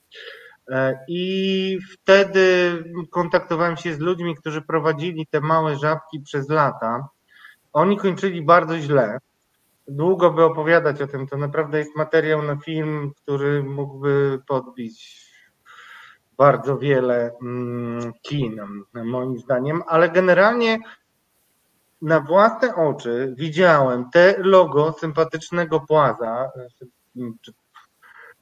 [0.71, 2.73] E, I wtedy
[3.11, 7.09] kontaktowałem się z ludźmi, którzy prowadzili te małe żabki przez lata.
[7.73, 9.19] Oni kończyli bardzo źle.
[9.89, 11.27] Długo by opowiadać o tym.
[11.27, 15.27] To naprawdę jest materiał na film, który mógłby podbić
[16.37, 18.61] bardzo wiele mm, kin,
[19.05, 20.79] moim zdaniem, ale generalnie
[22.03, 26.51] na własne oczy widziałem te logo sympatycznego płaza,
[27.41, 27.53] czy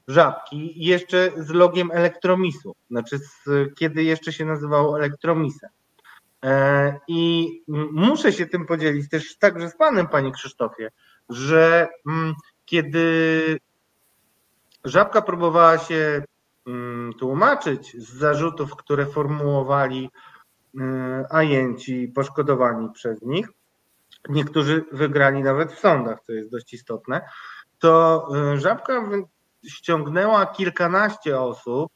[0.08, 3.44] żabki jeszcze z logiem Elektromisu, znaczy z,
[3.78, 5.70] kiedy jeszcze się nazywało Elektromisem.
[6.44, 7.48] E, I
[7.92, 10.90] muszę się tym podzielić też także z Panem, Panie Krzysztofie,
[11.28, 12.34] że mm,
[12.64, 13.58] kiedy
[14.84, 16.22] Żabka próbowała się
[16.66, 20.10] mm, tłumaczyć z zarzutów, które formułowali
[20.74, 23.48] mm, ajenci poszkodowani przez nich,
[24.28, 27.20] niektórzy wygrali nawet w sądach, co jest dość istotne,
[27.78, 29.10] to e, Żabka
[29.68, 31.92] ściągnęła kilkanaście osób,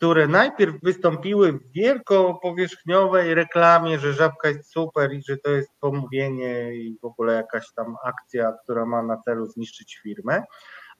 [0.00, 6.74] które najpierw wystąpiły w wielkopowierzchniowej reklamie, że żabka jest super i że to jest pomówienie
[6.74, 10.42] i w ogóle jakaś tam akcja, która ma na celu zniszczyć firmę.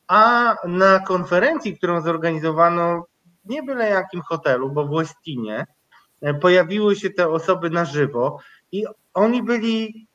[0.07, 3.07] A na konferencji, którą zorganizowano
[3.45, 5.67] nie byle jakim hotelu, bo w Westinie,
[6.41, 8.39] pojawiły się te osoby na żywo
[8.73, 10.07] i oni byli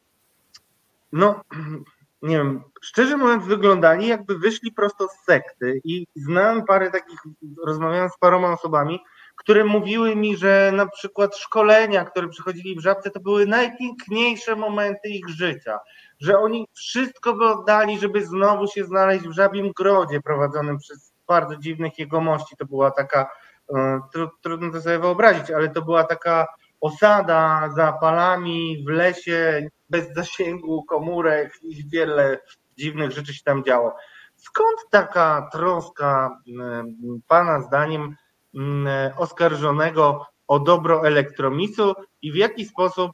[1.11, 1.41] no
[2.21, 7.19] nie wiem, szczerze mówiąc, wyglądali jakby wyszli prosto z sekty i znałem parę takich,
[7.65, 8.99] rozmawiałem z paroma osobami,
[9.35, 15.09] które mówiły mi, że na przykład szkolenia, które przychodzili w Żabce, to były najpiękniejsze momenty
[15.09, 15.79] ich życia,
[16.19, 21.55] że oni wszystko by oddali, żeby znowu się znaleźć w Żabim Grodzie prowadzonym przez bardzo
[21.55, 22.55] dziwnych jegomości.
[22.57, 23.29] To była taka,
[23.75, 24.01] e,
[24.41, 26.47] trudno to sobie wyobrazić, ale to była taka
[26.85, 32.39] osada za palami w lesie, bez zasięgu komórek i wiele
[32.77, 33.95] dziwnych rzeczy się tam działo.
[34.35, 36.95] Skąd taka troska mm,
[37.27, 38.15] Pana zdaniem
[38.55, 43.11] mm, oskarżonego o dobro elektromisu i w jaki sposób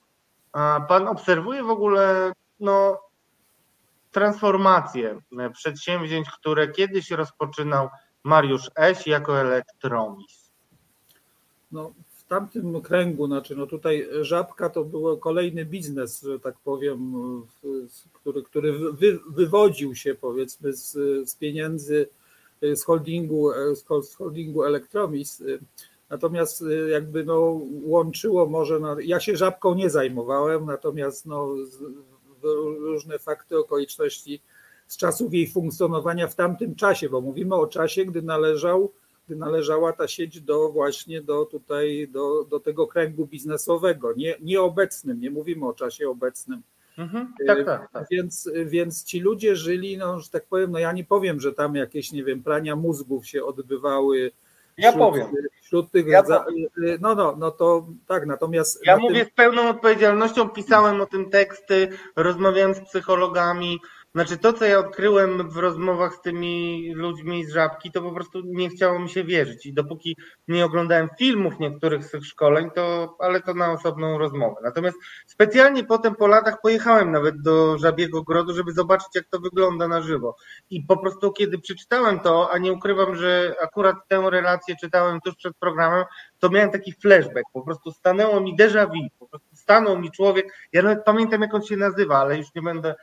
[0.88, 3.02] Pan obserwuje w ogóle no,
[4.11, 5.19] transformację
[5.53, 7.89] przedsięwzięć, które kiedyś rozpoczynał
[8.23, 10.52] Mariusz Eś jako elektromis?
[11.72, 11.93] No,
[12.31, 17.13] tamtym kręgu, znaczy no tutaj żabka to był kolejny biznes, że tak powiem,
[18.13, 20.91] który, który wy, wywodził się powiedzmy z,
[21.29, 22.07] z pieniędzy
[22.61, 23.49] z holdingu,
[24.01, 25.43] z holdingu Elektromis.
[26.09, 31.55] Natomiast jakby no łączyło może, no, ja się żabką nie zajmowałem, natomiast no,
[32.79, 34.41] różne fakty, okoliczności
[34.87, 38.91] z czasów jej funkcjonowania w tamtym czasie, bo mówimy o czasie, gdy należał
[39.35, 45.31] należała ta sieć do właśnie do tutaj, do, do tego kręgu biznesowego, nie, nieobecnym, nie
[45.31, 46.61] mówimy o czasie obecnym.
[46.97, 48.07] Mhm, tak, tak, tak.
[48.11, 51.75] Więc, więc ci ludzie żyli, no, że tak powiem, no ja nie powiem, że tam
[51.75, 54.31] jakieś, nie wiem, prania mózgów się odbywały.
[54.77, 55.27] Ja wśród, powiem.
[55.61, 56.67] Wśród tych, ja powiem.
[56.99, 58.85] no, no, no to tak, natomiast.
[58.85, 59.33] Ja mówię tym...
[59.33, 63.79] z pełną odpowiedzialnością, pisałem o tym teksty, rozmawiałem z psychologami,
[64.15, 68.41] znaczy to, co ja odkryłem w rozmowach z tymi ludźmi z Żabki, to po prostu
[68.45, 70.17] nie chciało mi się wierzyć i dopóki
[70.47, 74.55] nie oglądałem filmów niektórych z tych szkoleń, to, ale to na osobną rozmowę.
[74.63, 74.97] Natomiast
[75.27, 80.01] specjalnie potem po latach pojechałem nawet do Żabiego Grodu, żeby zobaczyć, jak to wygląda na
[80.01, 80.35] żywo.
[80.69, 85.35] I po prostu kiedy przeczytałem to, a nie ukrywam, że akurat tę relację czytałem tuż
[85.35, 86.05] przed programem,
[86.39, 90.53] to miałem taki flashback, po prostu stanęło mi déjà vu, po prostu stanął mi człowiek,
[90.73, 92.95] ja nawet pamiętam jak on się nazywa, ale już nie będę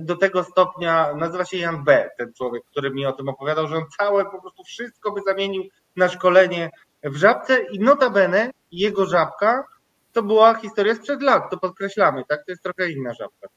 [0.00, 3.76] do tego stopnia, nazywa się Jan B., ten człowiek, który mi o tym opowiadał, że
[3.76, 5.64] on całe po prostu wszystko by zamienił
[5.96, 6.70] na szkolenie
[7.02, 9.64] w żabce i notabene jego żabka
[10.12, 12.44] to była historia sprzed lat, to podkreślamy, tak?
[12.44, 13.48] To jest trochę inna żabka.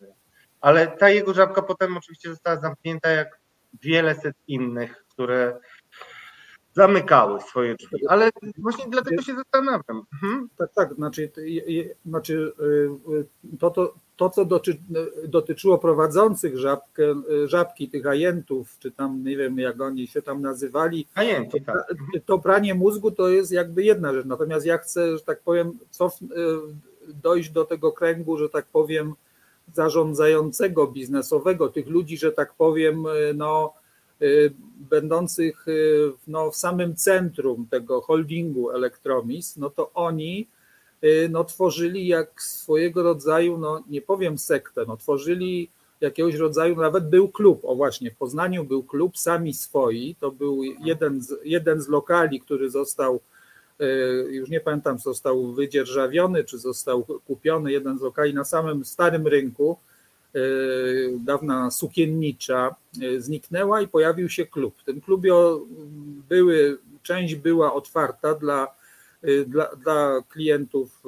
[0.62, 3.40] Ale ta jego żabka potem oczywiście została zamknięta jak
[3.82, 5.60] wiele set innych, które
[6.74, 8.08] zamykały swoje drzwi.
[8.08, 10.06] Ale właśnie dlatego się zastanawiam.
[10.14, 10.50] Mhm.
[10.58, 11.32] Tak, tak, znaczy,
[12.06, 12.64] znaczy y,
[13.14, 14.78] y, to, to, to co doty,
[15.28, 17.04] dotyczyło prowadzących żabkę,
[17.46, 21.94] żabki, tych ajentów, czy tam nie wiem jak oni się tam nazywali, Ajenty, tak.
[22.26, 24.26] to pranie mózgu to jest jakby jedna rzecz.
[24.26, 26.26] Natomiast ja chcę, że tak powiem, cof, y,
[27.14, 29.14] dojść do tego kręgu, że tak powiem,
[29.74, 33.04] zarządzającego, biznesowego, tych ludzi, że tak powiem,
[33.36, 33.81] no Y,
[34.90, 40.48] będących y, no, w samym centrum tego holdingu Elektromis, no to oni
[41.04, 45.70] y, no, tworzyli jak swojego rodzaju, no nie powiem sektę, no tworzyli
[46.02, 50.64] jakiegoś rodzaju, nawet był klub, o właśnie, w Poznaniu był klub Sami Swoi, to był
[50.64, 53.20] jeden z, jeden z lokali, który został,
[54.30, 59.78] już nie pamiętam, został wydzierżawiony, czy został kupiony, jeden z lokali na samym starym rynku,
[61.20, 64.82] dawna sukiennicza e, zniknęła i pojawił się klub.
[64.82, 65.34] W tym klubie
[66.30, 68.68] były, część była otwarta dla,
[69.22, 71.04] e, dla, dla klientów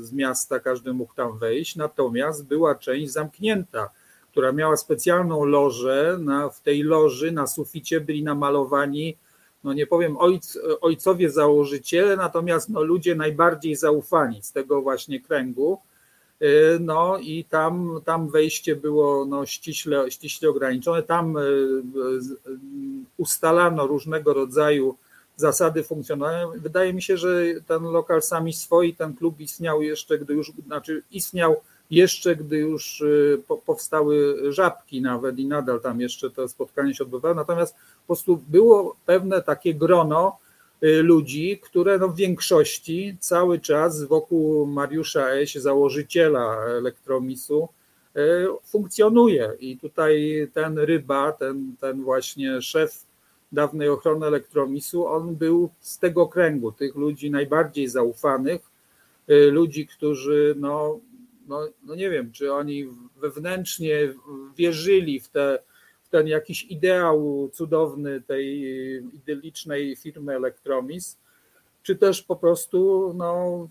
[0.00, 3.90] z miasta, każdy mógł tam wejść, natomiast była część zamknięta,
[4.32, 6.18] która miała specjalną lożę.
[6.20, 9.16] Na, w tej loży na suficie byli namalowani,
[9.64, 15.78] no nie powiem ojc, ojcowie założyciele, natomiast no ludzie najbardziej zaufani z tego właśnie kręgu
[16.80, 21.02] no i tam, tam wejście było no, ściśle, ściśle ograniczone.
[21.02, 21.82] Tam y, y,
[23.16, 24.96] ustalano różnego rodzaju
[25.36, 26.48] zasady funkcjonowania.
[26.56, 31.02] Wydaje mi się, że ten lokal sami swoi, ten klub istniał jeszcze, gdy już, znaczy
[31.10, 31.56] istniał
[31.90, 33.02] jeszcze, gdy już
[33.66, 37.34] powstały żabki nawet i nadal tam jeszcze te spotkania się odbywały.
[37.34, 40.49] Natomiast po prostu było pewne takie grono, Y,
[40.82, 47.68] ludzi, które no w większości cały czas wokół Mariusza Eś, założyciela Elektromisu,
[48.16, 48.20] y,
[48.64, 49.52] funkcjonuje.
[49.60, 53.06] I tutaj ten ryba, ten, ten właśnie szef
[53.52, 58.60] dawnej ochrony Elektromisu, on był z tego kręgu, tych ludzi najbardziej zaufanych,
[59.30, 61.00] y, ludzi, którzy no,
[61.48, 64.14] no, no nie wiem, czy oni wewnętrznie
[64.56, 65.58] wierzyli w te
[66.10, 68.62] ten jakiś ideał cudowny tej
[69.14, 71.18] idyllicznej firmy Electromis,
[71.82, 73.68] czy też po prostu no,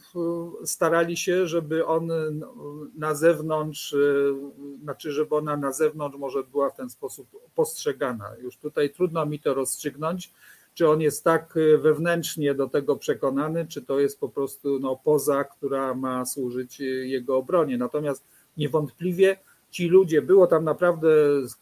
[0.66, 2.12] starali się, żeby on
[2.98, 3.96] na zewnątrz,
[4.84, 8.36] znaczy, żeby ona na zewnątrz może była w ten sposób postrzegana.
[8.42, 10.34] Już tutaj trudno mi to rozstrzygnąć,
[10.74, 15.44] czy on jest tak wewnętrznie do tego przekonany, czy to jest po prostu no, poza,
[15.44, 17.78] która ma służyć jego obronie.
[17.78, 18.24] Natomiast
[18.58, 19.38] niewątpliwie
[19.72, 21.10] ci ludzie, było tam naprawdę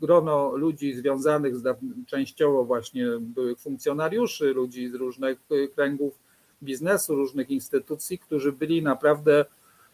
[0.01, 1.77] grono ludzi związanych z,
[2.07, 5.38] częściowo właśnie byłych funkcjonariuszy, ludzi z różnych
[5.75, 6.19] kręgów
[6.63, 9.45] biznesu, różnych instytucji, którzy byli naprawdę,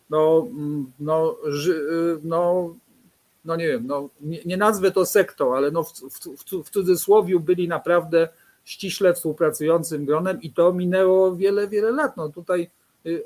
[0.09, 0.47] no,
[0.99, 1.37] no,
[2.23, 2.75] no,
[3.45, 7.39] no nie wiem, no, nie, nie nazwę to sektą, ale no w, w, w cudzysłowie
[7.39, 8.29] byli naprawdę
[8.65, 12.17] ściśle współpracującym gronem i to minęło wiele, wiele lat.
[12.17, 12.82] No tutaj Y,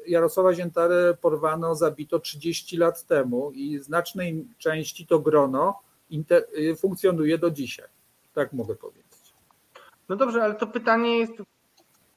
[0.08, 5.80] Jarosława Ziętarę porwano, zabito 30 lat temu i znacznej części to grono
[6.12, 7.88] y, funkcjonuje do dzisiaj.
[8.34, 9.34] Tak mogę powiedzieć.
[10.10, 11.34] No dobrze, ale to pytanie jest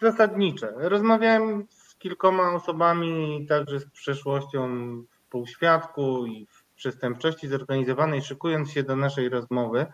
[0.00, 0.72] zasadnicze.
[0.76, 4.68] Rozmawiałem z kilkoma osobami, także z przeszłością
[5.10, 9.86] w półświadku i w przestępczości zorganizowanej, szykując się do naszej rozmowy.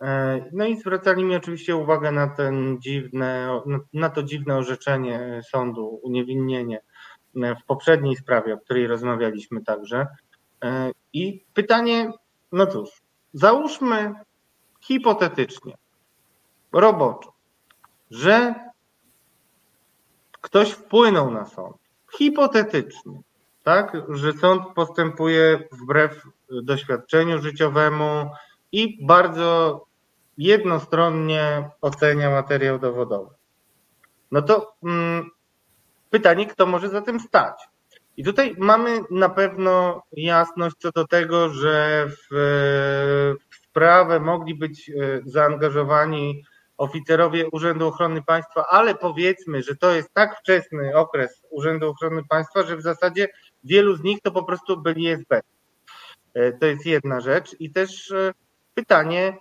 [0.00, 3.60] E, no i zwracali mi oczywiście uwagę na ten dziwne,
[3.92, 6.80] na to dziwne orzeczenie sądu, uniewinnienie
[7.34, 10.06] w poprzedniej sprawie, o której rozmawialiśmy także.
[10.64, 12.12] E, I pytanie,
[12.52, 12.90] no cóż,
[13.32, 14.14] załóżmy
[14.80, 15.76] hipotetycznie,
[16.72, 17.32] roboczo,
[18.10, 18.54] że
[20.40, 21.76] ktoś wpłynął na sąd.
[22.18, 23.20] Hipotetycznie,
[23.62, 26.22] tak, że sąd postępuje wbrew
[26.62, 28.30] doświadczeniu życiowemu
[28.72, 29.80] i bardzo
[30.38, 33.34] jednostronnie ocenia materiał dowodowy.
[34.30, 35.30] No to mm,
[36.12, 37.54] Pytanie, kto może za tym stać?
[38.16, 42.34] I tutaj mamy na pewno jasność co do tego, że w,
[43.50, 44.92] w sprawę mogli być e,
[45.24, 46.44] zaangażowani
[46.76, 52.62] oficerowie Urzędu Ochrony Państwa, ale powiedzmy, że to jest tak wczesny okres Urzędu Ochrony Państwa,
[52.62, 53.28] że w zasadzie
[53.64, 55.40] wielu z nich to po prostu byli SB.
[56.34, 57.56] E, to jest jedna rzecz.
[57.60, 58.32] I też e,
[58.74, 59.38] pytanie,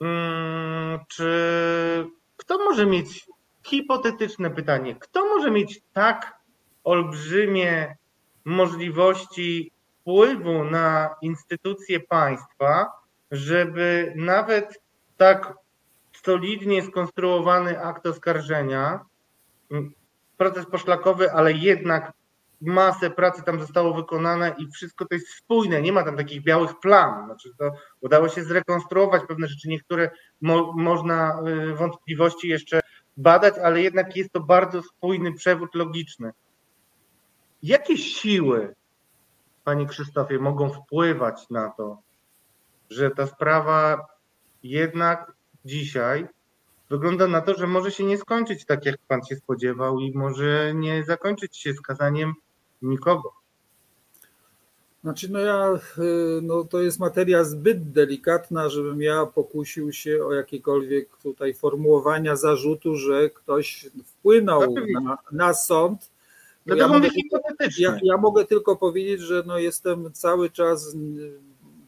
[0.00, 1.30] mm, czy
[2.36, 3.26] kto może mieć
[3.66, 4.96] hipotetyczne pytanie.
[5.00, 6.38] Kto może mieć tak
[6.84, 7.96] olbrzymie
[8.44, 12.92] możliwości wpływu na instytucje państwa,
[13.30, 14.80] żeby nawet
[15.16, 15.54] tak
[16.24, 19.04] solidnie skonstruowany akt oskarżenia
[20.36, 22.12] proces poszlakowy, ale jednak
[22.60, 26.80] masę pracy tam zostało wykonane i wszystko to jest spójne, nie ma tam takich białych
[26.80, 27.24] plam.
[27.24, 30.10] Znaczy to udało się zrekonstruować pewne rzeczy, niektóre
[30.40, 32.80] mo można y, wątpliwości jeszcze
[33.20, 36.32] badać, ale jednak jest to bardzo spójny przewód logiczny.
[37.62, 38.74] Jakie siły,
[39.64, 42.02] Panie Krzysztofie, mogą wpływać na to,
[42.90, 44.06] że ta sprawa
[44.62, 45.32] jednak
[45.64, 46.28] dzisiaj
[46.90, 50.74] wygląda na to, że może się nie skończyć tak, jak Pan się spodziewał i może
[50.74, 52.34] nie zakończyć się skazaniem
[52.82, 53.39] nikogo.
[55.02, 60.32] Znaczy, no ja, y, no to jest materia zbyt delikatna, żebym ja pokusił się o
[60.32, 66.10] jakiekolwiek tutaj formułowania zarzutu, że ktoś wpłynął na, na sąd.
[66.66, 67.08] No ja, mogę,
[67.78, 70.96] ja, ja mogę tylko powiedzieć, że no jestem cały czas,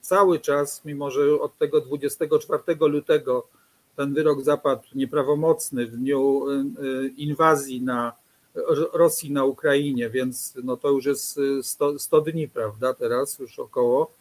[0.00, 3.46] cały czas, mimo że od tego 24 lutego
[3.96, 8.21] ten wyrok zapadł nieprawomocny w dniu y, y, inwazji na
[8.92, 14.12] Rosji na Ukrainie, więc no to już jest 100, 100 dni, prawda, teraz już około.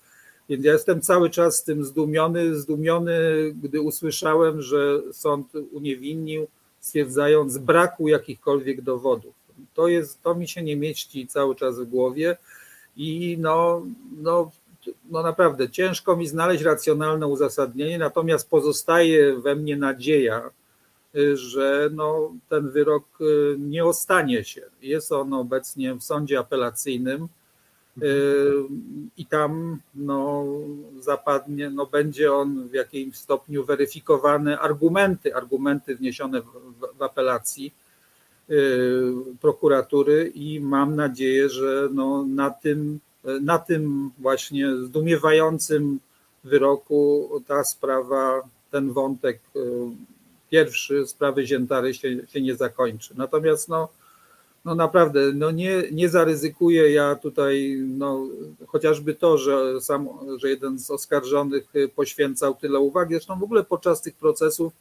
[0.49, 3.13] Więc ja jestem cały czas tym zdumiony, zdumiony,
[3.63, 6.47] gdy usłyszałem, że sąd uniewinnił,
[6.79, 9.33] stwierdzając braku jakichkolwiek dowodów.
[9.73, 12.37] To, jest, to mi się nie mieści cały czas w głowie
[12.97, 13.85] i no,
[14.21, 14.51] no,
[15.09, 20.49] no naprawdę ciężko mi znaleźć racjonalne uzasadnienie, natomiast pozostaje we mnie nadzieja,
[21.33, 24.61] że no, ten wyrok y, nie ostanie się.
[24.81, 27.27] Jest on obecnie w sądzie apelacyjnym
[28.01, 28.07] y,
[29.17, 30.45] i tam no,
[30.99, 36.45] zapadnie, no, będzie on w jakimś stopniu weryfikowany argumenty, argumenty wniesione w,
[36.97, 37.73] w apelacji
[38.49, 42.99] y, prokuratury i mam nadzieję, że no, na, tym,
[43.41, 45.99] na tym właśnie zdumiewającym
[46.43, 49.39] wyroku ta sprawa, ten wątek
[50.51, 53.13] pierwszy sprawy Ziętary się, się nie zakończy.
[53.17, 53.89] Natomiast no,
[54.65, 58.27] no naprawdę, no nie, nie zaryzykuję ja tutaj, no,
[58.67, 63.13] chociażby to, że, sam, że jeden z oskarżonych poświęcał tyle uwagi.
[63.13, 64.73] Zresztą w ogóle podczas tych procesów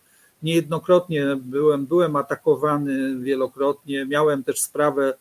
[0.42, 4.06] niejednokrotnie byłem, byłem atakowany wielokrotnie.
[4.06, 5.14] Miałem też sprawę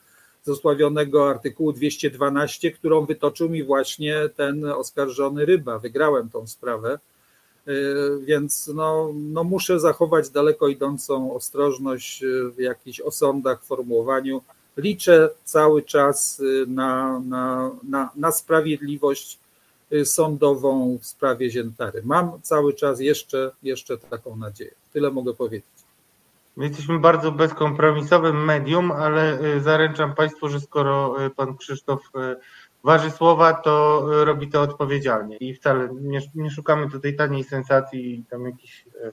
[0.43, 5.79] z osławionego artykułu 212, którą wytoczył mi właśnie ten oskarżony Ryba.
[5.79, 6.99] Wygrałem tą sprawę.
[7.67, 14.41] Y, więc no, no muszę zachować daleko idącą ostrożność y, w jakichś osądach, formułowaniu.
[14.77, 19.39] Liczę cały czas y, na, na, na, na sprawiedliwość
[20.03, 22.01] sądową w sprawie Ziętary.
[22.05, 24.71] Mam cały czas jeszcze, jeszcze taką nadzieję.
[24.93, 25.65] Tyle mogę powiedzieć.
[26.57, 32.01] My jesteśmy bardzo bezkompromisowym medium, ale zaręczam Państwu, że skoro pan Krzysztof
[32.83, 35.37] waży słowa, to robi to odpowiedzialnie.
[35.37, 39.11] I wcale nie, nie szukamy tutaj taniej sensacji i tam jakichś e,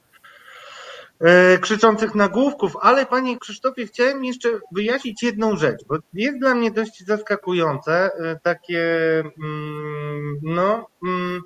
[1.29, 6.71] e, krzyczących nagłówków, ale panie Krzysztofie, chciałem jeszcze wyjaśnić jedną rzecz, bo jest dla mnie
[6.71, 11.43] dość zaskakujące e, takie mm, no mm,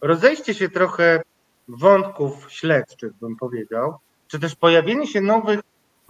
[0.00, 1.22] rozejście się trochę
[1.68, 3.98] wątków śledczych, bym powiedział,
[4.28, 5.60] czy też pojawienie się nowych,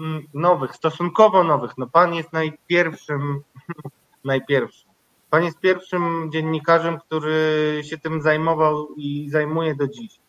[0.00, 3.40] mm, nowych, stosunkowo nowych, no pan jest najpierwszym,
[4.24, 4.89] najpierwszym
[5.30, 10.20] Pan jest pierwszym dziennikarzem, który się tym zajmował i zajmuje do dziś.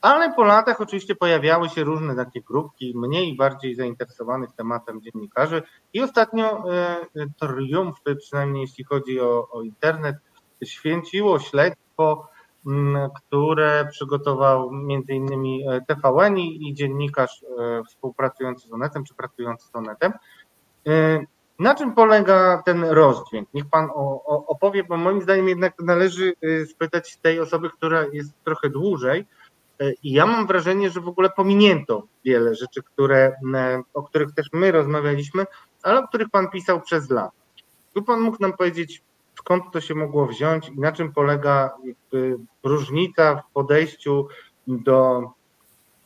[0.00, 5.62] Ale po latach oczywiście pojawiały się różne takie grupki, mniej i bardziej zainteresowanych tematem dziennikarzy.
[5.92, 6.96] I ostatnio e,
[7.40, 10.16] triumfy, przynajmniej jeśli chodzi o, o internet,
[10.64, 12.28] święciło śledztwo,
[13.14, 14.70] które przygotował
[15.08, 20.12] innymi e, TVN i dziennikarz e, współpracujący z Onetem, czy pracujący z Onetem.
[21.60, 23.48] Na czym polega ten rozdźwięk?
[23.54, 23.88] Niech pan
[24.26, 29.26] opowie, bo moim zdaniem jednak należy y, spytać tej osoby, która jest trochę dłużej.
[29.82, 33.36] Y, I ja mam wrażenie, że w ogóle pominięto wiele rzeczy, które,
[33.94, 35.46] o których też my rozmawialiśmy,
[35.82, 37.36] ale o których pan pisał przez lata.
[37.94, 39.02] Tu pan mógł nam powiedzieć,
[39.38, 41.76] skąd to się mogło wziąć i na czym polega
[42.62, 44.28] różnica w podejściu
[44.66, 45.30] do,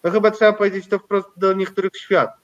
[0.04, 2.43] no chyba trzeba powiedzieć to wprost, do niektórych światów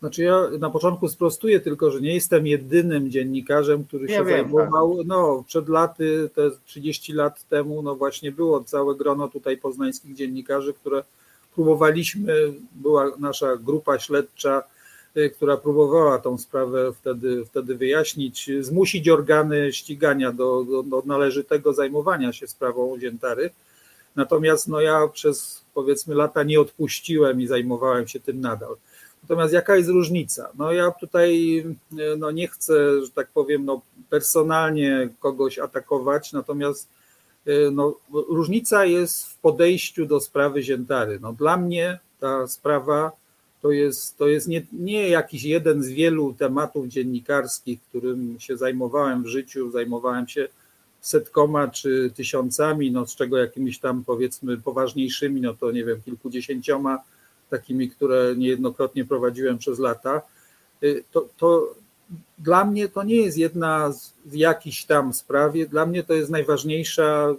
[0.00, 5.06] znaczy ja na początku sprostuję tylko, że nie jestem jedynym dziennikarzem, który się zajmował, tak.
[5.06, 10.74] no przed laty, te 30 lat temu, no właśnie było całe grono tutaj poznańskich dziennikarzy,
[10.74, 11.02] które
[11.54, 14.62] próbowaliśmy, była nasza grupa śledcza,
[15.16, 21.72] y, która próbowała tą sprawę wtedy, wtedy wyjaśnić, zmusić organy ścigania do, do, do należytego
[21.72, 23.50] zajmowania się sprawą Ziętary.
[24.16, 28.76] Natomiast no ja przez powiedzmy lata nie odpuściłem i zajmowałem się tym nadal.
[29.28, 30.48] Natomiast jaka jest różnica?
[30.58, 31.64] No ja tutaj
[32.18, 36.88] no nie chcę, że tak powiem, no personalnie kogoś atakować, natomiast
[37.46, 41.18] e, no, różnica jest w podejściu do sprawy Ziętary.
[41.20, 43.12] No, dla mnie ta sprawa
[43.62, 49.22] to jest, to jest nie, nie jakiś jeden z wielu tematów dziennikarskich, którym się zajmowałem
[49.22, 50.48] w życiu, zajmowałem się
[51.00, 56.98] setkoma czy tysiącami, no z czego jakimiś tam powiedzmy poważniejszymi, no to nie wiem, kilkudziesięcioma,
[57.50, 60.22] takimi, które niejednokrotnie prowadziłem przez lata,
[60.82, 61.74] y, to, to
[62.38, 67.34] dla mnie to nie jest jedna z jakichś tam sprawie, dla mnie to jest najważniejsza,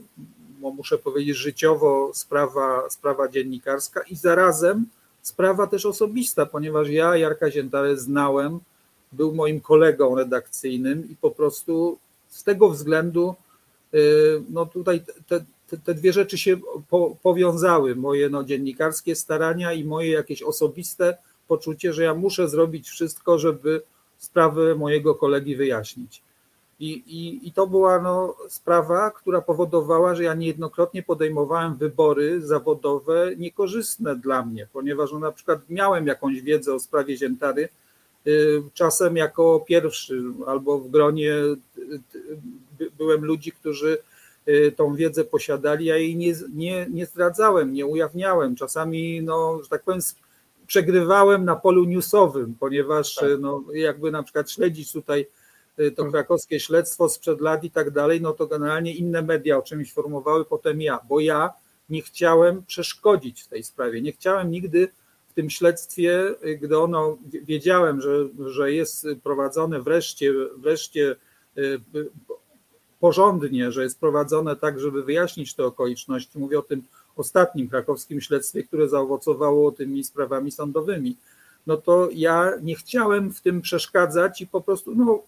[0.59, 4.85] muszę powiedzieć, życiowo sprawa, sprawa dziennikarska i zarazem
[5.21, 8.59] sprawa też osobista, ponieważ ja Jarka Ziętarę znałem,
[9.11, 11.97] był moim kolegą redakcyjnym i po prostu
[12.29, 13.35] z tego względu
[13.93, 16.57] y, no tutaj te, te, te dwie rzeczy się
[16.89, 21.17] po, powiązały, moje no, dziennikarskie starania i moje jakieś osobiste
[21.47, 23.81] poczucie, że ja muszę zrobić wszystko, żeby
[24.17, 26.21] sprawę mojego kolegi wyjaśnić.
[26.79, 33.31] I, i, I to była no, sprawa, która powodowała, że ja niejednokrotnie podejmowałem wybory zawodowe
[33.37, 37.69] niekorzystne dla mnie, ponieważ no, na przykład miałem jakąś wiedzę o sprawie Ziętary,
[38.27, 41.57] y, czasem jako pierwszy albo w gronie y,
[42.81, 43.97] y, byłem ludzi, którzy
[44.75, 48.55] tą wiedzę posiadali, ja jej nie, nie, nie zdradzałem, nie ujawniałem.
[48.55, 50.01] Czasami, no, że tak powiem,
[50.67, 53.29] przegrywałem na polu newsowym, ponieważ tak.
[53.39, 55.27] no, jakby na przykład śledzić tutaj
[55.79, 59.61] y, to krakowskie śledztwo sprzed lat i tak dalej, no to generalnie inne media o
[59.61, 61.53] czymś informowały, potem ja, bo ja
[61.89, 64.01] nie chciałem przeszkodzić w tej sprawie.
[64.01, 64.87] Nie chciałem nigdy
[65.27, 71.15] w tym śledztwie, y, gdy ono wiedziałem, że, że jest prowadzone wreszcie, wreszcie
[71.57, 71.79] y,
[72.99, 76.39] porządnie, że jest prowadzone tak, żeby wyjaśnić te okoliczności.
[76.39, 76.83] Mówię o tym
[77.15, 81.17] ostatnim krakowskim śledztwie, które zaowocowało tymi sprawami sądowymi,
[81.67, 85.23] no to ja nie chciałem w tym przeszkadzać i po prostu, no,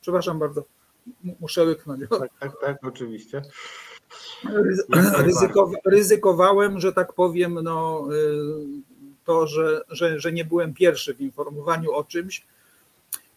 [0.00, 0.64] przepraszam bardzo,
[1.40, 2.02] muszę łyknąć.
[2.10, 3.42] Tak, tak, tak, oczywiście.
[5.14, 8.82] Ryzykowa ryzykowałem, że tak powiem, no, y,
[9.24, 12.46] to, że, że, że nie byłem pierwszy w informowaniu o czymś,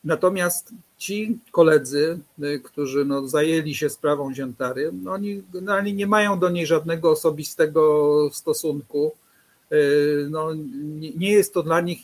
[0.04, 6.40] Natomiast ci koledzy, y, którzy no, zajęli się sprawą Ziętary, no, oni generalnie nie mają
[6.40, 9.12] do niej żadnego osobistego stosunku.
[9.72, 10.54] Y, no,
[11.16, 12.00] nie jest to dla nich,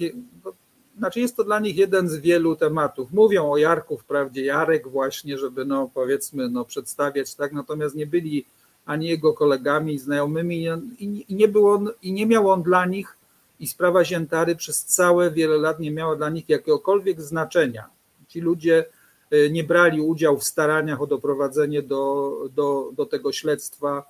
[0.46, 0.54] no,
[0.98, 3.12] znaczy jest to dla nich jeden z wielu tematów.
[3.12, 8.46] Mówią o Jarku, wprawdzie Jarek właśnie, żeby no powiedzmy no przedstawiać tak, natomiast nie byli
[8.86, 10.68] ani jego kolegami, znajomymi
[11.00, 13.18] i, nie był on, i nie miał on dla nich
[13.60, 17.90] i sprawa Ziętary przez całe wiele lat nie miała dla nich jakiegokolwiek znaczenia.
[18.28, 18.86] Ci ludzie
[19.32, 24.04] e, nie brali udziału w staraniach o doprowadzenie do, do, do tego śledztwa.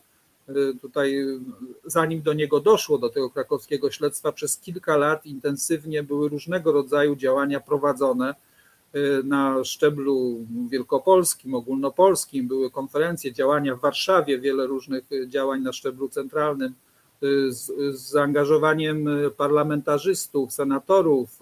[0.50, 1.26] E, tutaj,
[1.86, 7.16] zanim do niego doszło, do tego krakowskiego śledztwa, przez kilka lat intensywnie były różnego rodzaju
[7.16, 8.36] działania prowadzone
[9.24, 12.48] na szczeblu wielkopolskim, ogólnopolskim.
[12.48, 16.74] Były konferencje, działania w Warszawie, wiele różnych działań na szczeblu centralnym
[17.50, 21.40] z, z zaangażowaniem parlamentarzystów, senatorów,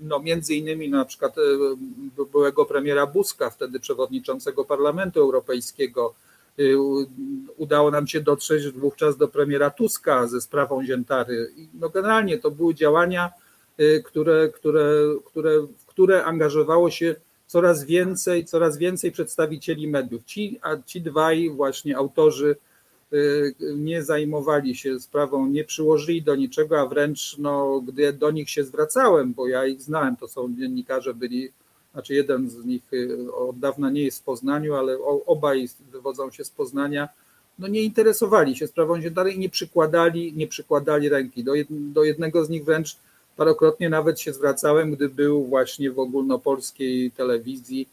[0.00, 1.34] no między innymi na przykład
[2.32, 6.14] byłego premiera Buzka, wtedy przewodniczącego Parlamentu Europejskiego.
[7.56, 11.52] Udało nam się dotrzeć wówczas do premiera Tuska ze sprawą Ziętary.
[11.74, 13.30] No generalnie to były działania,
[14.04, 14.92] które, które,
[15.24, 17.14] które, w które angażowało się
[17.46, 20.24] coraz więcej, coraz więcej przedstawicieli mediów.
[20.24, 22.69] Ci, a ci dwaj właśnie autorzy Y,
[23.76, 28.64] nie zajmowali się sprawą, nie przyłożyli do niczego, a wręcz no, gdy do nich się
[28.64, 31.52] zwracałem, bo ja ich znałem, to są dziennikarze, byli,
[31.92, 36.44] znaczy jeden z nich y, od dawna nie jest w Poznaniu, ale obaj wywodzą się
[36.44, 37.08] z Poznania,
[37.58, 41.44] no nie interesowali się sprawą dalej i nie przykładali, nie przykładali ręki.
[41.44, 42.96] Do, do jednego z nich wręcz
[43.36, 47.88] parokrotnie nawet się zwracałem, gdy był właśnie w ogólnopolskiej telewizji,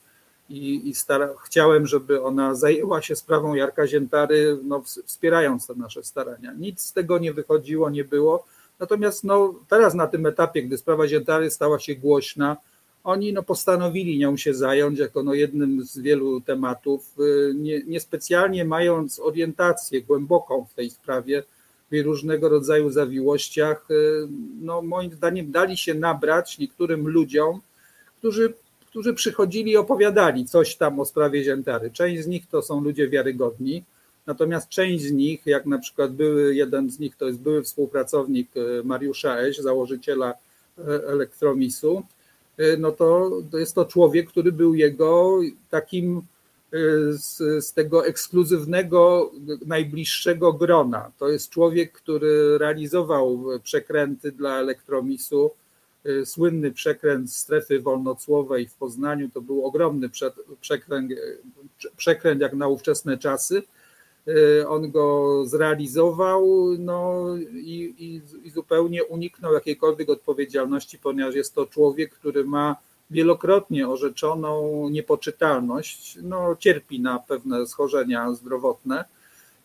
[0.49, 6.03] i, i stara, chciałem, żeby ona zajęła się sprawą Jarka Ziętary, no, wspierając te nasze
[6.03, 6.53] starania.
[6.53, 8.45] Nic z tego nie wychodziło, nie było.
[8.79, 12.57] Natomiast no, teraz na tym etapie, gdy sprawa Ziętary stała się głośna,
[13.03, 18.65] oni no, postanowili nią się zająć jako no, jednym z wielu tematów, y, nie, niespecjalnie
[18.65, 21.43] mając orientację głęboką w tej sprawie,
[21.91, 24.27] w różnego rodzaju zawiłościach, y,
[24.61, 27.61] no, moim zdaniem dali się nabrać niektórym ludziom,
[28.19, 28.53] którzy
[28.97, 31.91] którzy przychodzili i opowiadali coś tam o sprawie Ziętary.
[31.91, 33.83] Część z nich to są ludzie wiarygodni,
[34.25, 38.49] natomiast część z nich, jak na przykład były, jeden z nich to jest były współpracownik
[38.57, 42.03] e, Mariusza Eś, założyciela e, Elektromisu,
[42.57, 46.21] e, no to, to jest to człowiek, który był jego takim
[47.09, 49.31] z, z, tego ekskluzywnego,
[49.65, 51.11] najbliższego grona.
[51.19, 55.51] To jest człowiek, który realizował przekręty dla Elektromisu,
[56.25, 60.09] słynny przekręt strefy wolnocłowej w Poznaniu to był ogromny
[60.61, 61.11] przekręt,
[61.97, 63.63] przekręt jak na ówczesne czasy.
[64.67, 72.11] on go zrealizował no i, i, i, zupełnie uniknął jakiejkolwiek odpowiedzialności, ponieważ jest to człowiek,
[72.11, 72.75] który ma
[73.09, 79.05] wielokrotnie orzeczoną niepoczytalność, no, cierpi na pewne schorzenia zdrowotne.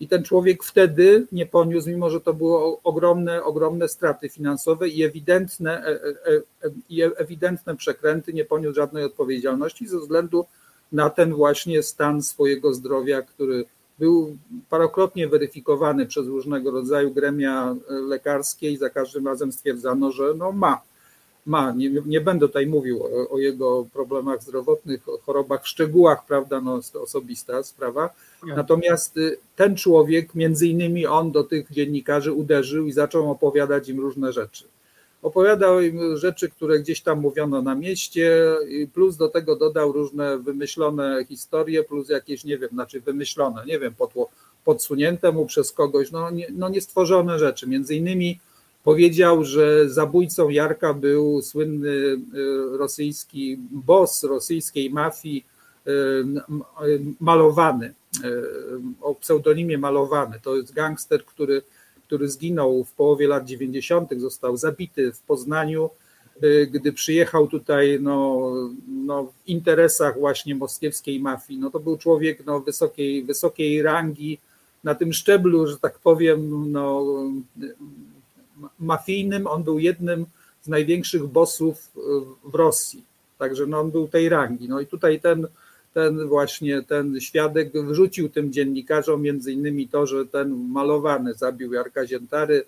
[0.03, 5.03] I ten człowiek wtedy nie poniósł, mimo że to były ogromne, ogromne straty finansowe i
[5.03, 10.45] ewidentne, e, e, e, i ewidentne przekręty, nie poniósł żadnej odpowiedzialności ze względu
[10.93, 13.65] na ten właśnie stan swojego zdrowia, który
[13.99, 14.37] był
[14.71, 20.83] parokrotnie weryfikowany przez różnego rodzaju gremia lekarskie i za każdym razem stwierdzano, że no ma
[21.47, 21.73] ma.
[21.73, 26.61] Nie, nie będę tutaj mówił o, o, jego problemach zdrowotnych, o chorobach w szczegółach, prawda,
[26.61, 28.11] no osobista sprawa.
[28.47, 34.01] Natomiast y, ten człowiek, między innymi on do tych dziennikarzy uderzył i zaczął opowiadać im
[34.01, 34.65] różne rzeczy.
[35.23, 38.55] Opowiadał im rzeczy, które gdzieś tam mówiono na mieście,
[38.95, 43.95] plus do tego dodał różne wymyślone historie, plus jakieś, nie wiem, znaczy wymyślone, nie wiem,
[44.65, 47.69] podsunięte mu przez kogoś, no, nie, no niestworzone rzeczy.
[47.69, 48.41] Między innymi
[48.85, 52.19] powiedział, że zabójcą Jarka był słynny y,
[52.79, 55.45] rosyjski boss rosyjskiej mafii
[55.87, 55.91] y,
[57.21, 57.93] malowany, y,
[59.01, 60.41] o pseudonimie malowany.
[60.43, 61.63] To jest gangster, który,
[62.07, 65.91] który zginął w połowie lat 90., został zabity w Poznaniu,
[66.71, 68.51] gdy przyjechał tutaj no,
[68.89, 71.61] no, w interesach właśnie moskiewskiej mafii.
[71.61, 74.39] No, to był człowiek no, wysokiej, wysokiej rangi,
[74.85, 77.05] na tym szczeblu, że tak powiem, no,
[78.79, 80.27] mafijnym, on był jednym
[80.63, 82.01] z największych bossów e,
[82.51, 83.05] w Rosji.
[83.39, 84.69] Także no on był tej rangi.
[84.69, 85.47] No i tutaj ten,
[85.95, 92.07] ten właśnie ten świadek wrzucił tym dziennikarzom między innymi to, że ten malowany zabił Jarka
[92.07, 92.65] Ziętary.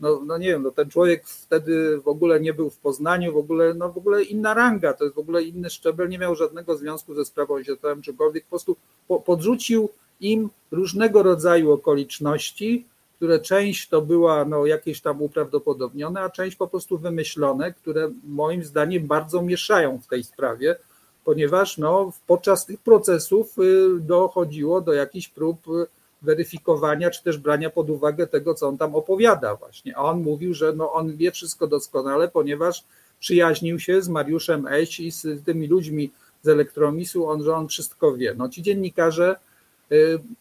[0.00, 3.36] No, no nie wiem, no ten człowiek wtedy w ogóle nie był w Poznaniu, w
[3.36, 6.76] ogóle, no w ogóle inna ranga, to jest w ogóle inny szczebel, nie miał żadnego
[6.76, 8.76] związku ze sprawą Ziętarem czykolwiek, po prostu
[9.24, 9.88] podrzucił
[10.20, 12.86] im różnego rodzaju okoliczności,
[13.24, 18.64] które część to była no, jakieś tam uprawdopodobnione, a część po prostu wymyślone, które moim
[18.64, 20.76] zdaniem bardzo mieszają w tej sprawie,
[21.24, 25.86] ponieważ no, podczas tych procesów y, dochodziło do jakichś prób y,
[26.22, 29.96] weryfikowania, czy też brania pod uwagę tego, co on tam opowiada właśnie.
[29.96, 32.84] A on mówił, że no, on wie wszystko doskonale, ponieważ
[33.20, 36.10] przyjaźnił się z Mariuszem Eś i z tymi ludźmi
[36.42, 38.34] z Elektromisu, on, że on wszystko wie.
[38.36, 39.36] No ci dziennikarze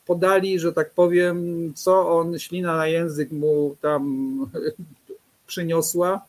[0.06, 4.03] podali, że tak powiem, co on ślina na język mu tam
[5.48, 6.22] przyniosła,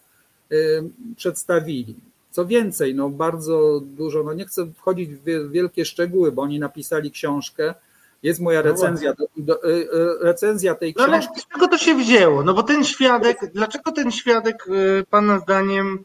[0.52, 0.82] y,
[1.16, 1.94] przedstawili.
[2.30, 7.10] Co więcej, no bardzo dużo, no nie chcę wchodzić w wielkie szczegóły, bo oni napisali
[7.10, 7.74] książkę.
[8.22, 9.88] Jest moja no recenzja, do, do, y,
[10.20, 11.10] recenzja tej książki.
[11.10, 12.42] No ale z czego to się wzięło?
[12.42, 14.66] No bo ten świadek, dlaczego ten świadek,
[15.10, 16.04] pana zdaniem,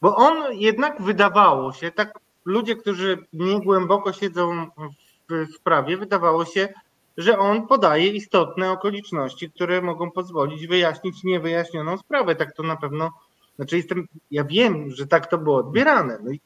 [0.00, 5.09] bo on jednak wydawało się, tak ludzie, którzy nie głęboko siedzą w
[5.56, 6.68] sprawie wydawało się,
[7.16, 12.36] że on podaje istotne okoliczności, które mogą pozwolić wyjaśnić niewyjaśnioną sprawę.
[12.36, 13.10] Tak to na pewno,
[13.56, 16.18] znaczy jestem, ja wiem, że tak to było odbierane.
[16.22, 16.40] No i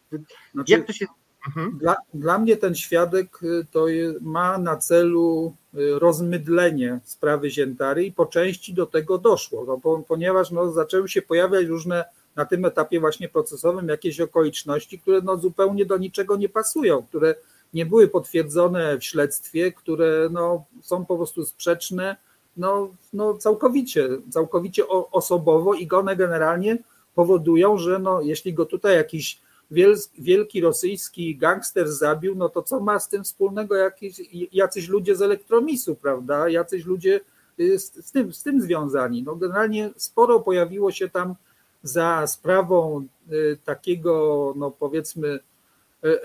[0.55, 1.07] znaczy, jak to się...
[1.47, 1.79] Mhm.
[1.79, 3.87] Dla, dla mnie ten świadek y, to
[4.21, 10.51] ma na celu y, rozmydlenie sprawy Ziętary i po części do tego doszło, no, ponieważ
[10.51, 12.05] no, zaczęły się pojawiać różne
[12.37, 17.35] na tym etapie właśnie procesowym jakieś okoliczności, które no, zupełnie do niczego nie pasują, które
[17.75, 22.17] nie były potwierdzone w śledztwie, które no, są po prostu sprzeczne
[22.57, 26.79] no, no całkowicie, całkowicie osobowo i one generalnie
[27.15, 29.41] powodują, że no, jeśli go tutaj jakiś
[30.19, 34.21] wielki rosyjski gangster zabił, no to co ma z tym wspólnego jakiś,
[34.53, 36.49] jacyś ludzie z elektromisu, prawda?
[36.49, 37.21] Jacyś ludzie
[37.61, 39.23] y, z, z, tym, z tym związani.
[39.23, 41.35] No generalnie sporo pojawiło się tam
[41.83, 45.39] za sprawą y, takiego, no powiedzmy,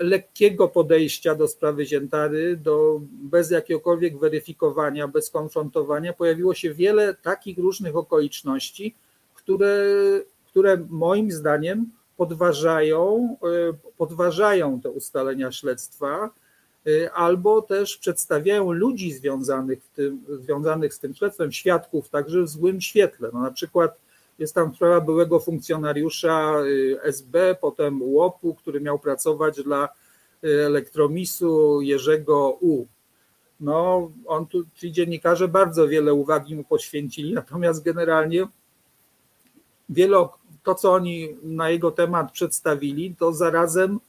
[0.00, 7.58] lekkiego podejścia do sprawy Ziętary, do, bez jakiegokolwiek weryfikowania, bez konfrontowania, pojawiło się wiele takich
[7.58, 8.94] różnych okoliczności,
[9.34, 9.84] które,
[10.46, 16.30] które moim zdaniem podważają, e, podważają te ustalenia śledztwa,
[16.86, 22.80] e, albo też przedstawiają ludzi związanych, tym, związanych z tym śledztwem, świadków także w złym
[22.80, 23.30] świetle.
[23.32, 23.96] No na przykład
[24.40, 29.88] jest tam sprawa byłego funkcjonariusza y, SB, potem łopu, który miał pracować dla
[30.44, 32.86] y, elektromisu Jerzego U.
[33.60, 38.48] No, on tu, ci dziennikarze bardzo wiele uwagi mu poświęcili, natomiast generalnie
[40.62, 44.00] to, co oni na jego temat przedstawili, to zarazem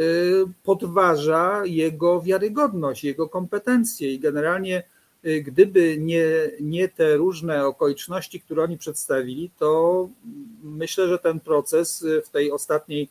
[0.00, 4.82] y, podważa jego wiarygodność, jego kompetencje i generalnie
[5.42, 6.26] gdyby nie,
[6.60, 10.08] nie te różne okoliczności, które oni przedstawili, to
[10.62, 13.08] myślę, że ten proces w tej ostatniej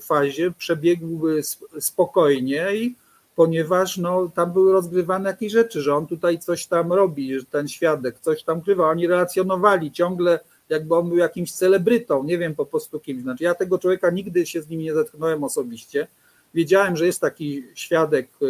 [0.00, 1.42] fazie przebiegłby
[1.80, 2.94] spokojniej,
[3.36, 7.68] ponieważ no, tam były rozgrywane jakieś rzeczy, że on tutaj coś tam robi, że ten
[7.68, 8.90] świadek coś tam krywa.
[8.90, 13.20] Oni relacjonowali ciągle, jakby on był jakimś celebrytą, nie wiem po prostu kim.
[13.20, 16.06] Znaczy, ja tego człowieka nigdy się z nim nie zetknąłem osobiście.
[16.54, 18.46] Wiedziałem, że jest taki świadek, y,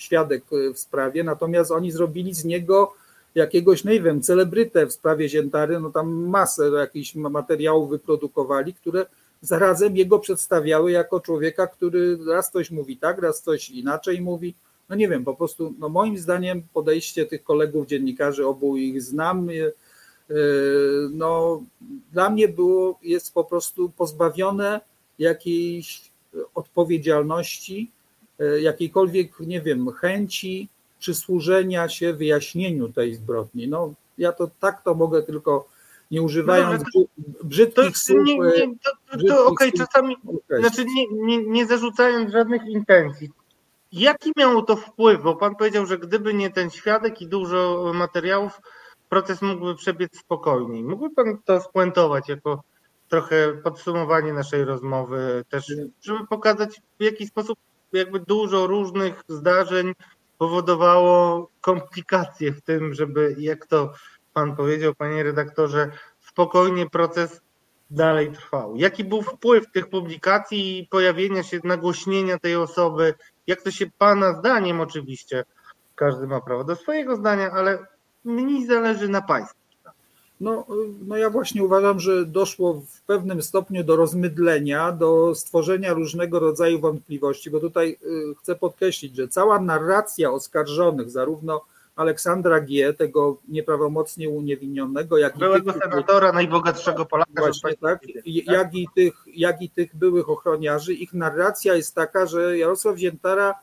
[0.00, 2.92] świadek y, w sprawie, natomiast oni zrobili z niego
[3.34, 9.06] jakiegoś, no nie wiem, celebrytę w sprawie Ziętary, no tam masę jakichś materiałów wyprodukowali, które
[9.40, 14.54] zarazem jego przedstawiały jako człowieka, który raz coś mówi tak, raz coś inaczej mówi.
[14.88, 19.48] No nie wiem, po prostu, no moim zdaniem podejście tych kolegów dziennikarzy, obu ich znam,
[19.50, 20.34] e,
[21.10, 21.62] no
[22.12, 24.80] dla mnie było, jest po prostu pozbawione
[25.18, 26.10] jakiejś
[26.54, 27.95] odpowiedzialności, e,
[28.60, 30.68] jakiejkolwiek, nie wiem, chęci
[30.98, 33.68] przysłużenia się wyjaśnieniu tej zbrodni.
[33.68, 35.68] No ja to tak to mogę tylko
[36.10, 37.02] nie używając no,
[37.44, 38.26] brzydkich to, słów.
[38.26, 40.60] Nie, nie, to, to, to okej, okay, czasami, okay.
[40.60, 43.30] znaczy nie, nie, nie zarzucając żadnych intencji.
[43.92, 45.22] Jaki miało to wpływ?
[45.22, 48.60] Bo pan powiedział, że gdyby nie ten świadek i dużo materiałów,
[49.08, 50.84] proces mógłby przebiec spokojniej.
[50.84, 52.62] Mógłby pan to spuentować jako
[53.08, 55.72] trochę podsumowanie naszej rozmowy, też,
[56.02, 57.58] żeby pokazać w jaki sposób
[57.96, 59.92] jakby dużo różnych zdarzeń
[60.38, 63.92] powodowało komplikacje w tym, żeby jak to
[64.32, 65.90] pan powiedział, panie redaktorze,
[66.20, 67.40] spokojnie proces
[67.90, 68.76] dalej trwał.
[68.76, 73.14] Jaki był wpływ tych publikacji i pojawienia się, nagłośnienia tej osoby?
[73.46, 75.44] Jak to się pana zdaniem oczywiście,
[75.94, 77.86] każdy ma prawo do swojego zdania, ale
[78.24, 79.65] mi zależy na państwu.
[80.40, 80.66] No,
[81.06, 86.80] no ja właśnie uważam, że doszło w pewnym stopniu do rozmydlenia, do stworzenia różnego rodzaju
[86.80, 91.64] wątpliwości, bo tutaj y, chcę podkreślić, że cała narracja oskarżonych, zarówno
[91.96, 97.32] Aleksandra G., tego nieprawomocnie uniewinnionego, jak byłego tych, senatora, najbogatszego Polaka.
[97.36, 100.94] Właśnie, tak, jak, i tych, jak i tych byłych ochroniarzy.
[100.94, 103.54] Ich narracja jest taka, że Jarosław Ziętara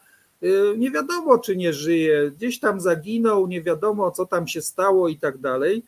[0.44, 5.10] y, nie wiadomo, czy nie żyje, gdzieś tam zaginął, nie wiadomo, co tam się stało
[5.10, 5.84] i tak dalej.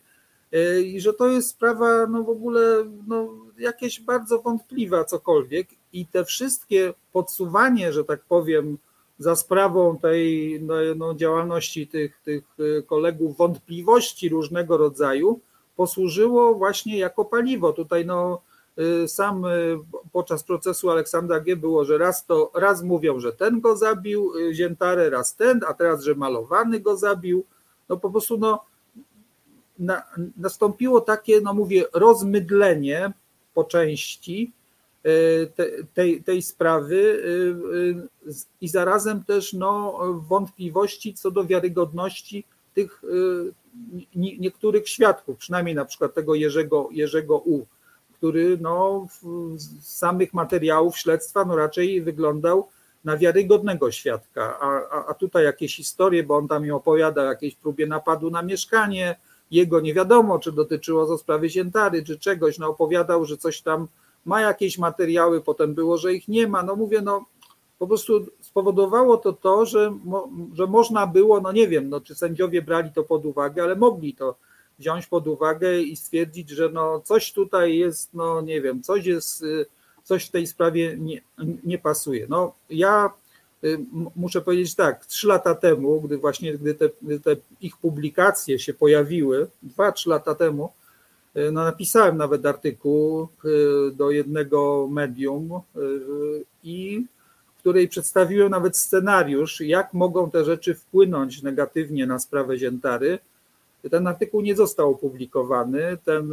[0.54, 3.28] Y, I że to jest sprawa no w ogóle no,
[3.58, 5.68] jakieś bardzo wątpliwa, cokolwiek.
[5.92, 8.78] I te wszystkie podsuwanie, że tak powiem,
[9.18, 15.40] za sprawą tej no, no, działalności tych, tych y, kolegów wątpliwości różnego rodzaju
[15.76, 17.72] posłużyło właśnie jako paliwo.
[17.72, 18.42] Tutaj no,
[18.78, 19.44] y, sam
[20.12, 21.56] podczas procesu Aleksandra G.
[21.56, 26.02] było, że raz to raz mówią, że ten go zabił, Ziętarę, raz ten, a teraz,
[26.02, 27.44] że malowany go zabił.
[27.88, 28.64] No po prostu no,
[29.78, 30.02] na,
[30.36, 33.12] nastąpiło takie, no mówię, rozmydlenie
[33.54, 34.52] po części
[35.94, 39.98] tej, tej sprawy y, y, i zarazem też no,
[40.28, 42.44] wątpliwości co do wiarygodności
[42.74, 43.02] tych
[44.14, 47.66] niektórych świadków, przynajmniej na przykład tego Jerzego, Jerzego U,
[48.14, 49.06] który no,
[49.54, 52.68] z samych materiałów śledztwa no, raczej wyglądał
[53.04, 57.54] na wiarygodnego świadka, a, a tutaj jakieś historie, bo on tam mi opowiada o jakiejś
[57.54, 59.16] próbie napadu na mieszkanie,
[59.50, 63.88] jego nie wiadomo, czy dotyczyło to sprawy Ziętary, czy czegoś, no opowiadał, że coś tam
[64.24, 66.62] ma jakieś materiały, potem było, że ich nie ma.
[66.62, 67.24] No mówię, no
[67.78, 72.14] po prostu spowodowało to to, że, mo, że można było, no nie wiem, no, czy
[72.14, 74.34] sędziowie brali to pod uwagę, ale mogli to
[74.78, 79.42] wziąć pod uwagę i stwierdzić, że no coś tutaj jest, no nie wiem, coś jest,
[79.42, 79.66] y,
[80.02, 81.20] coś w tej sprawie nie,
[81.64, 82.26] nie pasuje.
[82.28, 83.10] No ja
[84.16, 88.74] muszę powiedzieć tak, trzy lata temu, gdy właśnie gdy te, gdy te ich publikacje się
[88.74, 90.72] pojawiły, dwa, trzy lata temu,
[91.36, 93.48] E, no, napisałem nawet artykuł e,
[93.90, 95.60] do jednego medium
[96.64, 97.04] i
[97.56, 103.18] w której przedstawiłem nawet scenariusz, jak mogą te rzeczy wpłynąć negatywnie na sprawę Ziętary.
[103.90, 105.98] Ten artykuł nie został opublikowany.
[106.04, 106.32] Ten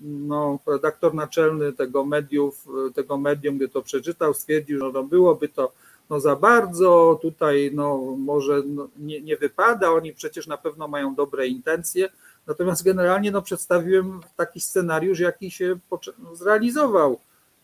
[0.00, 5.72] no, redaktor naczelny tego mediów, tego medium, gdy to przeczytał, stwierdził, że no, byłoby to
[6.12, 11.14] no, za bardzo, tutaj no, może no, nie, nie wypada, oni przecież na pewno mają
[11.14, 12.08] dobre intencje.
[12.46, 15.78] Natomiast generalnie no, przedstawiłem taki scenariusz, jaki się
[16.32, 17.18] zrealizował.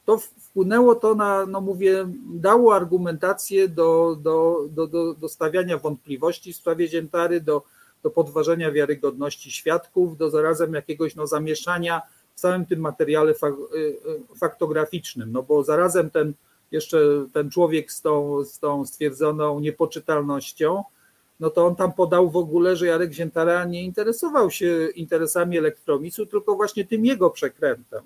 [0.04, 6.52] To wpłynęło to na, no mówię, dało argumentację do, do, do, do, do stawiania wątpliwości
[6.52, 7.62] w sprawie Ziętary, do,
[8.02, 12.02] do podważenia wiarygodności świadków, do zarazem jakiegoś no, zamieszania
[12.34, 13.34] w całym tym materiale y,
[13.76, 13.96] y,
[14.36, 16.34] faktograficznym, no bo zarazem ten
[16.72, 16.98] jeszcze
[17.32, 20.84] ten człowiek z tą, z tą stwierdzoną niepoczytalnością,
[21.40, 26.26] no to on tam podał w ogóle, że Jarek Ziętara nie interesował się interesami elektromisu,
[26.26, 28.02] tylko właśnie tym jego przekrętem.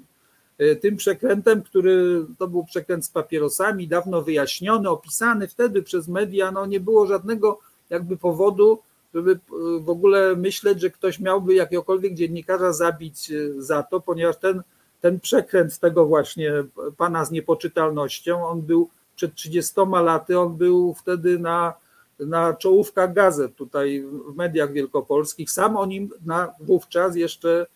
[0.60, 6.50] Y, tym przekrętem, który to był przekręt z papierosami, dawno wyjaśniony, opisany wtedy przez media,
[6.50, 7.58] no nie było żadnego
[7.90, 8.78] jakby powodu,
[9.14, 9.38] żeby y,
[9.80, 14.62] w ogóle myśleć, że ktoś miałby jakiegokolwiek dziennikarza zabić y, za to, ponieważ ten,
[15.02, 16.52] ten przekręt tego właśnie
[16.96, 21.74] pana z niepoczytalnością, on był przed 30 laty, on był wtedy na
[22.18, 25.50] na czołówkach gazet tutaj w mediach wielkopolskich.
[25.50, 27.66] Sam o nim na, wówczas jeszcze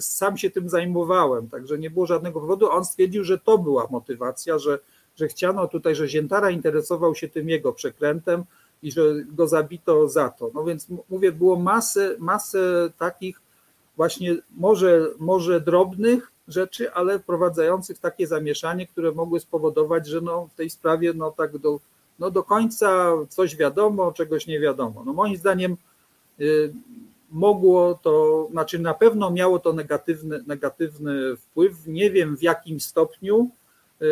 [0.00, 2.70] sam się tym zajmowałem, także nie było żadnego powodu.
[2.70, 4.78] On stwierdził, że to była motywacja, że,
[5.16, 8.44] że chciano tutaj, że Ziętara interesował się tym jego przekrętem
[8.82, 10.50] i że go zabito za to.
[10.54, 13.40] No więc mówię, było masę, masę takich
[13.96, 20.54] właśnie może, może drobnych rzeczy, ale wprowadzających takie zamieszanie, które mogły spowodować, że no w
[20.54, 21.80] tej sprawie no tak do,
[22.18, 25.02] no do końca coś wiadomo, czegoś nie wiadomo.
[25.06, 25.76] No moim zdaniem
[26.40, 26.72] y,
[27.30, 33.50] mogło to, znaczy na pewno miało to negatywny, negatywny wpływ, nie wiem w jakim stopniu,
[34.02, 34.06] y,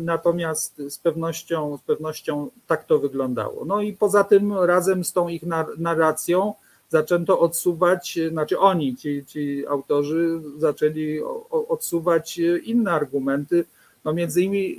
[0.00, 3.64] natomiast z pewnością, z pewnością tak to wyglądało.
[3.64, 5.42] No i poza tym razem z tą ich
[5.78, 6.54] narracją
[6.92, 11.20] zaczęto odsuwać, znaczy oni, ci, ci autorzy zaczęli
[11.50, 13.64] odsuwać inne argumenty,
[14.04, 14.76] no między innymi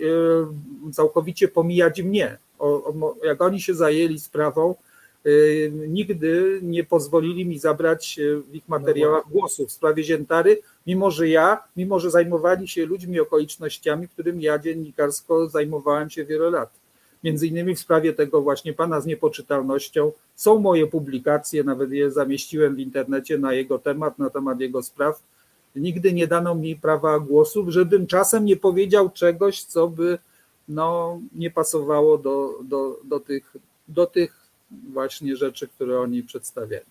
[0.89, 2.37] y, całkowicie pomijać mnie.
[3.23, 4.75] jak oni się zajęli sprawą,
[5.71, 8.19] nigdy nie pozwolili mi zabrać
[8.49, 13.19] w ich materiałach głosu w sprawie Ziętary, mimo że ja, mimo że zajmowali się ludźmi,
[13.19, 16.82] okolicznościami, którym ja dziennikarsko zajmowałem się wiele lat.
[17.23, 22.75] Między innymi w sprawie tego właśnie pana z niepoczytalnością są moje publikacje, nawet je zamieściłem
[22.75, 25.23] w internecie na jego temat, na temat jego spraw.
[25.75, 30.17] Nigdy nie dano mi prawa głosu, żebym czasem nie powiedział czegoś, co by
[30.67, 33.53] no, nie pasowało do, do, do, tych,
[33.87, 34.35] do tych
[34.93, 36.85] właśnie rzeczy, które oni przedstawiają.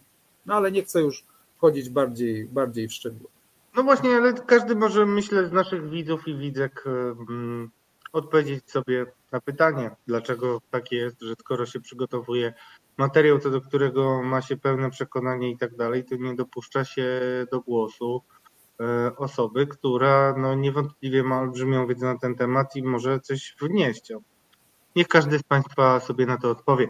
[0.47, 1.25] No ale nie chcę już
[1.57, 3.31] wchodzić bardziej, bardziej w szczegóły.
[3.77, 7.71] No właśnie, ale każdy może, myślę, z naszych widzów i widzek um,
[8.13, 12.55] odpowiedzieć sobie na pytanie, dlaczego tak jest, że skoro się przygotowuje
[12.97, 17.21] materiał, co do którego ma się pełne przekonanie i tak dalej, to nie dopuszcza się
[17.51, 18.23] do głosu
[18.81, 24.13] e, osoby, która no, niewątpliwie ma olbrzymią wiedzę na ten temat i może coś wnieść.
[24.97, 26.89] Niech każdy z Państwa sobie na to odpowie.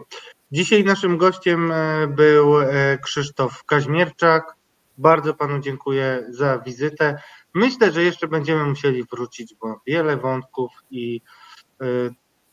[0.51, 4.55] Dzisiaj naszym gościem e, był e, Krzysztof Kaźmierczak.
[4.97, 7.21] Bardzo Panu dziękuję za wizytę.
[7.53, 11.21] Myślę, że jeszcze będziemy musieli wrócić, bo wiele wątków i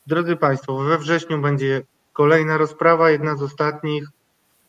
[0.07, 1.81] drodzy Państwo, we wrześniu będzie
[2.13, 4.03] kolejna rozprawa, jedna z ostatnich.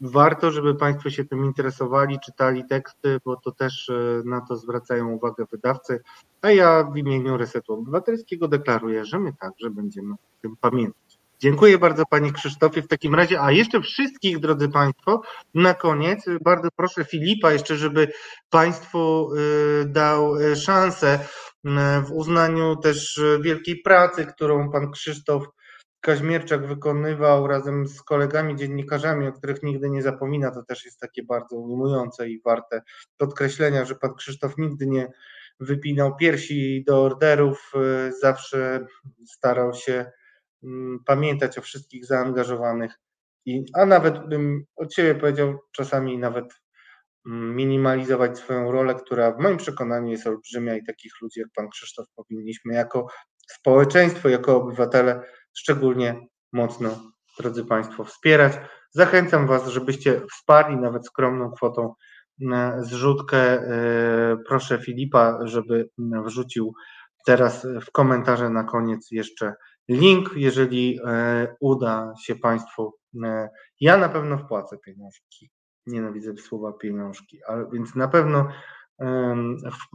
[0.00, 3.90] Warto, żeby Państwo się tym interesowali, czytali teksty, bo to też
[4.24, 6.00] na to zwracają uwagę wydawcy.
[6.42, 11.18] A ja w imieniu Resetu Obywatelskiego deklaruję, że my także będziemy tym pamiętać.
[11.42, 15.22] Dziękuję bardzo Panie Krzysztofie w takim razie, a jeszcze wszystkich, drodzy Państwo,
[15.54, 18.12] na koniec bardzo proszę Filipa jeszcze, żeby
[18.50, 21.18] Państwu y, dał y, szansę
[22.06, 25.44] w uznaniu też wielkiej pracy, którą Pan Krzysztof
[26.00, 30.50] Kaźmierczak wykonywał razem z kolegami dziennikarzami, o których nigdy nie zapomina.
[30.50, 32.82] To też jest takie bardzo ujmujące i warte
[33.16, 35.12] podkreślenia, że Pan Krzysztof nigdy nie
[35.60, 37.72] wypinał piersi do orderów,
[38.20, 38.86] zawsze
[39.26, 40.12] starał się
[40.62, 43.00] Mm, pamiętać o wszystkich zaangażowanych,
[43.46, 46.44] i, a nawet bym od siebie powiedział, czasami nawet
[47.24, 52.06] minimalizować swoją rolę, która w moim przekonaniu jest olbrzymia i takich ludzi jak pan Krzysztof
[52.16, 53.06] powinniśmy jako
[53.46, 55.22] społeczeństwo, jako obywatele
[55.54, 58.52] szczególnie mocno, drodzy Państwo, wspierać.
[58.90, 61.94] Zachęcam Was, żebyście wsparli nawet skromną kwotą
[62.78, 63.38] zrzutkę.
[63.38, 66.74] E, proszę Filipa, żeby wrzucił
[67.26, 69.54] teraz w komentarze na koniec jeszcze
[69.88, 72.94] link, jeżeli e, uda się Państwu.
[73.24, 73.48] E,
[73.80, 75.50] ja na pewno wpłacę pieniążki.
[75.86, 78.48] Nienawidzę słowa pieniążki, ale więc na pewno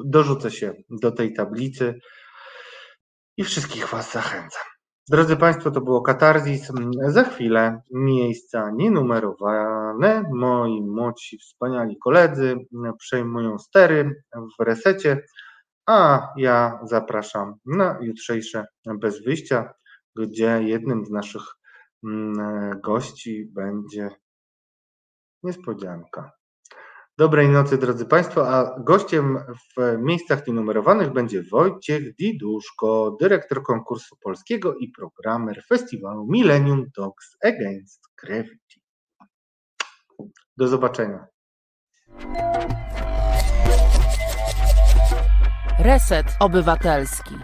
[0.06, 2.00] dorzucę się do tej tablicy
[3.38, 4.64] i wszystkich Was zachęcam.
[5.10, 6.72] Drodzy Państwo, to było Katarzis.
[7.08, 10.24] Za chwilę miejsca nienumerowane.
[10.34, 12.56] Moi młodsi, wspaniali koledzy
[13.00, 14.24] przejmują stery
[14.60, 15.24] w resecie,
[15.86, 19.74] a ja zapraszam na jutrzejsze Bez Wyjścia
[20.18, 21.44] gdzie jednym z naszych
[22.04, 24.10] mm, gości będzie
[25.48, 26.32] niespodzianka.
[27.18, 29.40] Dobrej nocy, drodzy Państwo, a gościem
[29.78, 38.02] w miejscach nienumerowanych będzie Wojciech Diduszko, dyrektor konkursu polskiego i programer festiwalu Millennium Dogs Against
[38.24, 38.80] Gravity.
[40.58, 41.28] Do zobaczenia.
[45.80, 47.36] Reset Obywatelski.